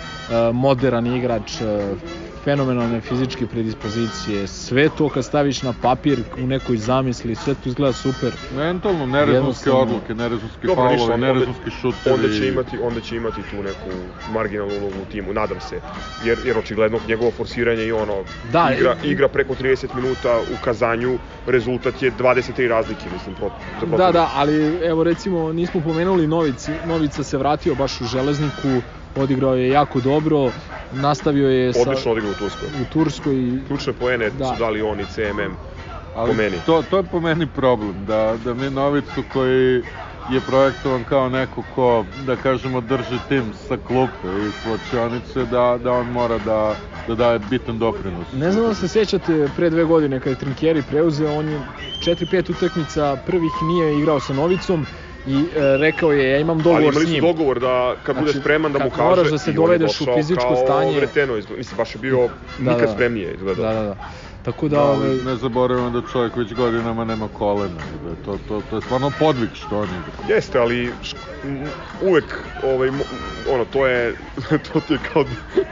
modern 0.52 1.06
igrač, 1.06 1.60
e, 1.60 1.94
fenomenalne 2.40 3.00
fizičke 3.00 3.46
predispozicije, 3.46 4.46
sve 4.46 4.88
to 4.88 5.08
kad 5.08 5.24
staviš 5.24 5.62
na 5.62 5.72
papir 5.74 6.18
u 6.34 6.46
nekoj 6.46 6.76
zamisli, 6.78 7.34
sve 7.34 7.54
to 7.54 7.68
izgleda 7.68 7.92
super. 7.94 8.30
Mentalno, 8.50 9.06
nerezonske 9.06 9.70
odluke, 9.72 10.14
faulovi, 10.66 11.02
onda- 11.02 11.16
nerezonski 11.16 11.70
šutevi. 11.72 12.14
onda 12.14 12.28
će 12.28 12.48
imati 12.48 12.78
onda 12.78 13.00
će 13.00 13.16
imati 13.16 13.42
tu 13.42 13.56
neku 13.56 13.88
marginalnu 14.26 14.74
ulogu 14.74 15.02
u 15.02 15.12
timu, 15.12 15.32
nadam 15.32 15.60
se. 15.60 15.80
Jer 16.24 16.38
jer 16.44 16.58
očigledno 16.58 17.00
njegovo 17.08 17.30
forsiranje 17.30 17.84
i 17.84 17.92
ono 17.92 18.24
Da, 18.44 18.72
igra 18.72 18.94
i- 19.02 19.08
igra 19.08 19.28
preko 19.28 19.54
30 19.54 19.94
minuta 19.94 20.28
u 20.40 20.56
Kazanju, 20.56 21.18
rezultat 21.46 22.02
je 22.02 22.10
23 22.12 22.68
razlike, 22.68 23.10
mislim 23.10 23.34
pro, 23.34 23.50
za 23.80 23.86
Da, 23.86 24.12
da, 24.12 24.30
ali 24.34 24.54
evo 24.84 25.04
recimo 25.04 25.52
nismo 25.52 25.80
pomenuli 25.80 26.26
Novici, 26.26 26.80
Novica 26.84 27.24
se 27.24 27.38
vratio 27.38 27.74
baš 27.74 28.00
u 28.00 28.04
železniku, 28.06 28.82
odigrao 29.14 29.54
je 29.54 29.70
jako 29.70 30.00
dobro, 30.00 30.52
nastavio 30.92 31.48
je 31.48 31.72
sa, 31.72 31.80
Odlično 31.80 32.12
odigrao 32.12 32.32
u 32.32 32.34
Turskoj. 32.34 32.68
u 32.72 32.84
Turskoj 32.84 33.36
i 33.36 33.64
Ključne 33.66 33.92
poene 33.92 34.30
Da. 34.30 34.44
su 34.46 34.54
dali 34.56 34.82
on 34.82 35.00
i 35.00 35.06
CMM. 35.06 35.54
Ali 36.12 36.30
po 36.30 36.34
meni. 36.34 36.56
To, 36.60 36.82
to 36.82 36.96
je 36.96 37.02
po 37.02 37.20
meni 37.20 37.46
problem, 37.46 38.04
da, 38.04 38.36
da 38.36 38.54
mi 38.54 38.70
Novicu 38.70 39.22
koji 39.24 39.82
je 40.26 40.40
projektovan 40.40 41.04
kao 41.04 41.28
neko 41.28 41.62
ko, 41.64 42.04
da 42.16 42.36
kažemo, 42.36 42.80
drži 42.80 43.18
tim 43.20 43.44
sa 43.58 43.76
klupe 43.78 44.28
i 44.28 44.52
slačionice, 44.52 45.40
da, 45.40 45.78
da 45.78 45.92
on 45.92 46.06
mora 46.06 46.38
da, 46.38 46.74
da 47.08 47.14
daje 47.14 47.38
bitan 47.40 47.78
doprinos. 47.78 48.32
Ne 48.32 48.52
znam 48.52 48.64
da 48.64 48.74
se 48.74 48.88
sjećate 48.88 49.48
pre 49.48 49.70
dve 49.70 49.84
godine 49.84 50.20
kada 50.20 50.30
je 50.30 50.36
Trinkieri 50.36 50.82
preuzeo, 50.82 51.32
on 51.32 51.48
je 51.48 51.58
4-5 52.00 52.50
utakmica 52.50 53.16
prvih 53.16 53.62
nije 53.62 53.98
igrao 53.98 54.20
sa 54.20 54.32
Novicom 54.32 54.86
i 55.24 55.50
e, 55.52 55.76
rekao 55.76 56.12
je 56.12 56.30
ja 56.30 56.38
imam 56.38 56.56
Ali 56.56 56.62
dogovor 56.62 56.82
imali 56.82 56.96
s 56.96 57.08
su 57.08 57.12
njim. 57.12 57.20
dogovor 57.22 57.60
da 57.60 57.72
kad 57.96 58.14
Znači, 58.14 58.26
bude 58.26 58.40
spreman 58.40 58.72
da 58.72 58.78
mu 58.78 58.90
kaže 58.90 59.02
moraš 59.04 59.30
da 59.30 59.38
se 59.38 59.52
dovedeš 59.52 60.00
u 60.00 60.06
fizičko 60.16 60.42
kao 60.44 60.56
stanje. 60.56 60.96
Vreteno, 60.96 61.36
izgleda- 61.36 61.58
mislim 61.58 61.76
baš 61.76 61.94
je 61.94 61.98
bio 61.98 62.28
Da, 62.58 62.70
nikad 62.70 62.80
da. 62.80 62.94
spremnije 62.94 63.34
izgledao. 63.34 63.64
Da, 63.64 63.72
da, 63.72 63.82
da. 63.84 63.96
Tako 64.42 64.68
da, 64.68 64.76
Da, 64.76 64.82
ovaj, 64.82 65.16
ne 65.16 65.36
zaboravimo 65.36 65.90
da 65.90 66.02
čovjek 66.02 66.36
već 66.36 66.54
godinama 66.54 67.04
nema 67.04 67.28
kolena 67.28 67.80
i 67.94 67.98
da 67.98 68.16
to, 68.16 68.38
to, 68.38 68.60
to 68.60 68.76
je 68.76 68.82
stvarno 68.82 69.10
podvig 69.10 69.50
što 69.54 69.78
on 69.78 69.88
igra. 69.90 70.12
Jeste, 70.28 70.58
ali 70.58 70.92
š- 71.02 71.14
m, 71.44 71.70
uvek 72.00 72.24
ovaj, 72.62 72.88
ono, 73.46 73.64
to 73.64 73.86
je, 73.86 74.14
to 74.72 74.80
ti 74.80 74.92
je 74.92 74.98
kao, 75.12 75.24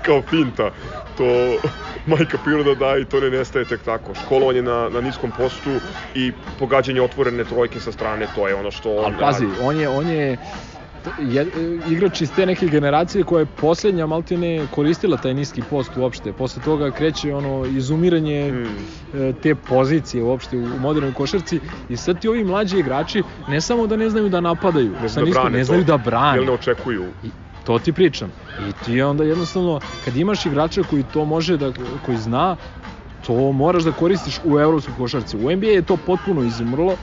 kao 0.02 0.22
finta. 0.22 0.70
To 1.16 1.24
majka 2.06 2.38
priroda 2.38 2.74
da 2.76 2.98
i 2.98 3.04
to 3.04 3.20
ne 3.20 3.30
nestaje 3.30 3.64
tek 3.64 3.80
tako. 3.82 4.14
Školovanje 4.16 4.62
na, 4.62 4.88
na 4.88 5.00
niskom 5.00 5.32
postu 5.32 5.70
i 6.14 6.32
pogađanje 6.58 7.02
otvorene 7.02 7.44
trojke 7.44 7.80
sa 7.80 7.92
strane, 7.92 8.26
to 8.26 8.48
je 8.48 8.54
ono 8.54 8.70
što 8.70 8.90
on 8.90 9.04
ali 9.04 9.16
pazi, 9.16 9.44
radi. 9.44 9.56
on 9.60 9.76
je, 9.76 9.88
on 9.88 10.08
je 10.08 10.36
je, 11.18 11.46
igrač 11.86 12.20
iz 12.20 12.32
te 12.32 12.46
neke 12.46 12.68
generacije 12.68 13.24
koja 13.24 13.40
je 13.40 13.46
poslednja 13.46 14.06
maltene 14.06 14.66
koristila 14.70 15.16
taj 15.16 15.34
niski 15.34 15.62
post 15.62 15.96
uopšte. 15.96 16.32
Posle 16.32 16.62
toga 16.62 16.90
kreće 16.90 17.34
ono 17.34 17.66
izumiranje 17.66 18.52
Mm. 18.52 19.32
te 19.42 19.54
pozicije 19.54 20.22
uopšte 20.22 20.56
u, 20.56 20.78
modernoj 20.78 21.12
košarci 21.12 21.60
i 21.88 21.96
sad 21.96 22.20
ti 22.20 22.28
ovi 22.28 22.44
mlađi 22.44 22.78
igrači 22.78 23.22
ne 23.46 23.60
samo 23.60 23.86
da 23.86 23.96
ne 23.96 24.10
znaju 24.10 24.28
da 24.28 24.40
napadaju, 24.40 24.92
Ne 25.00 25.08
da 25.08 25.24
brane 25.30 25.50
ne 25.50 25.58
to, 25.58 25.64
znaju 25.64 25.84
da 25.84 25.98
brane. 25.98 26.38
Jer 26.38 26.46
ne 26.46 26.52
očekuju. 26.52 27.04
I 27.22 27.30
to 27.64 27.78
ti 27.78 27.92
pričam. 27.92 28.32
I 28.58 28.72
ti 28.72 29.02
onda 29.02 29.24
jednostavno, 29.24 29.80
kad 30.04 30.16
imaš 30.16 30.46
igrača 30.46 30.82
koji 30.82 31.02
to 31.02 31.24
može 31.24 31.56
da, 31.56 31.72
koji 32.02 32.16
zna, 32.16 32.56
to 33.26 33.52
moraš 33.52 33.82
da 33.82 33.92
koristiš 33.92 34.40
u 34.44 34.58
evropskoj 34.58 34.94
košarci. 34.94 35.36
U 35.36 35.50
NBA 35.56 35.66
je 35.66 35.82
to 35.82 35.96
potpuno 35.96 36.44
izumrlo, 36.44 36.96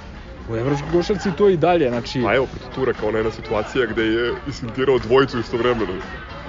u 0.50 0.56
evropskoj 0.56 0.92
košarci 0.92 1.32
to 1.38 1.50
i 1.50 1.58
dalje, 1.58 1.90
znači... 1.90 2.24
A 2.28 2.36
evo, 2.36 2.46
protiv 2.46 2.76
Turaka, 2.76 3.08
ona 3.08 3.18
jedna 3.18 3.32
situacija 3.32 3.86
gde 3.86 4.04
je 4.04 4.34
isfintirao 4.48 5.00
dvojicu 5.00 5.40
istovremeno. 5.40 5.94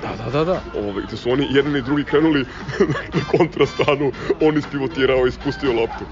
Da, 0.03 0.25
da, 0.25 0.31
da, 0.31 0.45
da. 0.45 0.61
Ovaj, 0.75 1.03
gde 1.07 1.17
su 1.17 1.31
oni 1.31 1.47
jedan 1.51 1.77
i 1.77 1.83
drugi 1.83 2.05
krenuli 2.05 2.45
na 3.15 3.21
kontrastranu, 3.39 4.13
on 4.41 4.59
ispivotirao 4.59 5.27
i 5.27 5.31
spustio 5.31 5.73
loptu. 5.73 6.05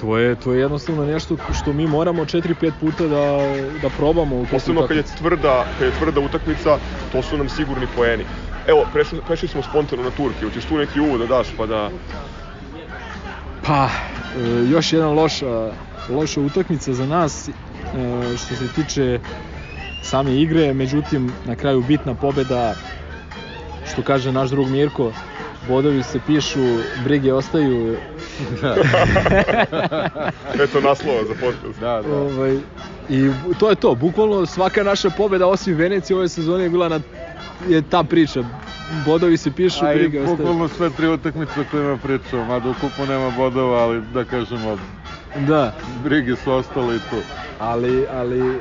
To 0.00 0.18
je, 0.18 0.34
to 0.34 0.52
je 0.52 0.60
jednostavno 0.60 1.04
nešto 1.06 1.36
što 1.60 1.72
mi 1.72 1.86
moramo 1.86 2.24
4-5 2.24 2.72
puta 2.80 3.06
da, 3.06 3.38
da 3.82 3.90
probamo 3.96 4.36
u 4.36 4.46
Posebno 4.50 4.86
kad 4.86 4.96
je 4.96 5.02
tvrda, 5.02 5.66
kad 5.78 5.88
je 5.88 5.94
tvrda 5.98 6.20
utakmica, 6.20 6.78
to 7.12 7.22
su 7.22 7.38
nam 7.38 7.48
sigurni 7.48 7.86
poeni. 7.96 8.24
Evo, 8.66 8.86
prešli, 8.92 9.20
prešli 9.26 9.48
smo 9.48 9.62
spontano 9.62 10.02
na 10.02 10.10
Turke, 10.10 10.44
hoćeš 10.44 10.64
tu 10.64 10.76
neki 10.76 11.00
uvod 11.00 11.20
da 11.20 11.26
daš 11.26 11.46
pa 11.56 11.66
da... 11.66 11.90
Pa, 13.66 13.84
e, 13.86 14.70
još 14.70 14.92
jedna 14.92 15.08
loša, 15.08 15.72
loša 16.10 16.40
utakmica 16.40 16.92
za 16.92 17.06
nas 17.06 17.48
e, 17.48 17.52
što 18.36 18.54
se 18.54 18.68
tiče 18.74 19.20
same 20.02 20.36
igre, 20.36 20.74
međutim 20.74 21.32
na 21.46 21.54
kraju 21.54 21.84
bitna 21.88 22.14
pobeda 22.14 22.74
što 23.92 24.02
kaže 24.02 24.32
naš 24.32 24.50
drug 24.50 24.68
Mirko, 24.68 25.12
bodovi 25.68 26.02
se 26.02 26.20
pišu, 26.26 26.60
brige 27.04 27.32
ostaju. 27.32 27.96
Eto 30.64 30.80
naslova 30.80 31.18
za 31.28 31.34
podcast. 31.40 31.80
Da, 31.80 32.02
da. 32.02 32.16
ovaj, 32.16 32.58
I 33.08 33.30
to 33.58 33.70
je 33.70 33.76
to, 33.76 33.94
bukvalno 33.94 34.46
svaka 34.46 34.82
naša 34.82 35.10
pobeda 35.10 35.46
osim 35.46 35.74
Venecije 35.74 36.16
ove 36.16 36.28
sezone 36.28 36.64
je 36.64 36.70
bila 36.70 36.88
na 36.88 37.00
je 37.68 37.82
ta 37.82 38.02
priča. 38.02 38.44
Bodovi 39.06 39.36
se 39.36 39.50
pišu, 39.50 39.84
A 39.84 39.92
i 39.92 39.98
brige 39.98 40.20
ostaju. 40.20 40.36
bukvalno 40.36 40.68
sve 40.68 40.90
tri 40.90 41.08
utakmice 41.08 41.60
o 41.60 41.64
kojima 41.70 41.96
pričamo, 41.96 42.44
mada 42.44 42.70
ukupno 42.70 43.06
nema 43.06 43.30
bodova, 43.30 43.78
ali 43.78 44.02
da 44.14 44.24
kažemo, 44.24 44.78
Da. 45.40 45.72
brige 46.04 46.36
su 46.36 46.52
ostale 46.52 46.96
i 46.96 46.98
tu. 46.98 47.16
ali, 47.58 48.06
ali 48.10 48.56
e, 48.56 48.60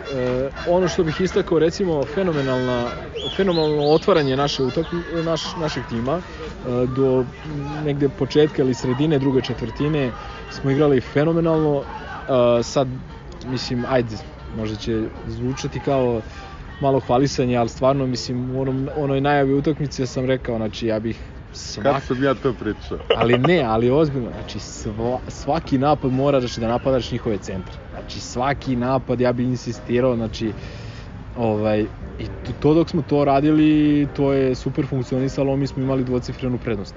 ono 0.69 0.87
što 0.87 1.03
bih 1.03 1.21
istakao 1.21 1.59
recimo 1.59 2.05
fenomenalna, 2.05 2.87
fenomenalno 3.35 3.89
otvaranje 3.89 4.37
naše 4.37 4.63
utakmi, 4.63 4.99
naš, 5.23 5.55
našeg 5.55 5.83
tima 5.89 6.21
e, 6.21 6.21
do 6.87 7.25
negde 7.85 8.09
početka 8.09 8.61
ili 8.61 8.73
sredine 8.73 9.19
druge 9.19 9.41
četvrtine 9.41 10.11
smo 10.49 10.71
igrali 10.71 11.01
fenomenalno 11.01 11.81
e, 11.81 12.63
sad 12.63 12.87
mislim 13.45 13.85
ajde 13.89 14.15
možda 14.57 14.75
će 14.75 15.03
zvučati 15.27 15.79
kao 15.79 16.21
malo 16.81 16.99
hvalisanje, 16.99 17.57
ali 17.57 17.69
stvarno 17.69 18.07
mislim 18.07 18.55
u 18.55 18.61
onom, 18.61 18.89
onoj 18.97 19.21
najavi 19.21 19.53
utakmice 19.53 20.05
sam 20.05 20.25
rekao 20.25 20.57
znači 20.57 20.87
ja 20.87 20.99
bih 20.99 21.34
svak, 21.55 21.85
Kad 21.85 22.03
sam 22.03 22.23
ja 22.23 22.33
to 22.33 22.53
pričao? 22.53 22.97
ali 23.21 23.37
ne, 23.37 23.63
ali 23.63 23.89
ozbiljno, 23.89 24.31
znači 24.31 24.59
sva, 24.59 25.19
svaki 25.27 25.77
napad 25.77 26.11
moraš 26.11 26.55
da 26.55 26.67
napadaš 26.67 27.11
njihove 27.11 27.37
centre. 27.37 27.73
Znači 27.89 28.19
svaki 28.19 28.75
napad 28.75 29.21
ja 29.21 29.33
bih 29.33 29.47
insistirao, 29.47 30.15
znači 30.15 30.53
ovaj 31.35 31.85
i 32.19 32.27
to, 32.27 32.53
to 32.59 32.73
dok 32.73 32.89
smo 32.89 33.01
to 33.01 33.25
radili, 33.25 34.07
to 34.15 34.33
je 34.33 34.55
super 34.55 34.87
funkcionisalo, 34.87 35.55
mi 35.55 35.67
smo 35.67 35.83
imali 35.83 36.03
dvocifrenu 36.03 36.57
prednost. 36.57 36.95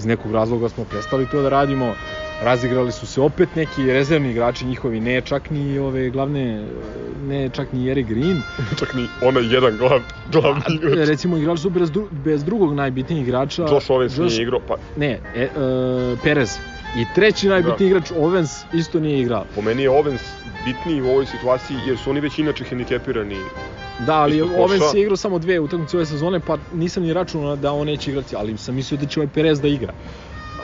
Iz 0.00 0.06
nekog 0.06 0.32
razloga 0.32 0.68
smo 0.68 0.84
prestali 0.84 1.26
to 1.26 1.42
da 1.42 1.48
radimo. 1.48 1.94
Razigrali 2.42 2.92
su 2.92 3.06
se 3.06 3.20
opet 3.20 3.48
neki 3.56 3.82
rezervni 3.84 4.30
igrači 4.30 4.64
njihovi, 4.64 5.00
ne 5.00 5.20
čak 5.20 5.50
ni 5.50 5.78
ove 5.78 6.10
glavne, 6.10 6.66
ne 7.22 7.48
čak 7.48 7.72
ni 7.72 7.80
Jerry 7.80 8.06
Green. 8.06 8.40
Čak 8.78 8.94
ni 8.94 9.08
onaj 9.22 9.44
jedan 9.44 9.76
glav, 9.76 10.00
glavni 10.32 10.62
igrač. 10.74 11.08
Recimo 11.08 11.36
igrali 11.36 11.58
su 11.58 11.70
bez, 11.70 11.90
dru, 11.90 12.08
bez 12.10 12.44
drugog 12.44 12.74
najbitnijeg 12.74 13.22
igrača. 13.22 13.62
Josh 13.62 13.90
Owens 13.90 14.08
Josh- 14.10 14.28
nije 14.28 14.42
igrao, 14.42 14.60
pa 14.60 14.74
Ne, 14.96 15.10
e, 15.34 15.42
e, 15.42 15.48
Perez. 16.22 16.56
I 16.96 17.04
treći 17.14 17.48
najbitniji 17.48 17.90
Da. 17.90 17.96
igrač 17.96 18.10
Owens 18.12 18.64
isto 18.72 19.00
nije 19.00 19.20
igrao. 19.20 19.44
po 19.54 19.62
meni 19.62 19.82
je 19.82 19.90
Owens 19.90 20.20
bitniji 20.64 21.02
u 21.02 21.08
ovoj 21.08 21.26
situaciji 21.26 21.76
jer 21.86 21.98
su 21.98 22.10
oni 22.10 22.20
već 22.20 22.38
inače 22.38 22.64
hendikepirani. 22.64 23.36
Da, 24.06 24.14
ali. 24.14 24.42
Owens 24.42 24.94
je 24.94 25.00
igrao 25.02 25.16
samo 25.16 25.38
dve 25.38 25.60
utakmice 25.60 25.96
ove 25.96 26.06
sezone, 26.06 26.40
pa 26.40 26.56
nisam 26.74 27.02
ni 27.02 27.12
računao 27.12 27.56
da 27.56 27.72
on 27.72 27.86
neće 27.86 28.10
igrati, 28.10 28.36
ali 28.36 28.58
sam 28.58 28.74
mislio 28.74 28.98
da 28.98 29.06
će 29.06 29.20
ovaj 29.20 29.28
Perez 29.34 29.60
da 29.60 29.68
igra. 29.68 29.92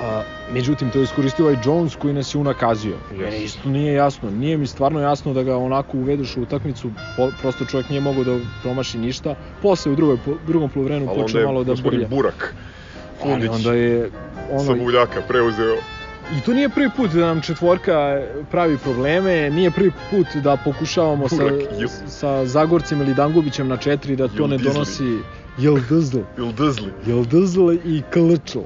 A, 0.02 0.22
međutim, 0.52 0.90
to 0.90 0.98
je 0.98 1.04
iskoristio 1.04 1.44
ovaj 1.44 1.56
Jones 1.64 1.96
koji 1.96 2.14
nas 2.14 2.34
je 2.34 2.38
unakazio. 2.38 2.96
Yes. 3.12 3.44
Isto 3.44 3.68
nije 3.68 3.94
jasno. 3.94 4.30
Nije 4.30 4.56
mi 4.56 4.66
stvarno 4.66 5.00
jasno 5.00 5.32
da 5.32 5.42
ga 5.42 5.56
onako 5.56 5.98
uvedeš 5.98 6.36
u 6.36 6.42
utakmicu, 6.42 6.90
po, 7.16 7.30
prosto 7.40 7.64
čovjek 7.64 7.88
nije 7.88 8.00
mogao 8.00 8.24
da 8.24 8.38
promaši 8.62 8.98
ništa. 8.98 9.34
Posle 9.62 9.92
u 9.92 9.96
drugoj, 9.96 10.16
po- 10.24 10.36
drugom 10.46 10.70
onda 10.76 11.12
počeo 11.22 11.46
malo 11.46 11.64
da 11.64 11.74
brlja. 11.74 12.08
Burak 12.08 12.54
Ali 13.22 13.30
Fundić 13.32 13.50
onda 13.50 13.74
je 13.74 14.10
ono, 14.50 14.64
sa 14.64 14.74
Buljaka 14.74 15.20
preuzeo. 15.28 15.76
I 16.32 16.40
to 16.40 16.54
nije 16.54 16.68
prvi 16.68 16.90
put 16.96 17.10
da 17.10 17.26
nam 17.26 17.40
četvorka 17.40 18.22
pravi 18.50 18.78
probleme, 18.78 19.50
nije 19.50 19.70
prvi 19.70 19.92
put 20.10 20.26
da 20.34 20.56
pokušavamo 20.64 21.28
sa, 21.28 21.36
sa 22.06 22.46
Zagorcem 22.46 23.00
ili 23.00 23.14
Dangubićem 23.14 23.68
na 23.68 23.76
četiri 23.76 24.16
da 24.16 24.28
to 24.28 24.34
Jel 24.36 24.48
ne 24.48 24.56
Dizli. 24.56 24.72
donosi 24.72 25.18
Jeldizl, 25.58 26.18
Ili 26.38 26.52
Dizli. 26.52 26.92
Jeldizl 27.06 27.72
i 27.84 28.02
Klčl, 28.12 28.58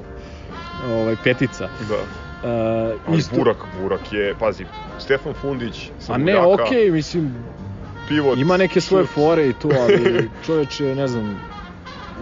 ovaj, 0.86 1.16
petica. 1.24 1.68
Da. 1.88 1.94
Uh, 1.94 3.00
Ali 3.06 3.18
isto, 3.18 3.36
Burak, 3.36 3.56
Burak 3.80 4.12
je, 4.12 4.34
pazi, 4.38 4.64
Stefan 4.98 5.32
Fundić 5.34 5.90
sa 5.98 6.12
a 6.12 6.18
ne, 6.18 6.38
okej, 6.38 6.90
mislim, 6.90 7.34
pivot, 8.08 8.38
ima 8.38 8.56
neke 8.56 8.80
svoje 8.80 9.04
šut. 9.06 9.14
fore 9.14 9.48
i 9.48 9.52
to, 9.52 9.68
ali 9.80 10.28
čoveče, 10.46 10.94
ne 10.94 11.08
znam, 11.08 11.40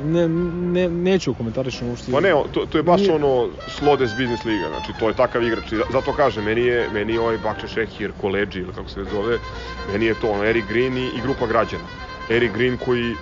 ne, 0.03 0.28
ne, 0.28 0.88
neću 0.88 1.34
komentarišem 1.34 1.88
uopšte. 1.88 2.12
Pa 2.12 2.20
ne, 2.20 2.30
to, 2.53 2.66
to 2.66 2.78
je 2.78 2.82
baš 2.82 3.01
Nije- 3.01 3.14
ono 3.14 3.49
Slodes 3.66 4.11
Business 4.11 4.44
Liga, 4.44 4.68
znači 4.68 4.92
to 4.99 5.09
je 5.09 5.14
takav 5.14 5.42
igrač. 5.42 5.72
Zato 5.92 6.12
kažem, 6.12 6.44
meni 6.44 6.61
je, 6.61 6.88
meni 6.92 7.12
je 7.12 7.20
ovaj 7.20 7.38
Bakče 7.38 7.68
Šehir, 7.68 8.12
Koleđi 8.20 8.61
ili 8.61 8.72
kako 8.72 8.90
se 8.90 9.05
zove, 9.05 9.38
meni 9.92 10.07
je 10.07 10.14
to 10.14 10.28
ono 10.28 10.44
Eric 10.44 10.64
Green 10.68 10.96
i, 10.96 11.07
i 11.07 11.20
grupa 11.22 11.46
građana. 11.46 11.84
Eric 12.30 12.53
Green 12.53 12.76
koji 12.76 13.16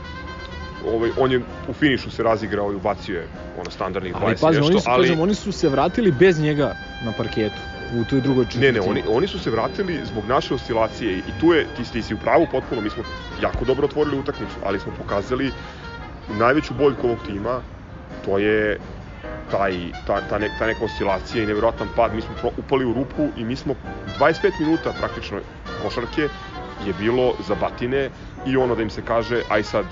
ovaj, 0.87 1.11
on 1.19 1.33
je 1.33 1.41
u 1.69 1.73
finišu 1.73 2.11
se 2.11 2.23
razigrao 2.23 2.73
i 2.73 2.75
ubacio 2.75 3.17
je 3.21 3.27
ono 3.61 3.71
standardnih 3.71 4.15
20 4.15 4.19
Ali 4.23 4.37
pazi, 4.41 4.59
nešto, 4.59 4.73
oni 4.73 4.81
su, 4.81 4.91
ali... 4.91 5.03
kažem, 5.03 5.21
oni 5.21 5.35
su 5.35 5.53
se 5.53 5.69
vratili 5.69 6.13
bez 6.13 6.41
njega 6.41 6.75
na 7.05 7.13
parketu 7.13 7.61
u 7.95 8.05
toj 8.05 8.21
drugoj 8.21 8.45
četvrtini. 8.45 8.73
Ne, 8.73 8.81
ne, 8.81 8.81
oni, 8.81 9.03
oni 9.09 9.27
su 9.27 9.39
se 9.39 9.51
vratili 9.51 10.01
zbog 10.05 10.27
naše 10.27 10.55
oscilacije 10.55 11.19
i 11.19 11.41
tu 11.41 11.53
je, 11.53 11.67
ti, 11.77 11.93
ti 11.93 12.03
si 12.03 12.15
u 12.15 12.19
pravu 12.19 12.47
potpuno, 12.53 12.81
mi 12.81 12.91
smo 12.91 13.03
jako 13.43 13.65
dobro 13.65 13.85
otvorili 13.85 14.19
utakmicu, 14.19 14.55
ali 14.65 14.81
smo 14.81 14.93
pokazali 14.99 15.53
najveću 16.29 16.75
boljku 16.75 17.07
ovog 17.07 17.19
tima, 17.27 17.61
to 18.25 18.39
je 18.39 18.79
taj, 19.51 19.73
ta, 20.07 20.21
ta, 20.29 20.39
ne, 20.39 20.51
ta 20.59 20.67
neka 20.67 20.85
oscilacija 20.85 21.43
i 21.43 21.47
nevjerojatan 21.47 21.89
pad, 21.97 22.15
mi 22.15 22.21
smo 22.21 22.51
upali 22.57 22.85
u 22.85 22.93
rupu 22.93 23.29
i 23.37 23.45
mi 23.45 23.57
smo 23.57 23.75
25 24.19 24.61
minuta 24.61 24.93
praktično 24.99 25.41
košarke 25.83 26.29
je 26.87 26.95
bilo 26.99 27.35
za 27.49 27.55
batine 27.55 28.11
i 28.47 28.57
ono 28.57 28.75
da 28.75 28.83
im 28.83 28.91
se 28.91 29.03
kaže 29.03 29.43
aj 29.51 29.63
sad 29.63 29.85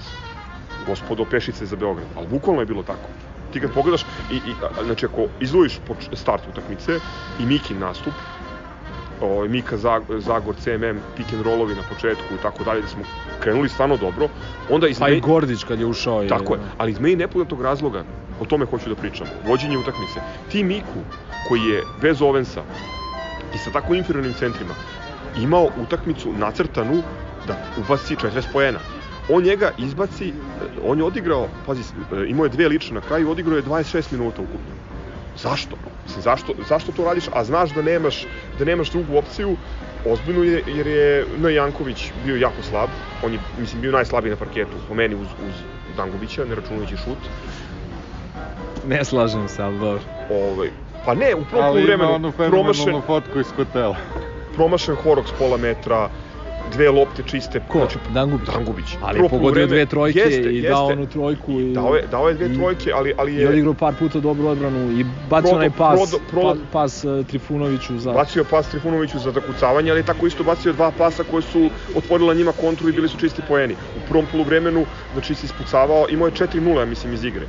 gospodo 0.86 1.24
pešice 1.24 1.66
za 1.66 1.76
Beograd, 1.76 2.06
ali 2.16 2.26
bukvalno 2.26 2.62
je 2.62 2.66
bilo 2.66 2.82
tako. 2.82 3.08
Ti 3.52 3.60
kad 3.60 3.72
pogledaš, 3.72 4.02
i, 4.32 4.36
i, 4.36 4.54
znači 4.84 5.06
ako 5.06 5.26
izvojiš 5.40 5.80
start 6.12 6.42
utakmice 6.48 6.98
i 7.40 7.46
Mikin 7.46 7.78
nastup, 7.78 8.12
o, 9.20 9.44
Mika 9.48 9.76
Zagor, 9.76 10.20
Zagor, 10.20 10.54
CMM, 10.56 10.98
pick 11.16 11.32
and 11.32 11.42
rollovi 11.42 11.74
na 11.74 11.82
početku 11.94 12.34
i 12.34 12.42
tako 12.42 12.64
dalje, 12.64 12.80
da 12.80 12.88
smo 12.88 13.02
krenuli 13.40 13.68
stvarno 13.68 13.96
dobro, 13.96 14.28
onda 14.70 14.88
iz 14.88 14.98
Pa 14.98 15.08
i 15.08 15.20
Gordić 15.20 15.64
kad 15.64 15.80
je 15.80 15.86
ušao 15.86 16.22
je... 16.22 16.28
Tako 16.28 16.54
je, 16.54 16.60
ali 16.78 16.90
iz 16.90 17.00
meni 17.00 17.16
nepoznatog 17.16 17.62
razloga, 17.62 18.04
o 18.40 18.44
tome 18.44 18.66
hoću 18.66 18.88
da 18.88 18.94
pričam, 18.94 19.26
vođenje 19.46 19.78
utakmice. 19.78 20.20
Ti 20.50 20.64
Miku, 20.64 21.00
koji 21.48 21.60
je 21.60 21.82
bez 22.02 22.22
Ovensa 22.22 22.62
i 23.54 23.58
sa 23.58 23.70
tako 23.70 23.94
inferiornim 23.94 24.34
centrima, 24.34 24.74
imao 25.38 25.68
utakmicu 25.82 26.32
nacrtanu 26.32 27.02
da 27.46 27.56
ubaci 27.78 28.16
40 28.16 28.42
poena. 28.52 28.78
On 29.28 29.42
njega 29.42 29.70
izbaci, 29.78 30.28
e, 30.28 30.32
on 30.84 30.98
je 30.98 31.04
odigrao, 31.04 31.48
pazi, 31.66 31.82
e, 31.82 32.26
imao 32.26 32.44
je 32.44 32.50
dve 32.50 32.68
lične 32.68 32.94
na 32.94 33.00
kraju, 33.00 33.30
odigrao 33.30 33.56
je 33.56 33.62
26 33.62 34.12
minuta 34.12 34.42
ukupno. 34.42 34.93
Zašto? 35.36 35.76
Mislim, 36.04 36.22
zašto, 36.22 36.54
zašto 36.68 36.92
to 36.92 37.04
radiš, 37.04 37.24
a 37.32 37.44
znaš 37.44 37.70
da 37.70 37.82
nemaš, 37.82 38.26
da 38.58 38.64
nemaš 38.64 38.90
drugu 38.90 39.16
opciju, 39.16 39.56
ozbiljno 40.04 40.42
je, 40.44 40.62
jer 40.66 40.86
je 40.86 41.26
N. 41.36 41.54
Janković 41.54 42.12
bio 42.24 42.36
jako 42.36 42.62
slab, 42.62 42.90
on 43.22 43.32
je, 43.32 43.40
mislim, 43.58 43.80
bio 43.82 43.92
najslabiji 43.92 44.30
na 44.30 44.36
parketu, 44.36 44.76
po 44.88 44.94
meni 44.94 45.14
uz, 45.14 45.28
uz 45.48 45.54
Dangubića, 45.96 46.44
ne 46.44 46.54
računajući 46.54 46.96
šut. 46.96 47.18
Ne 48.86 49.04
slažem 49.04 49.48
se, 49.48 49.62
ali 49.62 49.78
dobro. 49.78 50.00
Ovaj, 50.30 50.68
pa 51.04 51.14
ne, 51.14 51.34
u 51.34 51.44
prvom 51.44 51.64
Ali 51.64 51.80
ima 51.80 51.86
vremenu 51.86 52.14
onu 52.14 52.32
promašen, 52.32 52.84
fenomenalnu 52.84 53.06
fotku 53.06 53.40
iz 53.40 53.52
hotela. 53.56 53.96
promašen 54.54 54.94
horok 54.96 55.28
s 55.28 55.32
pola 55.38 55.56
metra, 55.56 56.08
dve 56.66 56.90
lopte 56.90 57.22
čiste. 57.22 57.60
Ko? 57.60 57.78
Znači, 57.78 57.98
Dangubić? 58.08 58.48
Dangubić. 58.48 58.96
Ali 59.00 59.14
Prvo 59.14 59.24
je 59.24 59.30
pogodio 59.30 59.48
poluvreme- 59.50 59.66
dve 59.68 59.86
trojke 59.86 60.18
jeste, 60.18 60.42
i 60.42 60.54
jeste. 60.54 60.68
dao 60.68 60.86
onu 60.86 61.06
trojku. 61.06 61.52
I, 61.52 61.72
Dao 61.72 61.94
je, 61.94 62.02
dao 62.02 62.28
je 62.28 62.34
dve 62.34 62.46
i- 62.46 62.54
trojke, 62.54 62.90
ali, 62.92 63.12
ali 63.18 63.32
I 63.32 63.36
je 63.36 63.48
odigrao 63.48 63.74
par 63.74 63.94
puta 63.94 64.20
dobru 64.20 64.48
odbranu 64.48 64.90
i 64.90 65.04
bacio 65.04 65.28
Prodo- 65.42 65.54
onaj 65.54 65.70
pas, 65.70 66.00
prodo- 66.00 66.18
prodo- 66.26 66.54
pa- 66.62 66.70
pas 66.72 67.04
uh, 67.04 67.26
Trifunoviću 67.26 67.98
za... 67.98 68.12
bacio 68.12 68.44
pas 68.44 68.68
Trifunoviću 68.68 69.18
za 69.18 69.30
zakucavanje, 69.32 69.90
ali 69.90 70.02
tako 70.02 70.26
isto 70.26 70.44
bacio 70.44 70.72
dva 70.72 70.90
pasa 70.92 71.24
koje 71.24 71.42
su 71.42 71.62
otvorila 71.94 72.34
njima 72.34 72.52
kontru 72.54 72.88
i 72.88 72.92
bili 72.92 73.08
su 73.08 73.18
čisti 73.18 73.42
poeni. 73.42 73.74
U 73.74 74.00
prvom 74.00 74.26
poluvremenu, 74.26 74.84
znači 75.12 75.34
se 75.34 75.46
ispucavao, 75.46 76.06
imao 76.08 76.26
je 76.26 76.32
4-0, 76.32 76.78
ja 76.78 76.84
mislim, 76.84 77.12
iz 77.12 77.24
igre. 77.24 77.46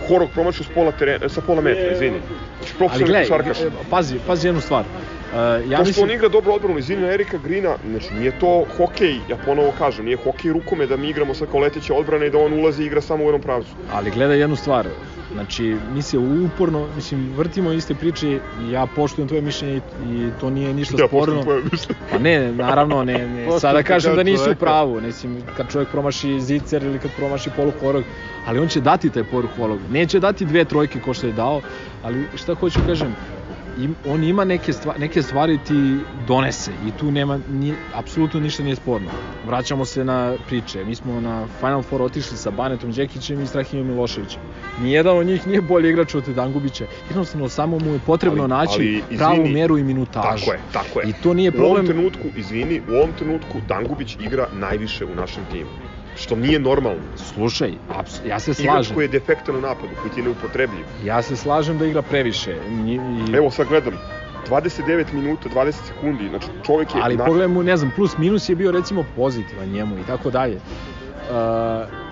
Horok 0.00 0.30
promašio 0.30 0.64
s 0.64 0.68
pola, 0.68 0.92
terena, 0.92 1.28
sa 1.28 1.40
pola 1.40 1.60
metra, 1.60 1.92
izvini. 1.92 2.20
Znači, 2.56 2.74
profesionalni 2.74 3.18
košarkaš. 3.22 3.60
e, 3.60 3.70
pazi, 3.90 4.18
pazi 4.20 4.48
jednu 4.48 4.60
stvar. 4.60 4.84
Uh, 5.32 5.38
ja 5.70 5.78
To 5.78 5.84
što 5.84 5.88
mislim, 5.88 6.04
on 6.04 6.10
igra 6.14 6.28
dobro 6.28 6.52
odbranu 6.52 6.78
iz 6.78 6.84
Zina 6.84 7.06
Erika 7.06 7.38
Grina, 7.38 7.76
znači 7.90 8.14
nije 8.14 8.38
to 8.38 8.64
hokej, 8.76 9.20
ja 9.28 9.36
ponovo 9.36 9.72
kažem, 9.78 10.04
nije 10.04 10.16
hokej 10.16 10.52
rukome 10.52 10.86
da 10.86 10.96
mi 10.96 11.08
igramo 11.08 11.34
sad 11.34 11.50
kao 11.50 11.60
leteća 11.60 11.94
odbrana 11.94 12.24
i 12.26 12.30
da 12.30 12.38
on 12.38 12.52
ulazi 12.52 12.82
i 12.82 12.86
igra 12.86 13.00
samo 13.00 13.24
u 13.24 13.26
jednom 13.26 13.42
pravcu. 13.42 13.70
ali 13.92 14.10
gledaj 14.10 14.38
jednu 14.38 14.56
stvar. 14.56 14.88
Znači, 15.32 15.76
mi 15.94 16.02
se 16.02 16.18
uporno, 16.18 16.88
mislim, 16.96 17.32
vrtimo 17.36 17.72
iste 17.72 17.94
priče 17.94 18.38
ja 18.70 18.86
poštujem 18.86 19.28
tvoje 19.28 19.42
mišljenje 19.42 19.76
i, 19.76 19.80
i 20.06 20.30
to 20.40 20.50
nije 20.50 20.74
ništa 20.74 20.96
Ja 21.00 21.06
sporno. 21.08 21.20
poštujem 21.20 21.42
tvoje 21.42 21.62
mišljenje. 21.72 22.00
Pa 22.10 22.18
ne, 22.18 22.52
naravno, 22.52 23.04
ne, 23.04 23.28
ne. 23.28 23.46
Sada 23.60 23.82
kažem 23.82 24.10
kao 24.10 24.16
da 24.16 24.22
nisi 24.22 24.50
u 24.50 24.54
pravu, 24.54 25.00
mislim, 25.00 25.42
kad 25.56 25.72
čovjek 25.72 25.88
promaši 25.88 26.40
zicer 26.40 26.82
ili 26.82 26.98
kad 26.98 27.10
promaši 27.16 27.50
poluhorog, 27.56 28.04
ali 28.46 28.58
on 28.58 28.68
će 28.68 28.80
dati 28.80 29.10
taj 29.10 29.24
poluhorog. 29.24 29.78
Neće 29.90 30.20
dati 30.20 30.44
dve 30.44 30.64
trojke 30.64 31.00
ko 31.00 31.14
što 31.14 31.26
je 31.26 31.32
dao, 31.32 31.60
ali 32.02 32.24
šta 32.34 32.54
hoću 32.54 32.80
kažem, 32.86 33.16
im, 33.76 33.96
on 34.04 34.24
ima 34.24 34.44
neke 34.44 34.72
stvari, 34.72 35.00
neke 35.00 35.22
stvari 35.22 35.58
ti 35.58 35.98
donese 36.26 36.72
i 36.82 36.92
tu 36.92 37.10
nema, 37.10 37.40
nije, 37.48 37.74
apsolutno 37.92 38.40
ništa 38.40 38.62
nije 38.62 38.76
sporno. 38.76 39.08
Vraćamo 39.46 39.84
se 39.84 40.04
na 40.04 40.36
priče, 40.46 40.84
mi 40.84 40.94
smo 40.94 41.20
na 41.20 41.46
Final 41.60 41.82
Four 41.82 42.02
otišli 42.02 42.36
sa 42.36 42.50
Banetom 42.50 42.92
Đekićem 42.92 43.42
i 43.42 43.46
Strahimom 43.46 43.86
Miloševićem. 43.86 44.40
Nijedan 44.78 45.16
od 45.18 45.26
njih 45.26 45.46
nije 45.46 45.60
bolji 45.60 45.88
igrač 45.88 46.14
od 46.14 46.24
Dangubića, 46.24 46.86
jednostavno 47.08 47.48
samo 47.48 47.78
mu 47.78 47.92
je 47.92 47.98
potrebno 47.98 48.42
Ali- 48.42 48.50
naći 48.50 48.72
ali, 48.74 48.86
izvini, 48.86 49.18
pravu 49.18 49.48
meru 49.48 49.78
i 49.78 49.84
minutažu. 49.84 50.44
Tako 50.44 50.52
je, 50.52 50.60
tako 50.72 51.00
je. 51.00 51.08
I 51.08 51.12
to 51.22 51.34
nije 51.34 51.50
U 51.50 51.54
ovom 51.54 51.60
problem. 51.66 51.86
trenutku, 51.86 52.28
izvini, 52.36 52.80
u 52.88 52.94
ovom 52.94 53.12
trenutku 53.12 53.60
Dangubić 53.68 54.16
igra 54.20 54.46
najviše 54.52 55.04
u 55.04 55.14
našem 55.14 55.44
timu. 55.50 55.70
Što 56.16 56.36
nije 56.36 56.58
normalno. 56.58 57.02
Slušaj, 57.16 57.72
ja 58.24 58.40
se 58.40 58.50
Igrač 58.50 58.56
slažem. 58.64 58.94
koji 58.94 59.04
je 59.04 59.08
defektan 59.08 59.56
u 59.56 59.60
napadu, 59.60 59.92
koji 59.94 60.12
ti 60.12 60.20
je 60.20 60.24
neupotrebljiv. 60.24 60.84
Ja 61.04 61.22
se 61.22 61.36
slažem 61.36 61.78
da 61.78 61.86
igra 61.86 62.02
previše. 62.02 62.56
I, 62.86 63.00
Evo 63.34 63.50
sad 63.50 63.68
gledam, 63.68 63.94
29 64.46 64.80
minuta, 65.12 65.48
20 65.48 65.72
sekundi, 65.72 66.28
znači 66.28 66.46
čovjek 66.66 66.88
je... 66.88 67.00
ali 67.02 67.16
na- 67.16 67.24
pogledaj 67.24 67.48
mu, 67.48 67.62
ne 67.62 67.76
znam, 67.76 67.90
plus 67.90 68.18
minus 68.18 68.48
je 68.48 68.54
bio 68.54 68.70
recimo 68.70 69.04
pozitivan 69.16 69.68
njemu 69.68 69.98
i 69.98 70.04
tako 70.04 70.30
dalje. 70.30 70.56
Uh, 70.56 72.11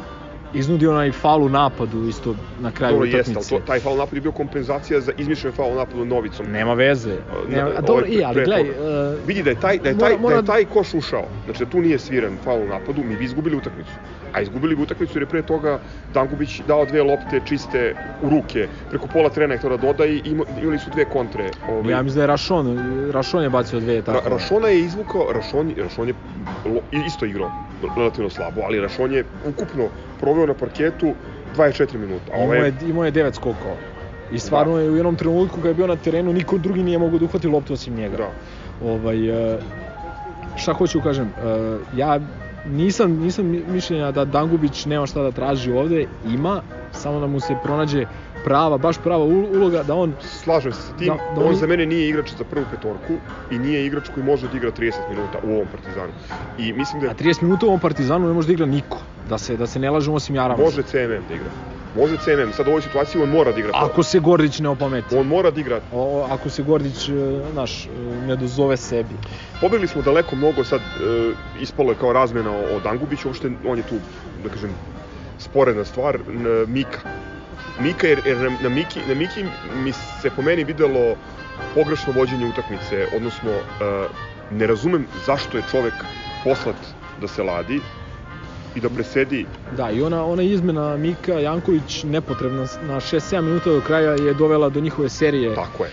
iznudio 0.52 0.90
onaj 0.90 1.12
faul 1.12 1.42
u 1.42 1.48
napadu 1.48 2.04
isto 2.04 2.34
na 2.56 2.70
kraju 2.70 2.92
Dobro, 2.92 3.04
jeste, 3.06 3.16
ali 3.18 3.30
utakmice. 3.32 3.48
to, 3.50 3.60
taj 3.62 3.80
faul 3.80 3.96
napad 3.96 4.14
je 4.14 4.20
bio 4.20 4.32
kompenzacija 4.32 5.00
za 5.00 5.12
izmišljen 5.16 5.52
faul 5.52 5.74
napadu 5.74 6.04
Novicom. 6.04 6.46
Nema 6.48 6.74
veze. 6.74 7.16
Nema, 7.48 7.70
a 7.70 7.80
dobro, 7.80 8.06
i, 8.06 8.24
ali 8.24 8.44
gledaj, 8.44 8.70
uh, 8.70 8.76
Vidi 9.24 9.42
da 9.42 9.50
je 9.50 9.56
taj, 9.56 9.78
da 9.78 9.88
je 9.88 9.94
Mora- 9.94 10.00
taj, 10.00 10.12
da 10.12 10.18
mora- 10.18 10.36
je 10.36 10.44
taj 10.44 10.64
koš 10.64 10.94
ušao, 10.94 11.24
znači 11.44 11.64
da 11.64 11.70
tu 11.70 11.80
nije 11.80 11.98
sviran 11.98 12.38
faul 12.38 12.66
napadu, 12.66 13.02
mi 13.02 13.16
bi 13.16 13.24
izgubili 13.24 13.56
utakmicu. 13.56 13.92
A 14.32 14.40
izgubili 14.40 14.76
bi 14.76 14.82
utakmicu 14.82 15.18
jer 15.18 15.22
je 15.22 15.26
pre 15.26 15.42
toga 15.42 15.78
Dangubić 16.08 16.60
dao 16.60 16.84
dve 16.84 17.02
lopte 17.02 17.40
čiste 17.40 17.94
u 18.22 18.28
ruke, 18.30 18.58
preko 18.90 19.06
pola 19.06 19.30
trena 19.30 19.54
je 19.54 19.60
to 19.60 19.68
da 19.68 19.76
doda 19.76 20.06
i 20.06 20.22
ima- 20.24 20.44
imali 20.56 20.78
su 20.78 20.90
dve 20.90 21.04
kontre. 21.04 21.50
Ovaj, 21.68 21.92
ja 21.92 22.02
mislim 22.02 22.16
da 22.16 22.22
je 22.22 22.26
Rašon, 22.26 22.66
Rašon 23.12 23.42
je 23.42 23.50
bacio 23.50 23.80
dve 23.80 24.02
tako. 24.02 24.20
Ra 24.20 24.34
Rašona 24.34 24.68
je 24.68 24.80
izvukao, 24.80 25.32
Rašon, 25.32 25.74
Rašon 25.78 26.08
je 26.08 26.14
isto 26.92 27.26
igrao 27.26 27.50
relativno 27.96 28.30
slabo, 28.30 28.60
ali 28.60 28.80
Rašon 28.80 29.12
je 29.12 29.24
ukupno 29.46 29.88
proveo 30.20 30.46
na 30.46 30.54
parketu 30.54 31.14
24 31.56 31.96
minuta. 31.96 32.32
A 32.32 32.36
Imao 32.36 32.46
ovaj 32.46 32.58
je, 32.60 32.72
imao 32.82 33.04
je 33.04 33.10
devet 33.10 33.34
skokova. 33.34 33.74
I 34.30 34.38
stvarno 34.38 34.78
je 34.78 34.90
u 34.90 34.96
jednom 34.96 35.16
trenutku 35.16 35.56
kada 35.56 35.68
je 35.68 35.74
bio 35.74 35.86
na 35.86 35.96
terenu, 35.96 36.32
niko 36.32 36.58
drugi 36.58 36.82
nije 36.82 36.98
mogao 36.98 37.18
da 37.18 37.24
uhvati 37.24 37.48
loptu 37.48 37.72
osim 37.72 37.94
njega. 37.94 38.16
Da. 38.16 38.30
Ovaj, 38.82 39.18
e, 39.54 39.58
šta 40.56 40.72
hoću 40.72 40.98
da 40.98 41.04
kažem, 41.04 41.26
e, 41.26 41.30
ja 41.92 42.20
nisam, 42.64 43.12
nisam 43.12 43.46
mi- 43.46 43.64
mišljenja 43.64 44.12
da 44.12 44.24
Dangubić 44.24 44.84
nema 44.84 45.06
šta 45.06 45.22
da 45.22 45.32
traži 45.32 45.70
ovde, 45.72 46.04
ima, 46.24 46.62
samo 46.92 47.20
da 47.20 47.26
mu 47.26 47.40
se 47.40 47.56
pronađe 47.56 48.06
prava, 48.42 48.78
baš 48.78 48.98
prava 48.98 49.24
ul- 49.24 49.48
uloga 49.50 49.82
da 49.82 49.94
on 49.94 50.14
Slažem 50.20 50.72
se 50.72 50.82
sa 50.82 50.92
tim, 50.92 51.06
Da, 51.06 51.18
da 51.32 51.40
on 51.40 51.54
za 51.54 51.66
mene 51.66 51.86
nije 51.86 52.08
igrač 52.08 52.32
za 52.32 52.44
prvu 52.44 52.64
petorku 52.66 53.12
i 53.50 53.58
nije 53.58 53.86
igrač 53.86 54.08
koji 54.08 54.24
može 54.24 54.48
da 54.48 54.56
igra 54.56 54.70
30 54.70 54.76
minuta 55.10 55.38
u 55.42 55.52
ovom 55.52 55.66
Partizanu. 55.66 56.12
I 56.58 56.72
mislim 56.72 57.02
da 57.02 57.10
a 57.10 57.14
30 57.14 57.42
minuta 57.42 57.66
u 57.66 57.68
ovom 57.68 57.80
Partizanu 57.80 58.26
ne 58.26 58.32
može 58.32 58.46
da 58.46 58.52
igra 58.52 58.66
niko, 58.66 58.98
da 59.24 59.38
se 59.38 59.56
da 59.56 59.66
se 59.66 59.78
ne 59.78 59.90
lažemo 59.90 60.16
osim 60.16 60.34
Jarama. 60.34 60.62
može 60.62 60.82
CMM 60.82 60.96
da 61.28 61.34
igra. 61.34 61.50
Može 61.96 62.16
CMM, 62.16 62.52
sad 62.52 62.66
u 62.66 62.70
ovoj 62.70 62.82
situaciji 62.82 63.22
on 63.22 63.28
mora 63.28 63.52
da 63.52 63.60
igra. 63.60 63.70
Ako 63.74 64.02
se 64.02 64.18
Gordić 64.18 64.58
ne 64.58 64.68
opameti. 64.68 65.16
On 65.16 65.26
mora 65.26 65.50
da 65.50 65.60
igra. 65.60 65.80
O, 65.92 66.26
ako 66.30 66.50
se 66.50 66.62
Gordić, 66.62 67.08
e, 67.08 67.12
znaš, 67.52 67.86
e, 67.86 67.88
ne 68.26 68.36
dozove 68.36 68.76
sebi. 68.76 69.14
Pobegli 69.60 69.86
smo 69.86 70.02
daleko 70.02 70.36
mnogo, 70.36 70.64
sad 70.64 70.80
e, 70.80 71.32
ispalo 71.60 71.90
je 71.90 71.96
kao 72.00 72.12
razmena 72.12 72.50
o, 72.50 72.80
Dangubiću, 72.80 73.28
uopšte 73.28 73.50
on 73.66 73.78
je 73.78 73.84
tu, 73.84 73.94
da 74.44 74.48
kažem, 74.48 74.70
sporedna 75.38 75.84
stvar, 75.84 76.18
n, 76.28 76.64
Mika. 76.68 77.00
Mika, 77.80 78.06
jer, 78.06 78.20
jer 78.26 78.36
na, 78.36 78.50
na, 78.62 78.68
Miki, 78.68 79.00
na 79.08 79.14
Miki 79.14 79.44
mi 79.84 79.92
se 79.92 80.30
po 80.36 80.42
meni 80.42 80.64
videlo 80.64 81.16
pogrešno 81.74 82.12
vođenje 82.12 82.46
utakmice, 82.46 83.06
odnosno 83.16 83.50
e, 83.50 83.62
ne 84.50 84.66
razumem 84.66 85.06
zašto 85.26 85.56
je 85.56 85.64
čovek 85.70 85.94
poslat 86.44 86.76
da 87.20 87.28
se 87.28 87.42
ladi 87.42 87.80
i 88.74 88.80
da 88.80 88.88
presedi 88.90 89.46
Da, 89.68 89.90
i 89.90 90.02
ona, 90.02 90.24
ona 90.24 90.42
izmena 90.44 90.96
Mika 90.96 91.32
Janković 91.34 92.02
nepotrebna 92.04 92.60
na 92.80 92.94
6-7 92.96 93.40
minuta 93.40 93.70
do 93.70 93.80
kraja 93.80 94.10
je 94.12 94.34
dovela 94.34 94.68
do 94.68 94.80
njihove 94.80 95.08
serije. 95.08 95.54
tako 95.54 95.84
je. 95.84 95.90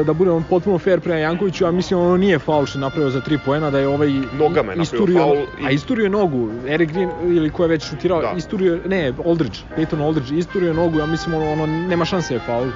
E, 0.00 0.04
da 0.04 0.12
budemo 0.12 0.42
potpuno 0.42 0.78
fair 0.78 1.00
prema 1.00 1.18
Jankoviću, 1.18 1.66
a 1.66 1.70
mislim 1.70 2.00
ono 2.00 2.16
nije 2.16 2.38
faul 2.38 2.66
što 2.66 2.78
je 2.78 2.80
napravio 2.80 3.10
za 3.10 3.20
3 3.20 3.38
poena, 3.38 3.70
da 3.70 3.78
je 3.78 3.88
ovaj 3.88 4.08
Nogama 4.32 4.72
je 4.72 4.78
isturio, 4.82 5.18
faul 5.18 5.36
i- 5.36 5.66
a 5.66 5.70
isturio 5.70 6.08
nogu, 6.08 6.50
Eric 6.66 6.90
Green 6.90 7.10
ili 7.22 7.50
ko 7.50 7.62
je 7.62 7.68
već 7.68 7.84
šutirao, 7.84 8.22
Da. 8.22 8.32
isturio, 8.32 8.78
ne, 8.86 9.12
Aldridge, 9.26 9.58
Peyton 9.76 10.02
Aldridge, 10.02 10.34
isturio 10.34 10.72
nogu, 10.72 10.98
ja 10.98 11.06
mislim 11.06 11.34
ono, 11.34 11.52
ono 11.52 11.66
nema 11.66 12.04
šanse 12.04 12.34
je 12.34 12.40
faul. 12.40 12.68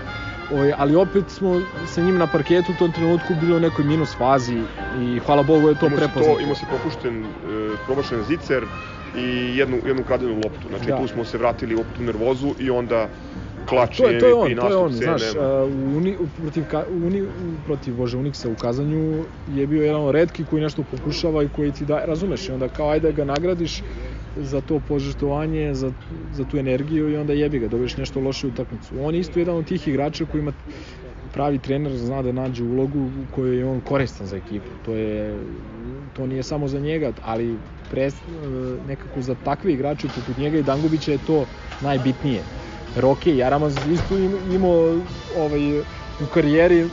Ovaj, 0.50 0.72
ali 0.76 0.94
opet 0.94 1.30
smo 1.30 1.60
sa 1.86 2.00
njim 2.00 2.18
na 2.18 2.26
parketu 2.26 2.72
u 2.72 2.76
tom 2.76 2.92
trenutku 2.92 3.34
bili 3.34 3.54
u 3.54 3.60
nekoj 3.60 3.84
minus 3.84 4.16
fazi 4.16 4.62
i 5.00 5.18
hvala 5.18 5.42
Bogu 5.42 5.68
je 5.68 5.74
to 5.74 5.88
prepoznato. 5.88 6.34
To, 6.34 6.40
imao 6.40 6.54
si 6.54 6.66
propušten, 6.66 7.24
e, 7.24 7.28
promašen 7.86 8.22
zicer, 8.22 8.66
i 9.14 9.56
jednu, 9.56 9.80
jednu 9.86 10.04
kradenu 10.04 10.34
loptu. 10.34 10.68
Znači 10.68 10.86
Da. 10.86 10.96
tu 10.98 11.08
smo 11.08 11.24
se 11.24 11.38
vratili 11.38 11.74
u 11.74 11.84
nervozu 11.98 12.54
i 12.58 12.70
onda 12.70 13.08
klač 13.68 13.96
To 13.96 14.08
je, 14.08 14.18
to 14.18 14.26
je 14.26 14.34
on, 14.34 14.54
to 14.56 14.68
je 14.68 14.76
on, 14.76 14.92
znaš, 14.92 15.22
a, 15.36 15.64
u 15.64 15.96
uni, 15.96 16.16
u- 16.16 16.28
protiv, 16.28 16.64
ka, 16.64 16.84
u 16.88 17.06
uni, 17.06 17.22
u- 17.22 17.28
protiv 17.64 17.94
Bože 17.94 18.16
Uniksa 18.16 18.48
u 18.48 18.56
Kazanju 18.56 19.24
je 19.46 19.66
bio 19.66 19.82
jedan 19.82 20.00
od 20.00 20.14
redki 20.14 20.44
koji 20.44 20.62
nešto 20.62 20.82
pokušava 20.84 21.42
i 21.42 21.48
koji 21.48 21.72
ti 21.72 21.84
daje, 21.84 22.06
razumeš, 22.06 22.48
i 22.48 22.52
onda 22.52 22.68
kao 22.68 22.90
ajde 22.90 23.12
ga 23.12 23.24
nagradiš 23.24 23.82
za 24.36 24.60
to 24.60 24.80
požrtovanje, 24.80 25.74
za, 25.74 25.92
za 26.30 26.44
tu 26.44 26.58
energiju 26.58 27.10
i 27.10 27.16
onda 27.16 27.32
jebi 27.32 27.58
ga, 27.58 27.68
dobiješ 27.68 27.96
nešto 27.96 28.20
loše 28.20 28.46
utakmicu. 28.46 28.94
On 28.98 29.14
je 29.14 29.20
isto 29.20 29.38
jedan 29.38 29.56
od 29.56 29.66
tih 29.66 29.88
igrača 29.88 30.24
koji 30.24 30.40
ima 30.40 30.52
pravi 31.32 31.58
trener 31.58 31.92
zna 31.92 32.22
da 32.22 32.32
nađe 32.32 32.64
ulogu 32.64 32.98
u 32.98 33.26
kojoj 33.26 33.58
je 33.58 33.64
on 33.64 33.80
koristan 33.80 34.26
za 34.26 34.36
ekipu. 34.36 34.66
To 34.82 34.94
je 34.94 35.38
to 36.12 36.26
nije 36.26 36.42
samo 36.42 36.68
za 36.68 36.80
njega, 36.80 37.12
ali 37.22 37.58
pres, 37.90 38.14
nekako 38.80 39.20
za 39.20 39.34
takve 39.34 39.72
igrače 39.72 40.08
poput 40.08 40.36
njega 40.36 40.58
i 40.58 40.62
Dangubića 40.62 41.12
je 41.12 41.18
to 41.18 41.46
najbitnije. 41.80 42.44
Roke 42.98 43.36
Jaramaz 43.36 43.86
isto 43.86 44.14
im- 44.14 44.52
imao 44.52 45.00
ovaj, 45.36 45.78
u 46.20 46.26
karijeri 46.26 46.86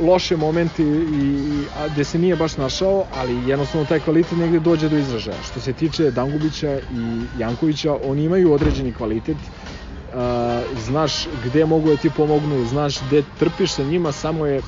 loše 0.00 0.36
momente 0.36 0.82
i, 0.82 0.86
i 0.86 1.68
a, 1.72 1.88
gde 1.88 2.04
se 2.04 2.18
nije 2.18 2.36
baš 2.36 2.56
našao, 2.56 3.04
ali 3.12 3.48
jednostavno 3.48 3.86
taj 3.86 4.00
kvalitet 4.00 4.38
negde 4.38 4.60
dođe 4.60 4.88
do 4.88 4.96
izražaja. 4.96 5.42
Što 5.42 5.60
se 5.60 5.72
tiče 5.72 6.10
Dangubića 6.10 6.80
i 6.90 7.02
Jankovića, 7.34 7.96
oni 8.04 8.24
imaju 8.24 8.52
određeni 8.52 8.92
kvalitet, 8.92 9.36
uh, 9.36 10.14
znaš 10.72 11.12
gde 11.34 11.66
mogu 11.66 11.90
da 11.90 11.96
ti 11.96 12.10
pomognu, 12.10 12.64
znaš 12.64 13.02
gde 13.02 13.22
trpiš 13.38 13.72
sa 13.72 13.84
njima, 13.84 14.12
samo 14.12 14.46
je 14.46 14.58
uh, 14.58 14.64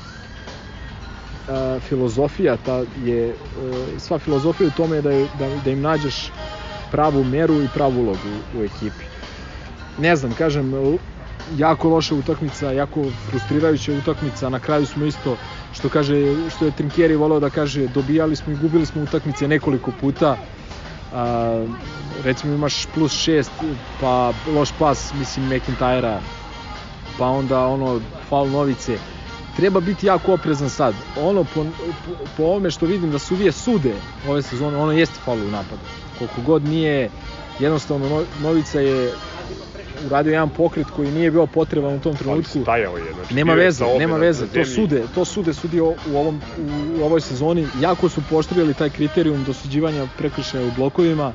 filozofija 1.81 2.57
ta 2.57 2.75
je 2.95 3.29
uh, 3.29 3.37
sva 3.99 4.19
filozofija 4.19 4.67
u 4.67 4.71
tome 4.71 4.95
je 4.95 5.01
da, 5.01 5.09
da, 5.33 5.57
da 5.57 5.71
im 5.71 5.81
nađeš 5.81 6.31
pravu 6.91 7.23
meru 7.23 7.63
i 7.63 7.69
pravu 7.69 7.99
ulogu 7.99 8.29
u 8.51 8.63
ekipi. 8.63 9.14
Ne 9.97 10.15
znam, 10.15 10.33
kažem, 10.33 10.73
jako 11.57 11.89
loša 11.89 12.15
utakmica, 12.15 12.71
jako 12.71 13.05
frustrirajuća 13.29 13.93
utakmica, 13.93 14.49
na 14.49 14.59
kraju 14.59 14.85
smo 14.85 15.05
isto, 15.05 15.37
što 15.73 15.89
kaže, 15.89 16.15
što 16.49 16.65
je 16.65 16.71
Trinkjeri 16.71 17.15
voleo 17.15 17.39
da 17.39 17.49
kaže, 17.49 17.87
dobijali 17.87 18.35
smo 18.35 18.53
i 18.53 18.55
gubili 18.55 18.85
smo 18.85 19.01
utakmice 19.03 19.47
nekoliko 19.47 19.91
puta, 19.91 20.37
a, 21.13 21.65
recimo 22.23 22.53
imaš 22.53 22.85
plus 22.93 23.11
6, 23.11 23.47
pa 23.99 24.33
loš 24.55 24.71
pas, 24.79 25.13
mislim, 25.13 25.49
McIntyra, 25.49 26.19
pa 27.17 27.27
onda 27.27 27.65
ono, 27.65 28.01
faul 28.29 28.49
Novice, 28.49 28.97
treba 29.55 29.79
biti 29.79 30.05
jako 30.05 30.33
oprezan 30.33 30.69
sad. 30.69 30.95
Ono, 31.17 31.43
po, 31.43 31.63
po, 32.05 32.11
po 32.37 32.43
ovome 32.43 32.71
što 32.71 32.85
vidim 32.85 33.11
da 33.11 33.19
sudije 33.19 33.51
sude 33.51 33.95
ove 34.27 34.41
sezone, 34.41 34.77
ono 34.77 34.91
jeste 34.91 35.19
faul 35.25 35.37
u 35.47 35.51
napadu. 35.51 35.81
Koliko 36.19 36.41
god 36.41 36.63
nije, 36.63 37.09
jednostavno 37.59 38.09
No- 38.09 38.25
Novica 38.41 38.79
je 38.79 39.13
uradio 40.05 40.31
jedan 40.31 40.49
pokret 40.49 40.87
koji 40.95 41.11
nije 41.11 41.31
bio 41.31 41.45
potreban 41.45 41.93
u 41.95 41.99
tom 41.99 42.11
Ali 42.11 42.19
trenutku. 42.19 42.61
stajao 42.61 42.97
je. 42.97 43.13
Znači, 43.13 43.33
Nema 43.35 43.53
veze, 43.53 43.85
nema 43.99 44.17
veze. 44.17 44.47
To 44.47 44.65
sude, 44.65 45.03
to 45.15 45.25
sude 45.25 45.53
sudi 45.53 45.81
u 45.81 45.95
ovom 46.15 46.41
u 46.99 47.03
ovoj 47.03 47.21
sezoni. 47.21 47.67
Jako 47.81 48.09
su 48.09 48.21
poštrili 48.29 48.73
taj 48.73 48.89
kriterijum 48.89 49.43
dosuđivanja 49.43 50.07
prekršaja 50.17 50.65
u 50.65 50.71
blokovima 50.77 51.33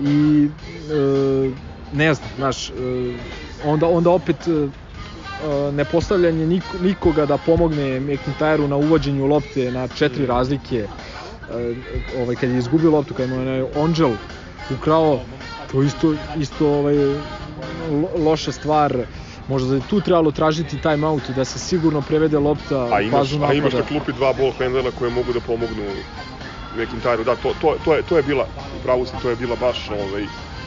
i 0.00 0.48
e, 0.90 1.50
ne 1.92 2.14
znam, 2.14 2.28
znaš, 2.36 2.70
e, 2.70 2.72
onda 3.64 3.86
onda 3.86 4.10
opet 4.10 4.36
e, 4.48 4.50
e, 4.50 5.72
ne 5.72 5.84
postavljanje 5.84 6.46
niko, 6.46 6.76
nikoga 6.82 7.26
da 7.26 7.38
pomogne 7.38 8.00
McIntyre 8.00 8.66
na 8.66 8.76
uvođenju 8.76 9.26
lopte 9.26 9.70
na 9.72 9.88
četiri 9.88 10.26
razlike 10.26 10.76
e, 10.78 10.86
ovaj 12.22 12.36
kad 12.36 12.50
je 12.50 12.58
izgubio 12.58 12.90
loptu 12.90 13.14
kad 13.14 13.28
mu 13.30 13.40
je 13.40 13.66
Onđel 13.76 14.10
ukrao 14.70 15.20
to 15.72 15.82
isto 15.82 16.14
isto 16.38 16.68
ovaj 16.68 16.94
loša 18.18 18.52
stvar 18.52 18.96
možda 19.48 19.68
da 19.68 19.74
je 19.74 19.82
tu 19.90 20.00
trebalo 20.00 20.30
tražiti 20.30 20.82
time 20.82 21.06
out 21.06 21.22
da 21.36 21.44
se 21.44 21.58
sigurno 21.58 22.00
prevede 22.00 22.38
lopta 22.38 22.88
A 22.92 23.00
imaš, 23.00 23.18
fazu 23.18 23.40
a 23.44 23.52
imaš 23.54 23.72
na 23.72 23.78
napada. 23.78 23.88
klupi 23.88 24.12
dva 24.12 24.32
ball 24.32 24.52
handlera 24.58 24.90
koje 24.98 25.10
mogu 25.10 25.32
da 25.32 25.40
pomognu 25.40 25.82
McIntyre. 26.76 27.24
Da, 27.24 27.36
to, 27.36 27.52
to, 27.60 27.76
to, 27.84 27.94
je, 27.94 28.02
to 28.02 28.16
je 28.16 28.22
bila, 28.22 28.46
u 28.78 28.82
pravu 28.82 29.06
si, 29.06 29.12
to 29.22 29.30
je 29.30 29.36
bila 29.36 29.56
baš 29.56 29.90
ovaj, 29.90 30.24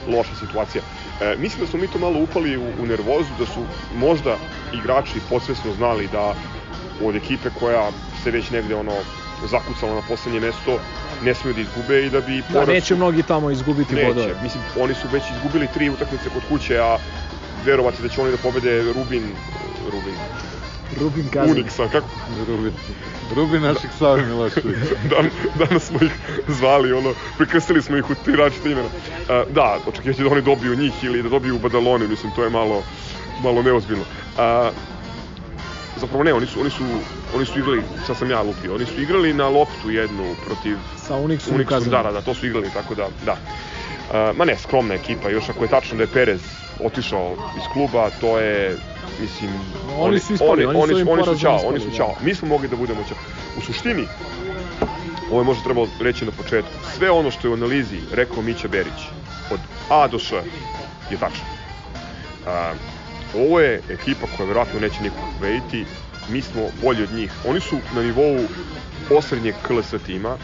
loša 0.08 0.36
situacija. 0.36 0.82
E, 1.22 1.36
mislim 1.38 1.66
da 1.66 1.68
smo 1.68 1.80
mi 1.80 1.88
to 1.88 2.00
malo 2.00 2.20
upali 2.20 2.58
u, 2.58 2.64
u 2.80 2.86
nervozu, 2.86 3.30
da 3.40 3.46
su 3.46 3.62
možda 3.96 4.38
igrači 4.74 5.20
podsvesno 5.30 5.74
znali 5.74 6.08
da 6.12 6.34
od 7.04 7.16
ekipe 7.16 7.50
koja 7.60 7.90
se 8.24 8.32
već 8.32 8.52
negde 8.52 8.76
ono 8.76 8.94
zakucala 9.48 9.96
na 9.96 10.02
poslednje 10.02 10.40
mesto, 10.40 10.80
ne 11.24 11.34
smiju 11.34 11.54
da 11.54 11.62
izgube 11.62 12.06
i 12.06 12.10
da 12.10 12.22
bi 12.22 12.44
Da, 12.50 12.66
neće 12.66 12.96
mnogi 12.96 13.24
tamo 13.24 13.52
izgubiti 13.52 13.96
Neće, 13.96 14.08
bodove. 14.08 14.34
mislim, 14.44 14.64
oni 14.80 14.94
su 14.94 15.08
već 15.12 15.24
izgubili 15.32 15.68
tri 15.74 15.90
utakmice 15.90 16.30
kod 16.30 16.44
kuće, 16.50 16.80
a 16.80 16.98
verovati 17.66 18.02
da 18.02 18.10
će 18.10 18.22
oni 18.22 18.32
da 18.32 18.38
pobede 18.38 18.84
Rubin, 18.84 19.24
Rubin, 19.92 20.16
Rubin 21.00 21.30
Kazan. 21.30 21.52
Uniksa, 21.52 21.88
kako, 21.92 22.08
Rubin, 22.48 22.74
Rubin 23.36 23.62
naših 23.62 23.90
Savi 24.00 24.26
Milošević. 24.26 24.78
Dan, 25.12 25.30
danas 25.56 25.84
smo 25.84 26.00
ih 26.02 26.12
zvali, 26.48 26.94
ono, 26.94 27.14
prekrstili 27.38 27.82
smo 27.82 27.98
ih 27.98 28.10
u 28.10 28.16
tri 28.26 28.36
različite 28.36 28.72
imena. 28.72 28.88
Uh, 28.88 29.54
da, 29.54 29.78
očekivajući 29.88 30.24
da 30.24 30.30
oni 30.30 30.42
dobiju 30.42 30.76
njih 30.76 31.04
ili 31.04 31.24
da 31.24 31.30
dobiju 31.30 31.60
Badaloni, 31.60 32.08
mislim, 32.08 32.32
to 32.36 32.44
je 32.44 32.50
malo, 32.50 32.84
malo 33.44 33.62
neozbiljno. 33.62 34.04
Uh, 34.04 34.95
zapravo 35.96 36.24
ne, 36.24 36.34
oni 36.34 36.46
su, 36.48 36.62
oni 36.62 36.70
su, 36.70 36.84
oni 37.36 37.46
su 37.46 37.60
igrali, 37.60 37.82
sad 38.08 38.18
sam 38.18 38.32
ja 38.32 38.42
lupio, 38.42 38.76
oni 38.76 38.86
su 38.86 39.02
igrali 39.02 39.34
na 39.34 39.50
loptu 39.50 39.92
jednu 39.92 40.36
protiv 40.46 40.78
Sa 41.08 41.16
Unixom 41.16 41.56
Unixom, 41.56 41.90
da, 41.90 42.04
da, 42.04 42.12
da, 42.12 42.22
to 42.22 42.34
su 42.34 42.46
igrali, 42.46 42.70
tako 42.74 42.96
da, 42.96 43.08
da. 43.26 43.32
Uh, 43.32 44.38
ma 44.38 44.46
ne, 44.46 44.58
skromna 44.58 44.94
ekipa, 44.94 45.30
još 45.30 45.50
ako 45.50 45.64
je 45.64 45.70
tačno 45.70 45.98
da 45.98 46.04
je 46.04 46.08
Perez 46.08 46.42
otišao 46.84 47.36
iz 47.58 47.64
kluba, 47.74 48.10
to 48.22 48.40
je, 48.40 48.78
mislim... 49.22 49.52
Oni 49.98 50.20
su 50.20 50.34
ispali, 50.34 50.66
oni 50.66 50.76
su 50.76 50.80
ovim 50.80 50.92
oni 50.92 51.00
su 51.00 51.06
porazom 51.06 51.38
ćao, 51.38 51.56
ispali, 51.56 51.76
oni 51.76 51.80
su 51.80 51.90
da. 51.90 51.96
ćao. 51.96 52.16
Mi 52.22 52.36
smo 52.36 52.48
mogli 52.48 52.68
da 52.68 52.76
budemo 52.76 53.04
ćao. 53.08 53.18
U 53.58 53.62
suštini, 53.62 54.08
ovo 55.32 55.42
je 55.42 55.46
možda 55.46 55.64
trebalo 55.64 55.88
reći 56.00 56.26
na 56.26 56.32
početku, 56.32 56.72
sve 56.98 57.12
ono 57.12 57.32
što 57.32 57.48
je 57.48 57.52
u 57.52 57.54
analizi 57.54 58.00
rekao 58.12 58.44
Mića 58.44 58.68
Berić, 58.68 59.08
od 59.52 59.60
A 59.90 60.08
do 60.08 60.20
Š, 60.20 60.36
je 61.12 61.18
tačno. 61.18 61.46
Uh, 62.46 62.95
ovo 63.36 63.60
je 63.60 63.82
ekipa 63.90 64.28
koja 64.38 64.48
verovatno 64.48 64.80
neće 64.80 65.04
nikog 65.04 65.20
pobediti, 65.34 65.86
mi 66.30 66.42
smo 66.42 66.62
bolji 66.82 67.04
od 67.04 67.14
njih. 67.14 67.32
Oni 67.48 67.60
su 67.60 67.78
na 67.96 68.04
nivou 68.04 68.40
posrednjeg 69.10 69.56
KLS 69.68 69.94
tima, 70.06 70.38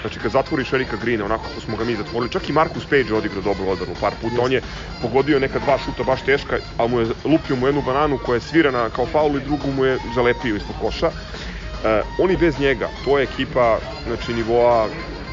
Znači 0.00 0.20
kad 0.20 0.32
zatvoriš 0.32 0.72
Erika 0.72 0.96
Greena 0.96 1.24
onako 1.24 1.42
kako 1.48 1.60
smo 1.60 1.76
ga 1.76 1.84
mi 1.84 1.96
zatvorili, 1.96 2.32
čak 2.32 2.48
i 2.48 2.52
Marcus 2.52 2.84
Page 2.84 3.14
odigrao 3.14 3.42
dobru 3.42 3.68
odbranu 3.68 3.94
par 4.00 4.12
puta. 4.20 4.42
On 4.42 4.52
je 4.52 4.62
pogodio 5.02 5.38
neka 5.38 5.58
dva 5.58 5.78
šuta 5.78 6.02
baš 6.02 6.22
teška, 6.22 6.58
ali 6.76 6.90
mu 6.90 7.00
je 7.00 7.06
lupio 7.24 7.56
mu 7.56 7.66
jednu 7.66 7.82
bananu 7.82 8.18
koja 8.26 8.36
je 8.36 8.40
svirana 8.40 8.90
kao 8.90 9.06
faul 9.06 9.36
i 9.36 9.40
drugu 9.40 9.72
mu 9.76 9.84
je 9.84 9.98
zalepio 10.14 10.56
ispod 10.56 10.76
koša. 10.80 11.06
E, 11.06 12.02
oni 12.18 12.36
bez 12.36 12.60
njega, 12.60 12.88
to 13.04 13.18
je 13.18 13.24
ekipa 13.24 13.78
znači 14.06 14.34
nivoa 14.34 14.88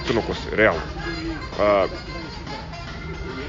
crnokose, 0.07 0.49
realno. 0.55 0.81
E, 1.59 1.87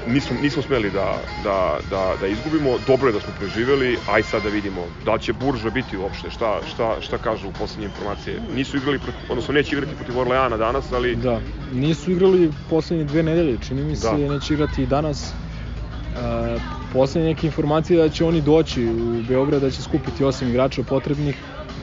nismo, 0.07 0.35
nismo 0.41 0.61
smeli 0.61 0.91
da, 0.91 1.13
da, 1.43 1.57
da, 1.89 2.15
da 2.19 2.27
izgubimo, 2.27 2.77
dobro 2.79 3.09
je 3.09 3.13
da 3.13 3.19
smo 3.19 3.33
preživeli, 3.33 3.97
aj 4.07 4.23
sad 4.23 4.43
da 4.43 4.49
vidimo 4.49 4.81
da 5.05 5.13
li 5.13 5.19
će 5.19 5.33
Burža 5.33 5.69
biti 5.69 5.97
uopšte, 5.97 6.29
šta, 6.29 6.59
šta, 6.65 7.01
šta 7.01 7.17
kažu 7.17 7.47
u 7.47 7.51
poslednje 7.51 7.85
informacije. 7.85 8.41
Nisu 8.55 8.77
igrali, 8.77 8.99
protiv, 8.99 9.21
odnosno 9.29 9.53
neće 9.53 9.75
igrati 9.75 9.95
protiv 9.95 10.19
Orleana 10.19 10.57
danas, 10.57 10.91
ali 10.91 11.15
Da, 11.15 11.39
nisu 11.73 12.11
igrali 12.11 12.51
poslednje 12.69 13.05
dve 13.05 13.23
nedelje, 13.23 13.57
čini 13.57 13.81
mi 13.81 13.95
se, 13.95 14.07
Da. 14.07 14.17
neće 14.17 14.53
igrati 14.53 14.83
i 14.83 14.87
danas. 14.87 15.23
E, 15.23 16.59
poslednje 16.93 17.29
neke 17.29 17.47
informacije 17.47 17.99
da 17.99 18.09
će 18.09 18.25
oni 18.25 18.41
doći 18.41 18.85
u 18.85 19.21
Beograd, 19.21 19.61
da 19.61 19.71
će 19.71 19.81
skupiti 19.81 20.23
osam 20.23 20.49
igrača 20.49 20.83
potrebnih, 20.83 21.35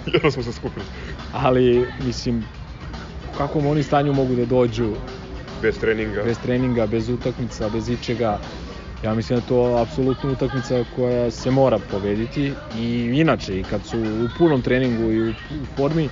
jedno 0.06 0.30
smo 0.30 0.42
se 0.42 0.52
skupili. 0.52 0.84
ali 1.32 1.86
mislim, 1.98 2.44
u 3.34 3.38
kakvom 3.38 3.66
oni 3.66 3.82
stanju 3.82 4.12
mogu 4.12 4.34
da 4.34 4.44
dođu 4.44 4.90
Bez 5.62 5.78
treninga. 5.78 6.22
bez 6.22 6.38
treninga, 6.38 6.86
bez 6.86 7.08
utakmica, 7.08 7.68
bez 7.68 7.88
ičega. 7.88 8.38
Ja 9.04 9.14
mislim 9.14 9.38
da 9.38 9.42
je 9.42 9.48
to 9.48 9.76
apsolutno 9.76 10.32
utakmica 10.32 10.84
koja 10.96 11.30
se 11.30 11.50
mora 11.50 11.78
pobediti 11.90 12.52
i 12.78 13.10
inače 13.14 13.60
i 13.60 13.64
kad 13.64 13.80
su 13.86 13.98
u 13.98 14.28
punom 14.38 14.62
treningu 14.62 15.12
i 15.12 15.20
u, 15.22 15.30
u 15.30 15.64
formi 15.76 16.08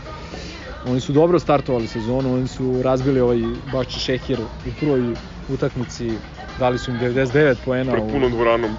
oni 0.87 1.01
su 1.01 1.13
dobro 1.13 1.39
startovali 1.39 1.87
sezonu, 1.87 2.35
oni 2.35 2.49
su 2.49 2.83
razbili 2.83 3.21
ovaj 3.21 3.39
Bašća 3.73 3.99
Šehir 3.99 4.41
u 4.41 4.71
prvoj 4.81 5.15
utakmici, 5.49 6.11
dali 6.59 6.79
su 6.79 6.91
im 6.91 6.99
99 6.99 7.57
poena 7.65 7.93
Pred 7.93 8.11
punom 8.13 8.31
dvoranom. 8.31 8.71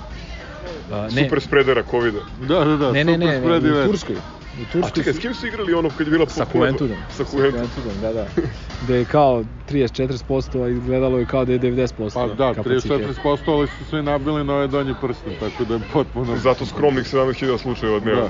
a, 0.92 1.02
ne, 1.02 1.24
Super 1.24 1.42
spredera 1.42 1.84
covid 1.92 2.14
Da, 2.48 2.66
da, 2.66 2.78
da, 2.78 2.92
ne, 2.92 3.04
ne, 3.04 3.18
ne, 3.18 3.36
super 3.36 3.52
ne, 3.52 3.60
spread 3.60 3.64
u. 3.66 3.88
Turskoj. 3.88 4.16
U 4.54 4.62
A 4.62 4.66
Turskoj 4.66 4.92
čekaj, 4.94 5.14
su- 5.14 5.20
s 5.20 5.22
kim 5.22 5.34
su 5.34 5.48
igrali 5.48 5.74
ono 5.74 5.90
kad 5.90 6.08
je 6.08 6.12
bila 6.12 6.28
Sa 6.28 6.46
Juventudom. 6.54 6.98
Sa 7.10 7.24
Juventudom. 7.24 7.62
Juventudom, 7.62 8.02
da, 8.02 8.14
da. 8.14 8.28
Gde 8.82 8.96
je 8.96 9.06
kao 9.06 9.44
34%, 9.68 10.64
a 10.64 10.70
izgledalo 10.70 11.20
je 11.20 11.26
kao 11.26 11.46
da 11.46 11.52
je 11.52 11.60
90% 11.60 12.14
Pa 12.14 12.28
da, 12.28 12.54
kapacitet. 12.54 12.92
34% 12.92 13.18
ali 13.48 13.68
su 13.70 13.86
svi 13.86 14.04
nabili 14.04 14.44
na 14.44 14.54
ovaj 14.54 14.68
donji 14.68 14.94
prsten, 14.96 15.34
tako 15.36 15.66
da 15.66 15.74
je 15.74 15.80
potpuno... 15.94 16.38
Zato 16.38 16.66
skromnih 16.66 17.04
17.000 17.06 17.58
slučajeva 17.58 18.00
dnevno. 18.00 18.28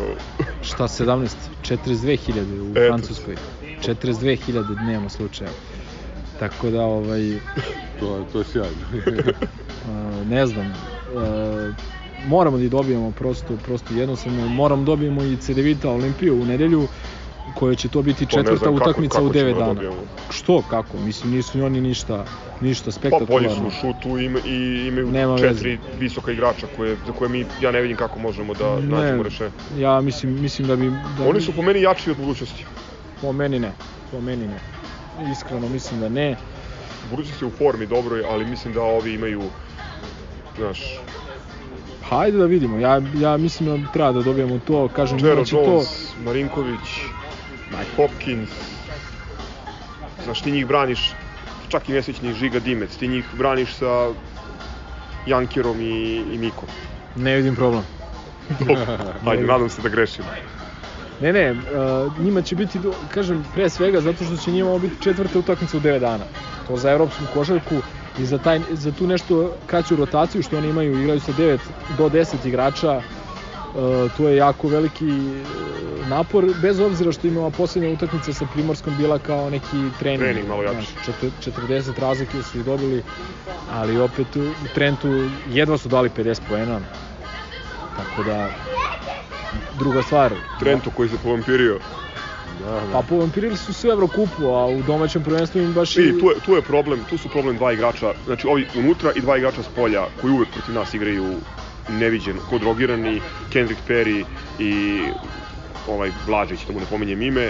Šta 0.62 0.84
17? 0.84 1.28
42.000 1.62 2.40
u 2.62 2.72
Eto. 2.72 2.88
Francuskoj. 2.88 3.36
42.000 3.80 4.64
dnevno 4.76 5.10
slučaja. 5.10 5.52
Tako 6.40 6.70
da, 6.70 6.82
ovaj, 6.82 7.22
To, 8.00 8.18
je- 8.18 8.26
to 8.26 8.40
je 8.40 8.46
sjajno. 8.46 8.86
a, 9.86 9.92
ne 10.26 10.48
znam, 10.48 10.74
a, 11.16 11.72
moramo 12.24 12.58
da 12.58 12.64
ih 12.64 12.72
dobijemo 12.72 13.12
prosto, 13.12 13.58
prosto 13.58 13.94
jednostavno, 13.94 14.48
moramo 14.48 14.82
da 14.82 14.86
dobijemo 14.86 15.24
i 15.24 15.38
Cedevita 15.38 15.90
Olimpiju 15.90 16.36
u 16.36 16.46
nedelju, 16.46 16.88
koja 17.54 17.76
će 17.76 17.90
to 17.90 18.02
biti 18.02 18.24
ne 18.24 18.28
četvrta 18.28 18.60
kako- 18.60 18.72
utakmica 18.74 19.12
kako 19.12 19.26
u 19.26 19.30
ćemo 19.30 19.42
9 19.42 19.54
da 19.54 19.60
dana. 19.60 19.74
dobijemo. 19.74 19.96
Što, 20.30 20.62
kako? 20.62 20.98
Mislim, 20.98 21.32
nisu 21.32 21.58
ni 21.58 21.64
oni 21.64 21.82
ništa, 21.82 22.26
ništa 22.62 22.92
Pa 22.92 23.10
bolji 23.10 23.20
spektakularno. 23.20 23.50
su 23.52 23.68
u 23.68 23.72
šutu 23.72 24.18
ima, 24.20 24.40
i 24.40 24.56
imaju 24.88 25.08
Nema 25.08 25.38
četiri 25.38 25.78
visoka 25.94 26.32
igrača 26.32 26.68
koje, 26.68 26.98
za 26.98 27.12
koje 27.12 27.30
mi, 27.30 27.46
ja 27.60 27.72
ne 27.72 27.82
vidim 27.82 27.98
kako 27.98 28.20
možemo 28.20 28.54
da 28.54 28.76
Ne. 28.76 28.82
nađemo 28.82 29.24
rešenje. 29.24 29.52
Ja 29.78 30.02
mislim, 30.02 30.42
mislim 30.42 30.68
da 30.68 30.76
bi... 30.76 30.90
Da 30.90 31.24
Oni 31.24 31.42
su 31.42 31.54
po 31.54 31.62
meni 31.62 31.82
jači 31.82 32.12
od 32.12 32.18
budućnosti. 32.18 32.66
Po 33.22 33.32
meni 33.34 33.60
ne, 33.60 33.74
po 34.12 34.22
meni 34.22 34.48
ne. 34.48 34.60
Iskreno 35.22 35.70
mislim 35.70 36.00
da 36.00 36.10
ne. 36.10 36.36
Budućnost 37.04 37.42
je 37.42 37.48
u 37.48 37.52
formi 37.52 37.86
dobroj, 37.88 38.24
ali 38.24 38.46
mislim 38.46 38.74
da 38.74 38.82
ovi 38.82 39.14
imaju, 39.14 39.42
znaš, 40.58 40.80
Hajde 42.14 42.38
da 42.38 42.46
vidimo, 42.46 42.80
ja, 42.80 43.02
ja 43.20 43.38
mislim 43.38 43.70
da 43.70 43.92
treba 43.92 44.12
da 44.12 44.22
dobijemo 44.22 44.60
to, 44.68 44.88
kažem, 44.88 45.18
Jero 45.20 45.34
imaće 45.34 45.56
Jones, 45.56 45.88
to... 45.88 46.22
Marinković, 46.26 46.80
Hopkins, 47.96 48.50
znaš, 50.24 50.42
ti 50.42 50.52
njih 50.52 50.68
braniš, 50.68 51.12
čak 51.70 51.90
i 51.90 51.94
nesvećni 51.94 52.34
Žiga 52.34 52.60
Dimec, 52.60 52.96
ti 52.96 53.08
njih 53.08 53.26
braniš 53.38 53.74
sa 53.74 54.10
Jankerom 55.26 55.82
i, 55.82 56.24
i 56.34 56.38
Mikom. 56.38 56.70
Ne 57.16 57.36
vidim 57.36 57.56
problem. 57.56 57.84
Ajde, 59.26 59.44
nadam 59.44 59.70
se 59.70 59.82
da 59.82 59.90
grešim. 59.90 60.26
Ne, 61.22 61.34
ne, 61.34 61.52
uh, 61.52 62.20
njima 62.20 62.42
će 62.42 62.56
biti, 62.56 62.80
kažem, 63.14 63.46
pre 63.56 63.70
svega 63.70 64.02
zato 64.02 64.24
što 64.24 64.38
će 64.38 64.52
njima 64.52 64.78
biti 64.78 65.02
četvrta 65.02 65.40
utakmica 65.40 65.78
u 65.78 65.80
9 65.80 66.00
dana. 66.00 66.24
To 66.68 66.78
za 66.78 66.92
evropsku 66.92 67.24
košarku 67.34 67.76
i 68.20 68.26
za, 68.26 68.38
taj, 68.38 68.62
za 68.72 68.92
tu 68.92 69.08
nešto 69.08 69.54
kraću 69.66 69.96
rotaciju 69.96 70.44
što 70.44 70.58
oni 70.58 70.68
imaju, 70.68 71.00
igraju 71.00 71.20
sa 71.20 71.32
9 71.32 71.58
do 71.98 72.10
10 72.10 72.48
igrača, 72.48 72.98
uh, 72.98 74.12
to 74.18 74.30
je 74.30 74.38
jako 74.38 74.68
veliki 74.68 75.06
uh, 75.10 76.08
napor, 76.08 76.46
bez 76.62 76.80
obzira 76.80 77.12
što 77.12 77.28
ima 77.28 77.50
poslednja 77.50 77.90
utakmica 77.90 78.34
sa 78.34 78.46
Primorskom 78.54 78.98
bila 78.98 79.20
kao 79.20 79.50
neki 79.50 79.90
trening. 80.00 80.22
Trening 80.22 80.48
malo 80.48 80.64
jači. 80.64 80.76
Znaš, 80.76 80.90
četir- 81.06 81.54
40 81.70 82.00
razlike 82.00 82.44
su 82.44 82.60
i 82.60 82.64
dobili, 82.64 83.04
ali 83.72 83.98
opet 84.00 84.36
u 84.36 84.54
Trentu 84.74 85.08
jedva 85.50 85.78
su 85.78 85.90
dali 85.90 86.10
50 86.10 86.40
poena. 86.50 86.80
Tako 87.98 88.24
da, 88.24 88.50
druga 89.80 90.02
stvar, 90.02 90.34
Trento 90.60 90.92
koji 90.92 91.10
se 91.10 91.18
povampirio. 91.24 91.80
Da, 92.66 92.72
da. 92.72 92.82
Pa 92.92 93.02
povampirili 93.10 93.58
su 93.58 93.74
sve 93.74 93.92
Evrokupu, 93.92 94.48
a 94.48 94.68
u 94.68 94.82
domaćem 94.88 95.24
prvenstvu 95.24 95.62
im 95.62 95.74
baš 95.74 95.98
I 95.98 96.20
tu 96.20 96.30
je, 96.30 96.36
tu 96.46 96.56
je 96.56 96.62
problem, 96.62 97.00
tu 97.10 97.18
su 97.18 97.30
problem 97.30 97.58
dva 97.58 97.74
igrača, 97.74 98.14
znači 98.26 98.48
ovi 98.48 98.66
unutra 98.76 99.12
i 99.16 99.22
dva 99.22 99.38
igrača 99.38 99.64
s 99.64 99.68
polja 99.76 100.06
koji 100.22 100.34
uvek 100.34 100.48
protiv 100.54 100.76
nas 100.76 100.94
igraju 100.94 101.36
neviđen, 101.90 102.38
ko 102.50 102.58
drogirani, 102.58 103.22
Kendrick 103.50 103.82
Perry 103.88 104.24
i 104.60 105.02
ovaj 105.88 106.12
Blažić, 106.28 106.60
da 106.68 106.74
mu 106.74 106.80
ne 106.80 106.86
pominjem 106.86 107.22
ime, 107.22 107.50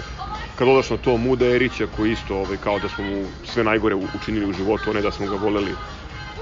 kad 0.55 0.68
dodaš 0.68 0.89
na 0.89 0.97
to 0.97 1.18
Muda 1.18 1.45
Erića 1.45 1.88
koji 1.97 2.11
isto 2.11 2.36
ovaj, 2.36 2.57
kao 2.57 2.80
da 2.80 2.89
smo 2.89 3.05
mu 3.05 3.24
sve 3.45 3.64
najgore 3.64 3.95
učinili 3.95 4.49
u 4.49 4.53
životu, 4.53 4.89
a 4.89 4.93
ne 4.93 5.01
da 5.01 5.11
smo 5.11 5.28
ga 5.28 5.36
voleli 5.36 5.72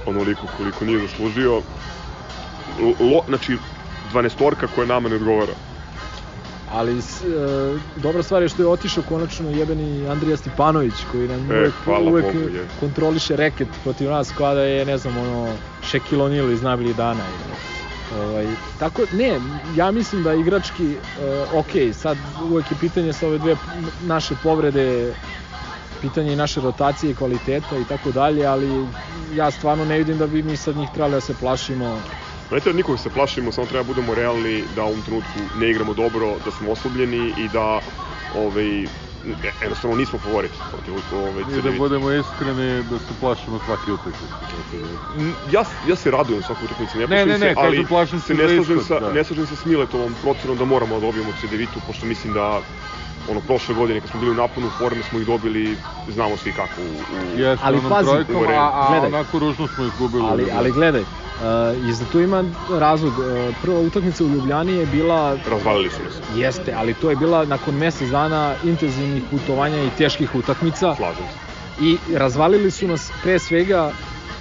onoliko 0.05 0.47
koliko 0.57 0.85
nije 0.85 0.99
zaslužio. 0.99 1.61
Lo, 2.99 3.21
znači, 3.27 3.57
12-orka 4.13 4.67
koja 4.75 4.87
nama 4.87 5.09
ne 5.09 5.15
odgovara. 5.15 5.70
Ali 6.73 6.91
e, 6.91 7.01
dobra 7.95 8.23
stvar 8.23 8.41
je 8.41 8.49
što 8.49 8.61
je 8.61 8.67
otišao 8.67 9.03
konačno 9.03 9.49
jebeni 9.49 10.07
Andrija 10.07 10.37
Stipanović 10.37 10.93
koji 11.11 11.27
nam 11.27 11.51
E, 11.51 11.55
uvek, 11.55 11.73
uvek 12.01 12.25
Bogu, 12.25 12.37
je. 12.55 12.65
kontroliše 12.79 13.35
reket 13.35 13.67
protiv 13.83 14.09
nas 14.09 14.31
kao 14.37 14.55
da 14.55 14.61
je, 14.61 14.85
ne 14.85 14.97
znam, 14.97 15.17
ono, 15.17 15.53
Shaquille 15.83 16.23
O'Neal 16.23 16.53
iz 16.53 16.61
najboljih 16.61 16.95
dana. 16.95 17.23
Ovaj, 18.19 18.47
tako, 18.79 19.01
ne, 19.11 19.39
ja 19.75 19.91
mislim 19.91 20.23
da 20.23 20.33
igrački, 20.33 20.91
e, 20.91 20.97
ok, 21.53 21.93
sad 21.93 22.17
uvek 22.51 22.71
je 22.71 22.77
pitanje 22.79 23.13
sa 23.13 23.27
ove 23.27 23.37
dve 23.37 23.55
naše 24.01 24.35
povrede, 24.43 25.13
pitanje 26.01 26.33
i 26.33 26.35
naše 26.35 26.61
rotacije 26.61 27.15
kvaliteta 27.15 27.77
i 27.77 27.83
tako 27.83 28.11
dalje, 28.11 28.45
ali 28.45 28.85
ja 29.35 29.51
stvarno 29.51 29.85
ne 29.85 29.97
vidim 29.97 30.17
da 30.17 30.27
bi 30.27 30.43
mi 30.43 30.57
sad 30.57 30.75
njih 30.75 30.89
trebali 30.89 31.13
da 31.13 31.21
se 31.21 31.33
plašimo. 31.33 31.97
Ne 32.51 32.59
treba 32.59 32.77
nikog 32.77 32.99
se 32.99 33.09
plašimo, 33.09 33.51
samo 33.51 33.67
treba 33.67 33.83
budemo 33.83 34.15
realni 34.15 34.63
da 34.75 34.83
u 34.83 34.87
ovom 34.87 35.01
trenutku 35.01 35.39
ne 35.59 35.69
igramo 35.69 35.93
dobro, 35.93 36.35
da 36.45 36.51
smo 36.51 36.71
oslabljeni 36.71 37.33
i 37.37 37.47
da 37.53 37.79
ovaj, 38.35 38.83
e, 38.83 38.87
jednostavno 39.61 39.95
nismo 39.97 40.19
favorit 40.19 40.51
protiv 40.71 40.93
ovaj, 41.11 41.43
I 41.57 41.61
da 41.61 41.71
budemo 41.71 42.11
iskreni 42.11 42.83
da 42.83 42.99
se 42.99 43.13
plašimo 43.19 43.59
svaki 43.65 43.91
utakmice. 43.91 44.77
Ja, 45.51 45.63
ja 45.87 45.95
se 45.95 46.11
radujem 46.11 46.43
svakoj 46.43 46.65
utakmici, 46.65 46.97
ne, 46.97 47.07
Ne, 47.07 47.25
ne, 47.25 47.33
ne, 47.33 47.39
se, 47.39 47.53
ali 47.57 47.85
plašim 47.85 48.19
se 48.19 48.33
ne 48.33 48.47
slažem, 48.49 48.79
sa, 48.79 48.99
da. 48.99 49.13
ne 49.13 49.23
slažem 49.23 49.47
se 49.47 49.55
s 49.55 49.65
Miletovom 49.65 50.15
procenom 50.21 50.57
da 50.57 50.65
moramo 50.65 50.95
da 50.95 51.01
dobijemo 51.01 51.31
CDVitu, 51.41 51.79
pošto 51.87 52.05
mislim 52.05 52.33
da 52.33 52.61
ono 53.27 53.41
prošle 53.41 53.75
godine 53.75 53.99
kad 53.99 54.09
smo 54.09 54.19
bili 54.19 54.31
u 54.31 54.35
naponu 54.35 54.69
forme 54.77 55.03
smo 55.03 55.19
ih 55.19 55.25
dobili, 55.25 55.77
znamo 56.07 56.37
svi 56.37 56.51
kako 56.51 56.81
u, 56.81 56.85
u 57.35 57.39
Jeste, 57.39 57.65
Ali 57.65 57.79
pazi, 57.89 58.09
trojkom, 58.09 58.43
a, 58.49 58.71
a 58.73 58.87
gledaj. 58.89 59.07
onako 59.07 59.39
ružno 59.39 59.67
smo 59.67 59.85
izgubili. 59.85 60.23
Ali, 60.29 60.51
ali 60.53 60.71
gledaj, 60.71 61.01
uh, 61.01 61.87
i 61.89 61.93
za 61.93 62.05
to 62.11 62.19
ima 62.19 62.43
razlog. 62.69 63.13
Uh, 63.19 63.55
prva 63.61 63.79
utakmica 63.79 64.23
u 64.23 64.27
Ljubljani 64.27 64.73
je 64.73 64.85
bila 64.85 65.37
razvalili 65.49 65.89
su 65.89 66.03
nas, 66.03 66.13
Jeste, 66.35 66.73
ali 66.77 66.93
to 66.93 67.09
je 67.09 67.15
bila 67.15 67.45
nakon 67.45 67.75
mesec 67.75 68.09
dana 68.09 68.55
intenzivnih 68.63 69.23
putovanja 69.31 69.83
i 69.83 69.89
teških 69.97 70.35
utakmica 70.35 70.95
slažem 70.95 71.25
se. 71.25 71.85
i 71.85 71.97
razvalili 72.17 72.71
su 72.71 72.87
nas 72.87 73.11
pre 73.23 73.39
svega 73.39 73.91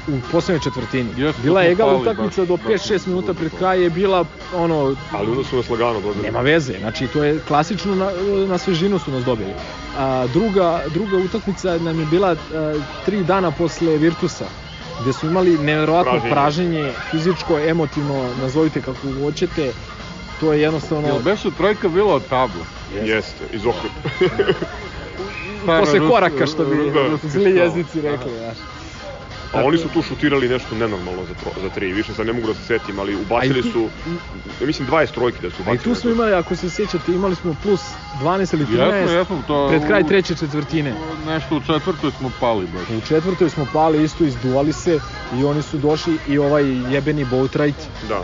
u 0.08 0.20
poslednjoj 0.32 0.60
četvrtini. 0.60 1.10
Jeste, 1.16 1.42
bila 1.42 1.62
je 1.62 1.72
egal 1.72 2.00
utakmica 2.00 2.44
do 2.44 2.56
baš 2.56 2.82
5-6 2.82 2.98
smo 2.98 3.12
minuta 3.12 3.34
pred 3.34 3.52
kraj 3.58 3.82
je 3.82 3.90
bila 3.90 4.24
ono 4.54 4.96
Ali 5.12 5.30
onda 5.30 5.44
su 5.44 5.56
nas 5.56 5.68
lagano 5.68 6.00
dobili. 6.00 6.24
nema 6.24 6.40
veze, 6.40 6.74
znači 6.80 7.06
to 7.06 7.24
je 7.24 7.40
klasično 7.48 7.94
na, 7.94 8.10
na 8.48 8.58
svežinu 8.58 8.98
su 8.98 9.10
nas 9.10 9.24
dobili. 9.24 9.52
A, 9.98 10.26
druga, 10.32 10.82
druga 10.88 11.16
utakmica 11.16 11.78
nam 11.78 12.00
je 12.00 12.06
bila 12.06 12.28
a, 12.54 12.74
tri 13.04 13.24
dana 13.24 13.50
posle 13.50 13.96
Virtusa 13.98 14.44
gde 15.02 15.12
su 15.12 15.26
imali 15.26 15.58
neverovatno 15.58 16.12
Praženje. 16.12 16.30
praženje, 16.30 16.92
fizičko, 17.10 17.58
emotivno, 17.58 18.30
nazovite 18.42 18.80
kako 18.80 18.98
hoćete, 19.22 19.72
to 20.40 20.52
je 20.52 20.60
jednostavno... 20.60 21.08
Jel 21.08 21.18
beše 21.18 21.50
trojka 21.56 21.88
bila 21.88 22.14
od 22.14 22.22
tabla? 22.28 22.64
Jeste, 23.04 23.44
iz 23.52 23.62
okrepa. 23.66 24.08
Stara 25.62 25.80
posle 25.80 26.08
koraka 26.08 26.46
što 26.46 26.64
bi 26.64 26.76
ruski 27.10 27.28
zli 27.28 27.50
jezici 27.50 28.00
rekli, 28.00 28.30
znaš. 28.38 28.58
A 29.52 29.64
oni 29.64 29.78
su 29.78 29.88
tu 29.88 30.02
šutirali 30.02 30.48
nešto 30.48 30.74
nenormalno 30.74 31.24
za, 31.24 31.34
tro, 31.34 31.52
za 31.62 31.68
tri, 31.68 31.92
više 31.92 32.14
sad 32.14 32.26
ne 32.26 32.32
mogu 32.32 32.46
da 32.46 32.54
se 32.54 32.62
setim, 32.62 32.98
ali 32.98 33.16
ubacili 33.16 33.62
tu- 33.62 33.70
su, 33.70 33.88
ja 34.60 34.66
mislim 34.66 34.88
20 34.88 35.10
trojki 35.10 35.42
da 35.42 35.50
su 35.50 35.62
ubacili. 35.62 35.76
i 35.76 35.84
tu 35.84 35.94
smo 35.94 36.10
imali, 36.10 36.32
ako 36.32 36.56
se 36.56 36.70
sjećate, 36.70 37.12
imali 37.12 37.34
smo 37.34 37.54
plus 37.62 37.80
12 38.14 38.54
ili 38.54 38.66
13 38.66 38.94
Jesmo, 38.94 39.12
jesmo, 39.12 39.42
to... 39.46 39.68
pred 39.68 39.86
kraj 39.86 40.04
treće 40.04 40.34
četvrtine. 40.34 40.94
Nešto 41.26 41.56
u 41.56 41.60
četvrtoj 41.60 42.10
smo 42.10 42.32
pali 42.40 42.66
baš. 42.66 42.88
U 42.90 43.08
četvrtoj 43.08 43.50
smo 43.50 43.66
pali 43.72 44.04
isto, 44.04 44.24
izduvali 44.24 44.72
se 44.72 45.00
i 45.34 45.44
oni 45.44 45.62
su 45.62 45.78
došli 45.78 46.18
i 46.28 46.38
ovaj 46.38 46.64
jebeni 46.94 47.24
Boatwright 47.24 47.88
Da, 48.08 48.22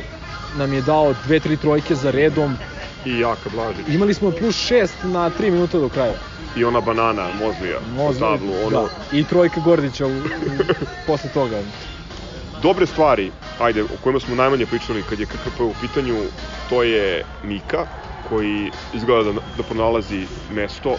nam 0.57 0.73
je 0.73 0.83
dao 0.83 1.15
dve, 1.25 1.41
tri 1.41 1.57
trojke 1.57 1.95
za 1.95 2.11
redom. 2.11 2.57
i 3.05 3.19
Jaka 3.19 3.51
Blažić. 3.51 3.85
Imali 3.89 4.15
smo 4.15 4.31
plus 4.31 4.71
6 4.71 4.89
na 5.05 5.31
3 5.31 5.51
minuta 5.51 5.79
do 5.79 5.89
kraja. 5.89 6.15
I 6.57 6.65
ona 6.65 6.81
banana, 6.81 7.29
Mozlija, 7.39 7.79
po 7.97 8.13
tablu, 8.13 8.53
ono, 8.67 8.83
da. 8.83 8.89
I 9.19 9.25
trojka 9.25 9.61
Gordića 9.61 10.07
u, 10.07 10.11
u, 10.11 10.23
posle 11.07 11.31
toga. 11.35 11.63
dobre 12.63 12.87
stvari, 12.87 13.31
ajde, 13.61 13.83
o 13.83 13.97
kojima 14.05 14.21
smo 14.21 14.35
najmanje 14.35 14.67
pričali 14.67 15.03
kad 15.03 15.21
je 15.21 15.27
KKP 15.27 15.61
u 15.61 15.75
pitanju, 15.81 16.15
to 16.69 16.83
je 16.83 17.23
Mika, 17.43 17.87
koji 18.29 18.71
izgleda 18.95 19.33
da, 19.33 19.41
da 19.57 19.63
pronalazi 19.63 20.27
mesto. 20.51 20.97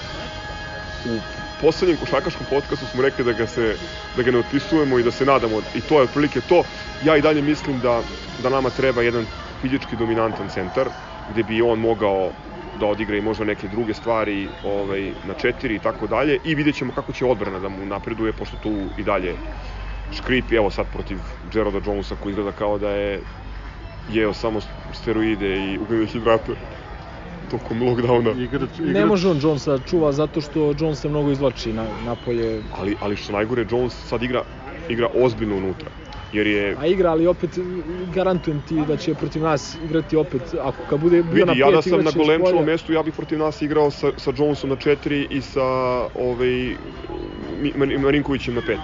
U 1.05 1.19
poslednjem 1.61 1.97
košarkaškom 1.97 2.45
podcastu 2.49 2.85
smo 2.85 3.01
rekli 3.01 3.25
da 3.25 3.33
ga, 3.33 3.47
se, 3.47 3.75
da 4.17 4.23
ga 4.23 4.31
ne 4.31 4.39
otpisujemo 4.39 4.99
i 4.99 5.03
da 5.03 5.11
se 5.11 5.25
nadamo, 5.25 5.61
i 5.75 5.81
to 5.81 5.97
je 5.97 6.03
otprilike 6.03 6.41
to. 6.41 6.63
Ja 7.03 7.17
i 7.17 7.21
dalje 7.21 7.41
mislim 7.41 7.79
da, 7.79 8.01
da 8.43 8.49
nama 8.49 8.69
treba 8.69 9.01
jedan 9.01 9.25
fizički 9.61 9.95
dominantan 9.95 10.49
centar, 10.49 10.87
gde 11.31 11.43
bi 11.43 11.61
on 11.61 11.79
mogao 11.79 12.31
da 12.77 12.85
odigra 12.85 13.17
i 13.17 13.21
možda 13.21 13.45
neke 13.45 13.67
druge 13.67 13.93
stvari 13.93 14.49
ovaj, 14.63 15.13
na 15.23 15.33
četiri 15.33 15.75
i 15.75 15.79
tako 15.79 16.07
dalje 16.07 16.39
i 16.43 16.55
vidjet 16.55 16.75
ćemo 16.75 16.93
kako 16.93 17.13
će 17.13 17.25
odbrana 17.25 17.59
da 17.59 17.69
mu 17.69 17.85
napreduje, 17.85 18.33
pošto 18.33 18.57
tu 18.57 18.89
i 18.97 19.03
dalje 19.03 19.35
škripi, 20.11 20.55
evo 20.55 20.69
sad 20.69 20.87
protiv 20.87 21.17
Geralda 21.51 21.81
Jonesa 21.85 22.15
koji 22.15 22.31
izgleda 22.31 22.51
kao 22.51 22.77
da 22.77 22.89
je 22.89 23.21
jeo 24.07 24.33
samo 24.33 24.59
steroide 24.93 25.59
i 25.59 25.77
ugljive 25.79 26.05
hidrate 26.05 26.51
tokom 27.49 27.79
lockdowna. 27.79 28.43
Igrač, 28.43 28.79
igrač, 28.79 28.93
Ne 28.93 29.05
može 29.05 29.27
on 29.29 29.39
Jonesa 29.43 29.79
čuva 29.89 30.11
zato 30.11 30.41
što 30.41 30.73
Jones 30.79 30.99
se 30.99 31.09
mnogo 31.09 31.31
izvlači 31.31 31.73
na, 31.73 31.87
napolje. 32.05 32.63
Ali, 32.71 32.95
ali 32.99 33.15
što 33.15 33.33
najgore, 33.33 33.65
Jones 33.71 33.93
sad 33.93 34.23
igra, 34.23 34.43
igra 34.89 35.07
ozbiljno 35.13 35.55
unutra. 35.55 35.91
Jer 36.31 36.47
je, 36.47 36.75
A 36.79 36.87
igra, 36.87 37.11
ali 37.11 37.27
opet 37.27 37.49
garantujem 38.13 38.61
ti 38.61 38.85
da 38.87 38.97
će 38.97 39.15
protiv 39.15 39.41
nas 39.41 39.77
igrati 39.83 40.15
opet, 40.15 40.41
ako 40.61 40.85
kad 40.89 40.99
bude 40.99 41.23
bio 41.23 41.45
na 41.45 41.53
pet, 41.53 41.59
ja 41.59 41.71
da 41.71 41.81
sam 41.81 42.03
na 42.03 42.11
golemčevom 42.11 42.65
mestu, 42.65 42.93
ja 42.93 43.03
bih 43.03 43.13
protiv 43.13 43.39
nas 43.39 43.61
igrao 43.61 43.91
sa, 43.91 44.11
sa 44.17 44.31
Jonesom 44.37 44.69
na 44.69 44.75
4 44.75 45.27
i 45.29 45.41
sa 45.41 45.63
ovaj, 46.15 46.75
Marinkovićem 47.99 48.55
na 48.55 48.61
pet. 48.61 48.79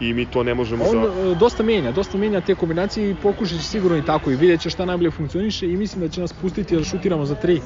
I 0.00 0.12
mi 0.12 0.26
to 0.26 0.42
ne 0.42 0.54
možemo 0.54 0.84
On 0.84 0.90
za... 0.90 1.30
e, 1.30 1.34
dosta 1.34 1.62
menja, 1.62 1.92
dosta 1.92 2.18
menja 2.18 2.40
te 2.40 2.54
kombinacije 2.54 3.10
i 3.10 3.14
pokušat 3.14 3.58
će 3.58 3.64
sigurno 3.64 3.98
i 3.98 4.02
tako 4.02 4.30
i 4.30 4.36
vidjet 4.36 4.60
će 4.60 4.70
šta 4.70 4.84
najbolje 4.84 5.10
funkcioniše 5.10 5.66
i 5.66 5.76
mislim 5.76 6.00
da 6.00 6.08
će 6.08 6.20
nas 6.20 6.32
pustiti 6.32 6.76
da 6.76 6.84
šutiramo 6.84 7.24
za 7.24 7.34
tri 7.34 7.60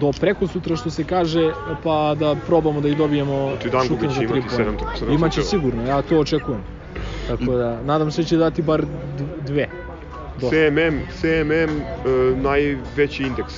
do 0.00 0.12
preko 0.20 0.46
sutra 0.46 0.76
što 0.76 0.90
se 0.90 1.04
kaže 1.04 1.52
pa 1.82 2.14
da 2.14 2.36
probamo 2.46 2.80
da 2.80 2.88
ih 2.88 2.96
dobijemo 2.96 3.56
šutom 3.88 4.10
za 4.10 4.20
tri 4.20 4.42
sedam 4.48 4.76
Imaće 5.12 5.42
sigurno, 5.42 5.86
ja 5.86 6.02
to 6.02 6.18
očekujem. 6.18 6.76
Tako 7.26 7.56
da, 7.56 7.82
nadam 7.82 8.10
se 8.10 8.22
da 8.22 8.28
će 8.28 8.36
dati 8.36 8.62
bar 8.62 8.84
dve. 9.40 9.66
Dosta. 10.40 10.56
CMM, 10.56 11.00
CMM 11.10 11.80
e, 11.80 12.36
najveći 12.36 13.22
indeks 13.22 13.54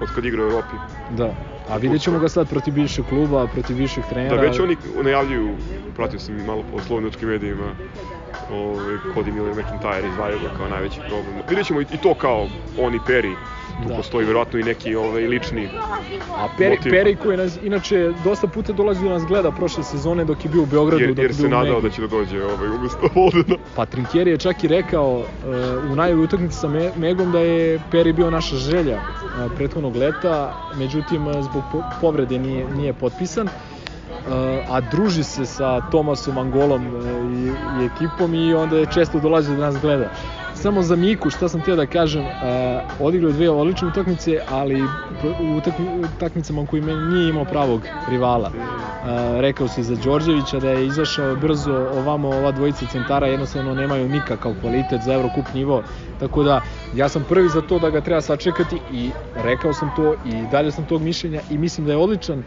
od 0.00 0.10
kad 0.14 0.24
igra 0.24 0.42
u 0.42 0.46
Evropi. 0.46 0.76
Da. 1.10 1.34
A 1.68 1.76
vidjet 1.76 2.02
ćemo 2.02 2.18
ga 2.18 2.28
sad 2.28 2.48
protiv 2.48 2.74
bivšeg 2.74 3.04
kluba, 3.04 3.46
protiv 3.46 3.76
bivšeg 3.76 4.04
trenera. 4.08 4.36
Da, 4.36 4.42
već 4.42 4.60
oni 4.60 4.76
najavljuju, 5.02 5.56
pratio 5.96 6.18
sam 6.18 6.38
i 6.38 6.42
malo 6.42 6.62
po 6.72 6.80
slovenočkim 6.80 7.28
medijima, 7.28 7.74
ovaj, 8.50 8.98
Cody 9.14 9.32
Miller 9.32 9.54
McIntyre 9.54 10.08
izdvajaju 10.08 10.38
ga 10.40 10.56
kao 10.56 10.68
najveći 10.68 11.00
problem. 11.08 11.42
Vidjet 11.48 11.66
ćemo 11.66 11.80
i 11.80 11.84
to 12.02 12.14
kao 12.14 12.48
on 12.78 12.94
i 12.94 12.98
Perry, 12.98 13.34
tu 13.82 13.88
Da. 13.88 13.96
postoji 13.96 14.26
verovatno 14.26 14.58
i 14.58 14.62
neki 14.62 14.94
ovaj, 14.94 15.26
lični 15.26 15.68
A 16.36 16.48
Peri, 16.48 16.70
motiv. 16.76 16.92
Peri 16.92 17.16
koji 17.16 17.36
nas, 17.36 17.58
inače 17.62 18.12
dosta 18.24 18.46
puta 18.46 18.72
dolazi 18.72 19.04
da 19.04 19.10
nas 19.10 19.26
gleda 19.26 19.50
prošle 19.50 19.84
sezone 19.84 20.24
dok 20.24 20.44
je 20.44 20.48
bio 20.50 20.62
u 20.62 20.66
Beogradu, 20.66 21.02
jer, 21.02 21.18
jer 21.18 21.30
je 21.30 21.34
se 21.34 21.48
nadao 21.48 21.80
da 21.80 21.90
će 21.90 22.00
da 22.00 22.06
dođe 22.06 22.44
ovaj, 22.44 22.68
umesto 22.68 23.08
Voldena. 23.14 23.56
Pa 23.74 23.86
Trinkieri 23.86 24.30
je 24.30 24.38
čak 24.38 24.64
i 24.64 24.68
rekao 24.68 25.14
uh, 25.14 25.24
u 25.92 25.96
najavi 25.96 26.20
utakmice 26.20 26.56
sa 26.58 26.68
Me- 26.68 26.92
Megom 26.96 27.32
da 27.32 27.38
je 27.38 27.80
Peri 27.90 28.12
bio 28.12 28.30
naša 28.30 28.56
želja 28.56 28.96
uh, 28.96 29.52
prethodnog 29.56 29.96
leta, 29.96 30.52
međutim 30.74 31.26
uh, 31.26 31.34
zbog 31.40 31.62
po 31.72 31.82
povrede 32.00 32.38
nije, 32.38 32.66
nije 32.76 32.92
potpisan. 32.92 33.46
Uh, 33.46 34.32
a 34.68 34.80
druži 34.80 35.24
se 35.24 35.46
sa 35.46 35.80
Tomasom 35.80 36.38
Angolom 36.38 36.86
uh, 36.86 37.02
i, 37.30 37.52
i 37.80 37.84
ekipom 37.84 38.34
i 38.34 38.54
onda 38.54 38.76
je 38.76 38.86
često 38.86 39.20
dolazi 39.20 39.56
da 39.56 39.60
nas 39.60 39.80
gleda. 39.80 40.08
Samo 40.54 40.82
za 40.82 40.96
Miku, 40.96 41.30
šta 41.30 41.48
sam 41.48 41.60
htio 41.60 41.76
da 41.76 41.86
kažem, 41.86 42.26
uh, 42.26 42.32
odigrao 42.98 43.32
dve 43.32 43.50
odlične 43.50 43.88
utakmice, 43.88 44.38
ali 44.46 44.84
u 45.38 45.60
utakmi- 45.60 45.88
utakmicama 46.06 46.60
u 46.60 46.66
kojima 46.66 46.92
nije 46.92 47.28
imao 47.28 47.44
pravog 47.44 47.80
rivala. 48.06 48.50
Uh, 48.50 49.08
rekao 49.40 49.68
se 49.68 49.82
za 49.82 49.96
Đorđevića 49.96 50.60
da 50.60 50.70
je 50.70 50.86
izašao 50.86 51.34
brzo, 51.34 51.74
ovamo 51.74 52.28
ova 52.30 52.52
dvojica 52.52 52.86
centara 52.86 53.26
jednostavno 53.26 53.74
nemaju 53.74 54.08
nikakav 54.08 54.54
kvalitet 54.54 55.00
za 55.00 55.14
Eurocup 55.14 55.52
nivo, 55.52 55.82
tako 56.18 56.42
da 56.42 56.60
ja 56.92 57.08
sam 57.08 57.24
prvi 57.24 57.48
za 57.48 57.62
to 57.62 57.78
da 57.78 57.90
ga 57.90 58.00
treba 58.00 58.20
sačekati 58.20 58.80
i 58.88 59.10
rekao 59.34 59.72
sam 59.72 59.90
to 59.90 60.14
i 60.24 60.46
dalje 60.46 60.70
sam 60.70 60.84
tog 60.84 61.02
mišljenja 61.02 61.40
i 61.48 61.58
mislim 61.58 61.86
da 61.86 61.92
je 61.92 61.98
odličan 61.98 62.42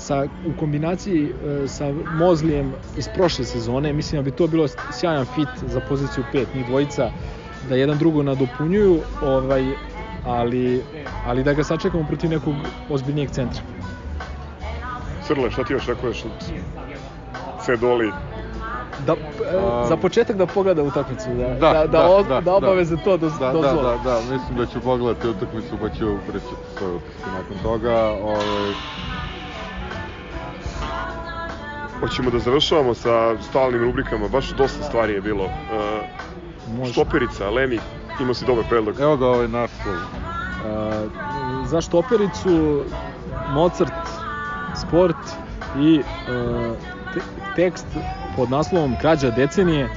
sa, 0.00 0.16
u 0.46 0.52
kombinaciji 0.54 1.24
e, 1.24 1.68
sa 1.68 1.84
Mozlijem 2.10 2.68
iz 2.96 3.08
prošle 3.08 3.44
sezone, 3.44 3.92
mislim 3.92 4.18
da 4.18 4.30
bi 4.30 4.36
to 4.36 4.46
bilo 4.46 4.68
sjajan 4.90 5.26
fit 5.26 5.48
za 5.64 5.80
poziciju 5.80 6.24
5, 6.32 6.46
njih 6.54 6.66
dvojica, 6.66 7.10
da 7.62 7.76
jedan 7.76 7.98
drugo 7.98 8.22
nadopunjuju, 8.22 9.00
ovaj, 9.22 9.64
ali, 10.24 10.82
ali 11.24 11.42
da 11.42 11.52
ga 11.52 11.64
sačekamo 11.64 12.04
protiv 12.04 12.30
nekog 12.30 12.54
ozbiljnijeg 12.88 13.30
centra. 13.30 13.62
Crle, 15.22 15.50
šta 15.50 15.64
ti 15.64 15.72
još 15.72 15.86
rekuješ 15.86 16.24
od 16.24 16.30
Cedoli? 17.60 18.12
Da, 18.98 19.12
e, 19.12 19.16
A, 19.58 19.86
za 19.88 19.96
početak 19.96 20.36
da 20.36 20.46
pogleda 20.46 20.82
utakmicu, 20.82 21.28
da, 21.30 21.48
Da, 21.48 21.72
da, 21.72 21.72
da, 21.72 21.86
da, 21.88 22.06
o- 22.06 22.22
da, 22.22 22.40
da 22.40 22.54
obaveze 22.54 22.96
to 22.96 23.16
do, 23.16 23.28
Da, 23.30 23.38
da, 23.38 23.52
dozvole. 23.52 23.98
da, 23.98 24.04
da, 24.04 24.32
mislim 24.32 24.58
da 24.58 24.66
ću 24.66 24.80
pogledati 24.80 25.28
utakmicu 25.28 25.78
pa 25.80 25.88
ću 25.88 26.04
pričati 26.22 26.46
svoje 26.78 26.94
utiske 26.94 27.30
nakon 27.32 27.56
toga. 27.62 27.96
Ovaj, 28.22 28.74
Hoćemo 32.00 32.30
da 32.30 32.38
završavamo 32.38 32.94
sa 32.94 33.42
stalnim 33.42 33.82
rubrikama, 33.82 34.28
baš 34.28 34.50
dosta 34.50 34.84
stvari 34.84 35.12
je 35.12 35.20
bilo. 35.20 35.44
Uh, 35.44 35.50
Može. 36.78 36.92
štoperica, 36.92 37.50
Lemi, 37.50 37.78
imao 38.20 38.34
si 38.34 38.44
dobar 38.44 38.64
predlog. 38.68 39.00
evo 39.00 39.16
ga 39.16 39.26
ovaj 39.26 39.48
naslov. 39.48 39.94
E, 39.94 40.00
za 41.66 41.80
štopericu 41.80 42.82
Mozart 43.48 43.92
Sport 44.76 45.16
i 45.78 45.94
e, 45.96 46.02
te, 47.14 47.20
tekst 47.56 47.86
pod 48.36 48.50
naslovom 48.50 48.96
Krađa 49.00 49.30
decenije 49.30 49.88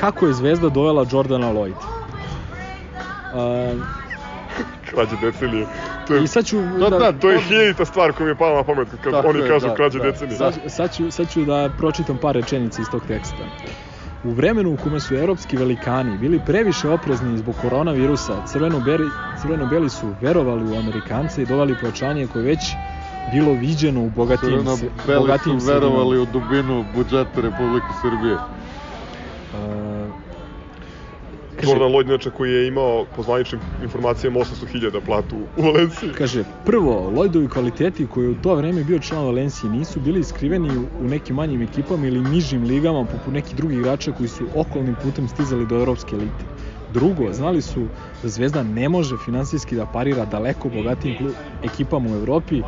kako 0.00 0.26
je 0.26 0.32
Zvezda 0.32 0.68
dovela 0.68 1.06
Jordana 1.12 1.52
Lloyd. 1.52 1.74
E, 3.34 3.74
Krađe 4.84 5.16
decenije. 5.16 5.66
To 6.04 6.14
je, 6.14 6.24
I 6.24 6.28
sad 6.28 6.44
ću 6.46 6.56
To, 6.78 6.90
da, 6.90 6.98
da, 6.98 7.12
to 7.12 7.30
je 7.30 7.40
hiljadita 7.40 7.84
stvar 7.84 8.12
koja 8.12 8.24
mi 8.24 8.30
je 8.30 8.36
pala 8.36 8.56
na 8.56 8.64
pamet 8.64 8.88
kad 8.90 9.12
Tako 9.12 9.28
oni 9.28 9.38
je, 9.38 9.48
kažu 9.48 9.66
da, 9.66 9.74
krađe 9.74 9.98
da. 9.98 10.04
decenije. 10.04 10.36
sad, 10.36 10.58
sad, 10.66 10.92
ću, 10.92 11.10
sad 11.10 11.28
ću 11.28 11.44
da 11.44 11.70
pročitam 11.78 12.18
par 12.18 12.34
rečenica 12.34 12.82
iz 12.82 12.90
tog 12.90 13.02
teksta. 13.02 13.44
U 14.22 14.30
vremenu 14.30 14.72
u 14.72 14.76
kome 14.76 15.00
su 15.00 15.14
evropski 15.14 15.56
velikani 15.56 16.16
bili 16.16 16.40
previše 16.40 16.88
oprezni 16.88 17.38
zbog 17.38 17.56
koronavirusa, 17.56 18.40
crveno-beli, 18.42 19.10
crveno-beli 19.36 19.90
su 19.90 20.14
verovali 20.20 20.64
u 20.64 20.76
Amerikance 20.76 21.42
i 21.42 21.46
dovali 21.46 21.74
pojačanje 21.74 22.26
koje 22.26 22.42
je 22.42 22.46
već 22.46 22.76
bilo 23.26 23.52
viđeno 23.52 24.00
u 24.00 24.10
bogatijim, 24.10 24.52
Crveno 24.52 24.76
se- 24.76 24.90
beli 25.06 25.18
bogatijim 25.18 25.60
su 25.60 25.66
verovali 25.66 26.18
u 26.18 26.26
dubinu 26.26 26.84
budžeta 26.84 27.40
Republike 27.40 27.86
Srbije. 27.92 28.34
Uh, 28.34 29.58
Jordan 31.62 31.92
Lloyd, 31.92 32.06
inače, 32.06 32.30
koji 32.30 32.52
je 32.52 32.66
imao, 32.66 33.06
po 33.06 33.22
zvaničnim 33.22 33.60
informacijama, 33.82 34.40
800.000 34.40 35.00
platu 35.00 35.36
u 35.56 35.62
Valenciji. 35.62 36.08
Kaže, 36.12 36.44
prvo, 36.64 37.10
Lloydovi 37.10 37.48
kvaliteti 37.48 38.06
koji 38.06 38.28
u 38.28 38.34
to 38.34 38.54
vreme 38.54 38.84
bio 38.84 38.98
član 38.98 39.24
Valencije 39.24 39.70
nisu 39.70 40.00
bili 40.00 40.24
skriveni 40.24 40.76
u- 40.76 41.08
nekim 41.08 41.36
manjim 41.36 41.62
ekipama 41.62 42.06
ili 42.06 42.20
nižim 42.20 42.62
ligama 42.62 43.04
poput 43.04 43.34
nekih 43.34 43.56
drugih 43.56 43.78
igrača 43.78 44.12
koji 44.12 44.28
su 44.28 44.44
okolnim 44.54 44.96
putem 44.96 45.28
stizali 45.28 45.66
do 45.66 45.76
evropske 45.76 46.16
elite. 46.16 46.44
Drugo, 46.88 47.32
znali 47.32 47.62
su 47.62 47.88
da 48.22 48.28
Zvezda 48.28 48.62
ne 48.62 48.88
može 48.88 49.16
finansijski 49.16 49.76
da 49.76 49.86
parira 49.86 50.24
daleko 50.24 50.68
bogatijim 50.68 51.16
klu- 51.16 51.32
ekipama 51.62 52.10
u 52.10 52.14
Evropi 52.14 52.62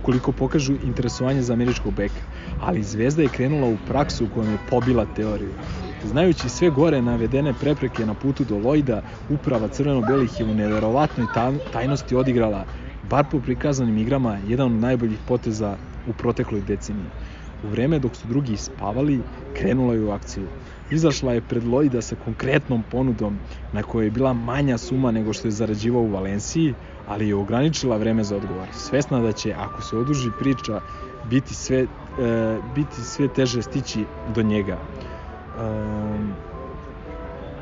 ukoliko 0.00 0.32
pokažu 0.32 0.74
interesovanje 0.82 1.42
za 1.42 1.52
američkog 1.52 1.94
beka. 1.94 2.20
Ali 2.60 2.82
Zvezda 2.82 3.22
je 3.22 3.28
krenula 3.28 3.66
u 3.66 3.76
praksu 3.78 4.24
u 4.24 4.28
kojom 4.28 4.52
je 4.52 4.58
pobila 4.58 5.06
teoriju. 5.06 5.52
Znajući 6.04 6.48
sve 6.48 6.70
gore 6.70 7.02
navedene 7.02 7.52
prepreke 7.52 8.06
na 8.06 8.14
putu 8.14 8.44
do 8.44 8.58
Lojda, 8.58 9.02
uprava 9.28 9.68
crveno-belih 9.68 10.40
je 10.40 10.46
u 10.46 10.54
neverovatnoj 10.54 11.26
taj- 11.34 11.58
tajnosti 11.72 12.14
odigrala, 12.14 12.64
bar 13.02 13.24
po 13.30 13.40
prikazanim 13.40 13.98
igrama, 13.98 14.38
jedan 14.46 14.66
od 14.66 14.80
najboljih 14.80 15.18
poteza 15.26 15.76
u 16.06 16.12
protekloj 16.12 16.60
deceniji. 16.60 17.10
U 17.62 17.68
vreme 17.68 17.98
dok 17.98 18.16
su 18.16 18.28
drugi 18.28 18.56
spavali, 18.56 19.22
krenula 19.52 19.94
je 19.94 20.02
u 20.02 20.10
akciju. 20.10 20.48
Izašla 20.90 21.32
je 21.34 21.40
pred 21.40 21.64
Lojda 21.64 22.02
sa 22.02 22.16
konkretnom 22.16 22.82
ponudom 22.82 23.40
na 23.72 23.82
kojoj 23.82 24.06
je 24.06 24.10
bila 24.10 24.32
manja 24.32 24.78
suma 24.78 25.10
nego 25.10 25.32
što 25.32 25.48
je 25.48 25.52
zarađivao 25.52 26.02
u 26.02 26.10
Valenciji, 26.10 26.74
ali 27.06 27.28
je 27.28 27.34
ograničila 27.34 27.96
vreme 27.96 28.24
za 28.24 28.36
odgovor. 28.36 28.68
Svesna 28.72 29.20
da 29.20 29.32
će, 29.32 29.54
ako 29.58 29.82
se 29.82 29.96
oduži 29.96 30.30
priča, 30.38 30.80
biti 31.22 31.54
sve, 31.54 31.86
e, 32.18 32.60
biti 32.62 33.04
sve 33.04 33.28
teže 33.28 33.62
stići 33.62 34.06
do 34.26 34.42
njega. 34.42 34.78
Um, 35.60 36.34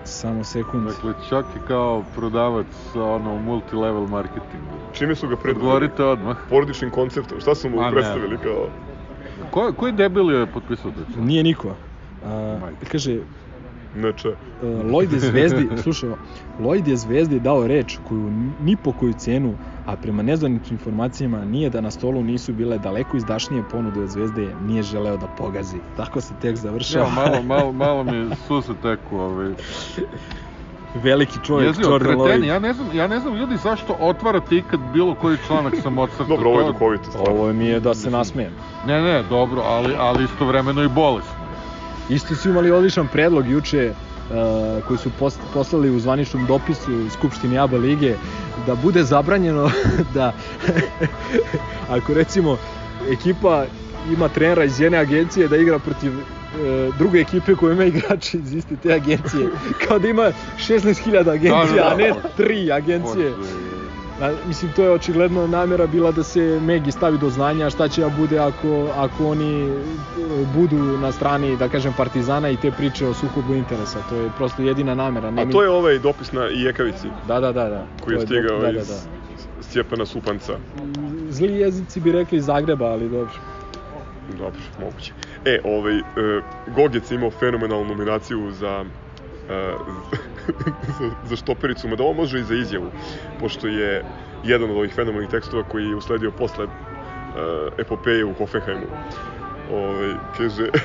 samo 0.04 0.44
sekund. 0.44 0.86
Dakle, 0.86 1.12
čak 1.28 1.46
i 1.56 1.66
kao 1.68 2.04
prodavac 2.14 2.66
ono, 2.94 3.34
u 3.34 3.38
multilevel 3.38 4.06
marketingu. 4.06 4.76
Čime 4.92 5.14
su 5.14 5.28
ga 5.28 5.36
predvodili? 5.36 5.66
Odgovorite 5.66 6.04
odmah. 6.04 6.36
Porodičnim 6.50 6.90
konceptom, 6.90 7.40
šta 7.40 7.54
su 7.54 7.70
mu 7.70 7.80
A, 7.80 7.84
ne. 7.84 7.90
predstavili 7.90 8.38
kao... 8.38 8.68
Ko, 9.50 9.72
koji 9.76 9.92
debil 9.92 10.30
je 10.30 10.46
potpisao 10.46 10.90
to? 10.90 11.20
Nije 11.20 11.42
niko. 11.42 11.68
Uh, 11.68 11.74
kaže, 12.92 13.18
Neče. 13.96 14.28
uh, 14.28 14.36
Lloyd 14.60 15.12
je 15.12 15.18
Zvezdi, 15.20 15.68
slušaj, 15.82 16.10
Lloyd 16.58 16.88
je 16.88 16.96
Zvezdi 16.96 17.40
dao 17.40 17.66
reč 17.66 17.98
koju 17.98 18.30
ni 18.58 18.76
po 18.76 18.92
koju 18.92 19.14
cenu, 19.14 19.54
a 19.84 19.96
prema 19.96 20.22
nezvaničnim 20.22 20.74
informacijama 20.74 21.44
nije 21.44 21.70
da 21.70 21.80
na 21.80 21.90
stolu 21.90 22.22
nisu 22.22 22.52
bile 22.52 22.78
daleko 22.78 23.16
izdašnije 23.16 23.62
ponude 23.62 24.00
od 24.00 24.08
Zvezde, 24.08 24.54
nije 24.60 24.82
želeo 24.82 25.16
da 25.16 25.26
pogazi. 25.28 25.80
Tako 25.96 26.20
se 26.20 26.34
tekst 26.34 26.62
završava. 26.62 27.06
Evo, 27.06 27.14
malo, 27.14 27.42
malo, 27.42 27.72
malo 27.72 28.04
mi 28.04 28.36
susa 28.36 28.74
teku. 28.74 29.16
Ovaj. 29.16 29.54
Veliki 30.94 31.38
čovjek, 31.44 31.68
Jezivo, 31.68 31.90
Jordan 31.90 32.18
kreteni, 32.18 32.42
Lloyd. 32.42 32.48
ja 32.48 32.58
ne 32.58 32.72
znam, 32.72 32.86
ja 32.94 33.06
ne 33.06 33.20
znam 33.20 33.34
ljudi 33.34 33.56
zašto 33.56 33.96
otvarate 34.00 34.56
ikad 34.56 34.80
bilo 34.92 35.14
koji 35.14 35.36
članak 35.46 35.74
sa 35.82 35.90
Mozartom. 35.98 36.28
Dobro, 36.28 36.50
ovo 36.50 36.60
je 36.60 36.66
To- 36.66 36.72
duhovito 36.72 37.04
stvarno. 37.04 37.32
Ovo 37.32 37.52
mi 37.52 37.64
je 37.64 37.80
da 37.80 37.94
se 37.94 38.10
nasmejem. 38.10 38.52
Ne, 38.86 39.02
ne, 39.02 39.22
dobro, 39.22 39.62
ali, 39.62 39.94
ali 39.98 40.24
istovremeno 40.24 40.82
i 40.82 40.88
bolesno. 40.88 41.45
Isto 42.08 42.34
su 42.34 42.48
imali 42.48 42.70
odličan 42.70 43.08
predlog 43.08 43.50
juče 43.50 43.90
uh, 43.90 44.84
koji 44.88 44.98
su 44.98 45.10
poslali 45.54 45.90
u 45.90 46.00
zvaničnom 46.00 46.46
dopisu 46.46 47.10
Skupštini 47.10 47.58
ABA 47.58 47.76
lige 47.76 48.14
da 48.66 48.74
bude 48.74 49.02
zabranjeno 49.04 49.70
da 50.14 50.32
ako 51.96 52.14
recimo 52.14 52.56
ekipa 53.10 53.64
ima 54.12 54.28
trenera 54.28 54.64
iz 54.64 54.80
jedne 54.80 54.98
agencije 54.98 55.48
da 55.48 55.56
igra 55.56 55.78
protiv 55.78 56.12
e, 56.12 56.90
druge 56.98 57.20
ekipe 57.20 57.54
koja 57.54 57.72
ima 57.72 57.84
igrači 57.84 58.38
iz 58.38 58.54
iste 58.54 58.76
te 58.82 58.92
agencije. 58.92 59.48
Kao 59.88 59.98
da 59.98 60.08
ima 60.08 60.32
16.000 60.58 61.30
agencija, 61.30 61.64
Da, 61.66 61.74
da, 61.74 61.82
da. 61.82 61.88
a 61.88 61.96
ne 61.96 62.12
tri 62.36 62.72
agencije. 62.72 63.30
Bože. 63.30 63.75
Da, 64.18 64.32
mislim, 64.46 64.72
to 64.72 64.82
je 64.84 64.90
očigledno 64.90 65.46
namera 65.46 65.86
bila 65.86 66.12
da 66.12 66.22
se 66.22 66.60
Megi 66.62 66.92
stavi 66.92 67.18
do 67.18 67.30
znanja 67.30 67.70
šta 67.70 67.88
će 67.88 68.00
da 68.00 68.08
bude 68.08 68.38
ako, 68.38 68.88
ako 68.96 69.28
oni 69.28 69.64
e, 69.64 69.70
budu 70.54 70.76
na 70.76 71.12
strani, 71.12 71.56
da 71.56 71.68
kažem, 71.68 71.92
Partizana 71.96 72.50
i 72.50 72.56
te 72.56 72.70
priče 72.70 73.06
o 73.06 73.14
sukobu 73.14 73.54
interesa. 73.54 73.98
To 74.08 74.16
je 74.16 74.30
prosto 74.36 74.62
jedina 74.62 74.94
namera. 74.94 75.32
A 75.36 75.50
to 75.50 75.62
je 75.62 75.70
ovaj 75.70 75.98
dopis 75.98 76.32
na 76.32 76.48
Ijekavici 76.48 77.08
Da, 77.28 77.40
da, 77.40 77.52
da. 77.52 77.68
da. 77.68 77.86
koji 78.04 78.14
je 78.14 78.20
stigao 78.20 78.60
da, 78.60 78.72
da, 78.72 78.80
iz 78.80 78.88
da. 78.88 79.00
Stjepana 79.62 80.06
Supanca. 80.06 80.58
Zli 81.28 81.54
jezici 81.54 82.00
bi 82.00 82.12
rekli 82.12 82.38
iz 82.38 82.44
Zagreba, 82.44 82.84
ali 82.84 83.08
dobro. 83.08 83.34
Dobro, 84.38 84.60
moguće. 84.80 85.12
E, 85.44 85.60
ovaj, 85.64 85.98
uh, 85.98 86.04
Gogec 86.66 87.10
imao 87.10 87.30
fenomenalnu 87.30 87.84
nominaciju 87.84 88.50
za 88.50 88.84
e, 89.48 89.72
za, 90.98 91.10
za 91.28 91.36
štopericu, 91.36 91.88
mada 91.88 92.02
ovo 92.02 92.12
može 92.12 92.40
i 92.40 92.44
za 92.44 92.54
izjavu, 92.54 92.90
pošto 93.40 93.66
je 93.66 94.04
jedan 94.44 94.70
od 94.70 94.76
ovih 94.76 94.94
fenomenalnih 94.94 95.30
tekstova 95.30 95.62
koji 95.62 95.84
je 95.84 95.96
usledio 95.96 96.30
posle 96.30 96.64
uh, 96.64 96.70
epopeje 97.78 98.24
u 98.24 98.34
Hoffenheimu. 98.34 98.86
Ovaj, 99.72 100.14
kaže, 100.36 100.68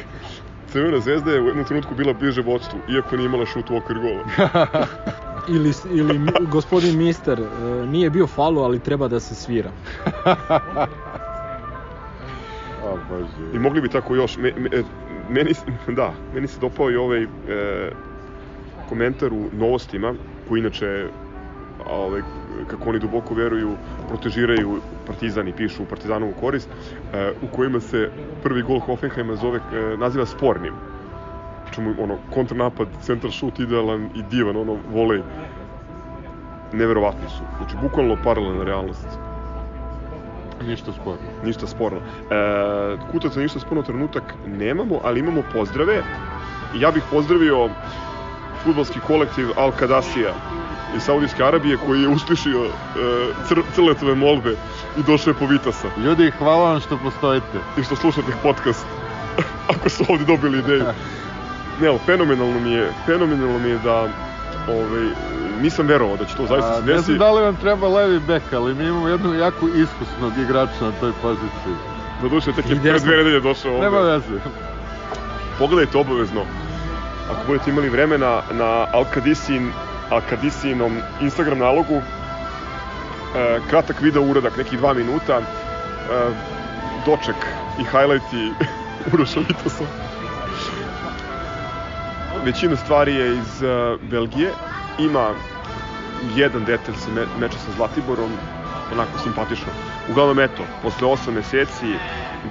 Crvena 0.71 0.99
zvezda 0.99 1.31
je 1.31 1.41
u 1.41 1.47
jednom 1.47 1.65
trenutku 1.65 1.95
bila 1.95 2.13
bliže 2.13 2.41
vodstvu, 2.41 2.79
iako 2.89 3.17
nije 3.17 3.25
imala 3.25 3.45
šut 3.45 3.69
u 3.69 3.77
okvir 3.77 3.99
gola. 3.99 4.23
Ili, 5.47 5.73
ili 5.91 6.19
gospodin 6.51 6.97
Mister, 6.97 7.39
e, 7.39 7.45
nije 7.87 8.09
bio 8.09 8.27
falu, 8.27 8.61
ali 8.61 8.79
treba 8.79 9.07
da 9.07 9.19
se 9.19 9.35
svira. 9.35 9.71
A, 12.83 12.95
bože. 13.09 13.55
I 13.55 13.59
mogli 13.59 13.81
bi 13.81 13.89
tako 13.89 14.15
još. 14.15 14.37
Me, 14.37 14.53
me, 14.57 14.69
e, 14.71 14.83
meni, 15.29 15.53
da, 15.87 16.13
meni 16.33 16.47
se 16.47 16.59
dopao 16.59 16.91
i 16.91 16.95
ovaj 16.95 17.23
e, 17.23 17.27
komentar 18.91 19.33
u 19.33 19.49
novostima, 19.53 20.13
koji 20.47 20.59
inače 20.59 21.07
a, 21.85 21.95
ovaj, 21.95 22.21
kako 22.67 22.89
oni 22.89 22.99
duboko 22.99 23.33
veruju, 23.33 23.75
protežiraju 24.07 24.81
Partizan 25.07 25.47
i 25.47 25.53
pišu 25.53 25.85
Partizanovu 25.89 26.33
korist, 26.39 26.69
e, 26.69 27.31
u 27.41 27.47
kojima 27.55 27.79
se 27.79 28.09
prvi 28.43 28.61
gol 28.61 28.79
Hoffenheima 28.79 29.35
zove, 29.35 29.59
e, 29.59 29.97
naziva 29.97 30.25
spornim. 30.25 30.73
Čemu 31.75 31.93
ono, 31.99 32.17
kontranapad, 32.33 32.87
centar 33.01 33.31
šut 33.31 33.59
idealan 33.59 34.09
i 34.15 34.23
divan, 34.31 34.57
ono, 34.57 34.77
volej. 34.93 35.21
Neverovatni 36.73 37.29
su. 37.29 37.43
Znači, 37.57 37.75
bukvalno 37.81 38.17
paralelna 38.23 38.63
realnost. 38.63 39.07
Ništa 40.67 40.91
sporno. 40.91 41.31
Ništa 41.45 41.67
sporno. 41.67 41.97
E, 41.97 42.97
kutaca 43.11 43.39
ništa 43.39 43.59
sporno 43.59 43.83
trenutak 43.83 44.35
nemamo, 44.47 44.99
ali 45.03 45.19
imamo 45.19 45.43
pozdrave. 45.53 46.03
Ja 46.75 46.91
bih 46.91 47.03
pozdravio 47.11 47.69
futbolski 48.63 48.99
kolektiv 49.07 49.47
Al 49.57 49.71
Kadasija 49.71 50.33
iz 50.95 51.03
Saudijske 51.03 51.43
Arabije 51.43 51.77
koji 51.77 52.01
je 52.01 52.07
uslišio 52.07 52.65
e, 52.65 52.69
cr 53.47 53.59
crletove 53.75 54.15
molbe 54.15 54.51
i 54.97 55.03
došao 55.07 55.31
je 55.31 55.35
po 55.35 55.45
Vitasa. 55.45 55.87
Ljudi, 55.97 56.31
hvala 56.37 56.71
vam 56.71 56.79
što 56.79 56.97
postojite. 56.97 57.59
I 57.77 57.83
što 57.83 57.95
slušate 57.95 58.31
podcast, 58.43 58.85
ako 59.73 59.89
su 59.89 60.03
ovde 60.09 60.25
dobili 60.25 60.59
ideju. 60.59 60.85
Ne, 61.81 61.87
ali 61.87 61.99
fenomenalno 62.05 62.59
mi 62.59 62.71
je, 62.71 62.91
fenomenalno 63.05 63.59
mi 63.59 63.69
je 63.69 63.79
da 63.83 64.07
ovaj, 64.67 65.05
nisam 65.61 65.87
verovao 65.87 66.17
da 66.17 66.25
će 66.25 66.35
to 66.35 66.45
zaista 66.45 66.75
se 66.75 66.81
ne 66.85 66.93
desi. 66.93 67.05
znam 67.05 67.17
da 67.17 67.31
li 67.31 67.41
vam 67.41 67.55
treba 67.55 67.87
levi 67.87 68.19
bek, 68.19 68.43
ali 68.53 68.75
mi 68.75 68.83
imamo 68.87 69.07
jednu 69.07 69.33
jako 69.33 69.67
iskusnog 69.67 70.37
igrača 70.43 70.81
na 70.85 70.91
toj 70.99 71.11
poziciji. 71.21 71.75
Da 72.21 72.29
duše, 72.29 72.51
tek 72.51 72.69
je 72.69 72.81
pre 72.81 72.99
dve 72.99 73.17
nedelje 73.17 73.39
došao 73.39 73.71
ovde. 73.71 73.83
Nema 73.85 73.99
veze. 73.99 74.39
pogledajte 75.59 75.97
obavezno 75.97 76.41
ako 77.31 77.47
budete 77.47 77.69
imali 77.69 77.89
vremena 77.89 78.41
na 78.51 78.87
Alkadisin 78.93 79.71
Alkadisinom 80.09 81.01
Instagram 81.21 81.59
nalogu 81.59 81.95
e, 81.95 82.03
kratak 83.69 84.01
video 84.01 84.23
uradak, 84.23 84.57
neki 84.57 84.77
dva 84.77 84.93
minuta 84.93 85.39
e, 85.39 85.43
doček 87.05 87.35
i 87.79 87.83
highlighti 87.83 88.51
Uroša 89.13 89.39
Vitosa 89.39 90.11
većina 92.45 92.75
stvari 92.75 93.15
je 93.15 93.37
iz 93.37 93.63
e, 93.63 93.97
Belgije. 94.11 94.51
Ima 94.99 95.29
jedan 96.35 96.65
detalj 96.65 96.95
sa 96.95 97.11
me, 97.11 97.25
meča 97.39 97.57
sa 97.57 97.71
Zlatiborom 97.75 98.31
onako 98.93 99.19
simpatično 99.23 99.67
uglavnom 100.09 100.39
eto, 100.39 100.63
posle 100.81 101.07
8 101.07 101.31
meseci 101.31 101.95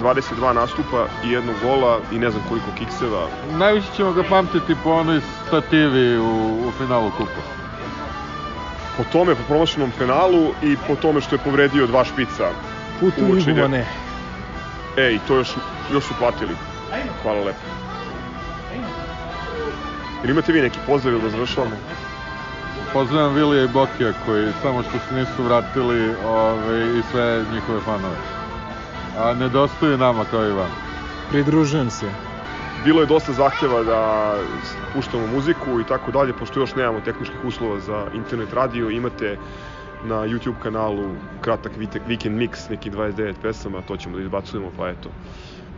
22 0.00 0.52
nastupa 0.52 1.06
i 1.24 1.30
jednog 1.30 1.54
gola 1.62 2.00
i 2.12 2.18
ne 2.18 2.30
znam 2.30 2.42
koliko 2.48 2.66
kikseva 2.78 3.26
Najviše 3.58 3.86
ćemo 3.96 4.12
ga 4.12 4.22
pamtiti 4.22 4.74
po 4.84 4.90
onoj 4.90 5.20
stativi 5.46 6.18
u, 6.18 6.68
u 6.68 6.72
finalu 6.78 7.10
kupa. 7.10 7.42
po 8.96 9.04
tome, 9.12 9.34
po 9.34 9.42
promašenom 9.48 9.92
penalu 9.98 10.52
i 10.62 10.76
po 10.86 10.96
tome 10.96 11.20
što 11.20 11.34
je 11.34 11.38
povredio 11.44 11.86
dva 11.86 12.04
špica. 12.04 12.50
Put 13.00 13.14
u. 13.18 13.32
Ligu 13.32 13.68
ne. 13.68 13.86
E, 14.96 15.12
i 15.14 15.18
to 15.28 15.36
još, 15.36 15.48
još 15.92 16.04
su 16.04 16.14
platili. 16.18 16.54
Hvala 17.22 17.44
lepo. 17.44 17.58
Ili 20.22 20.32
imate 20.32 20.52
vi 20.52 20.62
neki 20.62 20.78
pozdrav 20.86 21.14
ili 21.14 21.22
da 21.22 21.30
završavamo? 21.30 21.76
Pozdravljam 22.92 23.34
Vilija 23.34 23.64
i 23.64 23.68
Bokija 23.68 24.12
koji 24.26 24.52
samo 24.62 24.82
što 24.82 24.98
se 24.98 25.14
nisu 25.14 25.42
vratili 25.42 26.14
ove, 26.24 26.98
i 26.98 27.02
sve 27.10 27.44
njihove 27.52 27.80
fanove. 27.80 28.16
A 29.18 29.34
nedostaju 29.34 29.98
nama 29.98 30.24
kao 30.30 30.46
i 30.46 30.52
vam. 30.52 30.70
Pridružujem 31.30 31.90
se. 31.90 32.10
Bilo 32.84 33.00
je 33.00 33.06
dosta 33.06 33.32
zahtjeva 33.32 33.82
da 33.82 34.34
puštamo 34.94 35.26
muziku 35.26 35.80
i 35.80 35.84
tako 35.84 36.10
dalje, 36.10 36.32
pošto 36.32 36.60
još 36.60 36.74
nemamo 36.74 37.00
tehničkih 37.00 37.44
uslova 37.44 37.80
za 37.80 38.06
internet 38.12 38.52
radio, 38.52 38.90
imate 38.90 39.36
na 40.02 40.14
YouTube 40.14 40.58
kanalu 40.62 41.14
kratak 41.40 41.72
weekend 41.76 42.36
mix, 42.38 42.70
neki 42.70 42.90
29 42.90 43.34
pesama, 43.42 43.82
to 43.82 43.96
ćemo 43.96 44.16
da 44.16 44.22
izbacujemo, 44.22 44.70
pa 44.76 44.88
eto, 44.88 45.10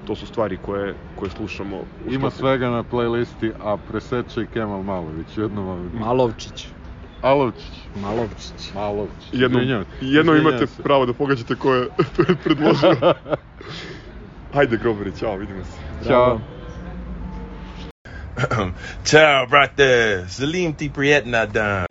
to 0.07 0.17
su 0.17 0.27
stvari 0.27 0.57
koje, 0.57 0.95
koje 1.17 1.31
slušamo. 1.31 1.77
u 1.77 2.11
Ima 2.11 2.31
svega 2.31 2.71
na 2.71 2.83
playlisti, 2.83 3.53
a 3.61 3.77
preseče 3.77 4.43
i 4.43 4.47
Kemal 4.47 4.83
Malović. 4.83 5.39
Jedno 5.39 5.63
vam... 5.63 5.91
Malovčić. 5.95 6.69
Alovčić. 7.23 7.73
Malovčić. 8.03 8.53
Se. 9.63 9.73
jednom 10.01 10.37
Izvinjavam 10.37 10.37
imate 10.37 10.67
se. 10.67 10.83
pravo 10.83 11.07
da 11.07 11.13
pogađate 11.13 11.55
ko 11.63 11.75
je 11.75 11.87
predložio. 12.45 12.97
Hajde, 14.55 14.77
Grobari, 14.77 15.13
ćao, 15.19 15.37
vidimo 15.37 15.65
se. 15.65 16.09
Ćao. 16.09 16.41
Ciao, 19.05 19.47
brother. 19.47 20.25
Salim 20.29 20.75
ti 20.75 20.91
prijetna 20.95 21.47
dan. 21.47 21.87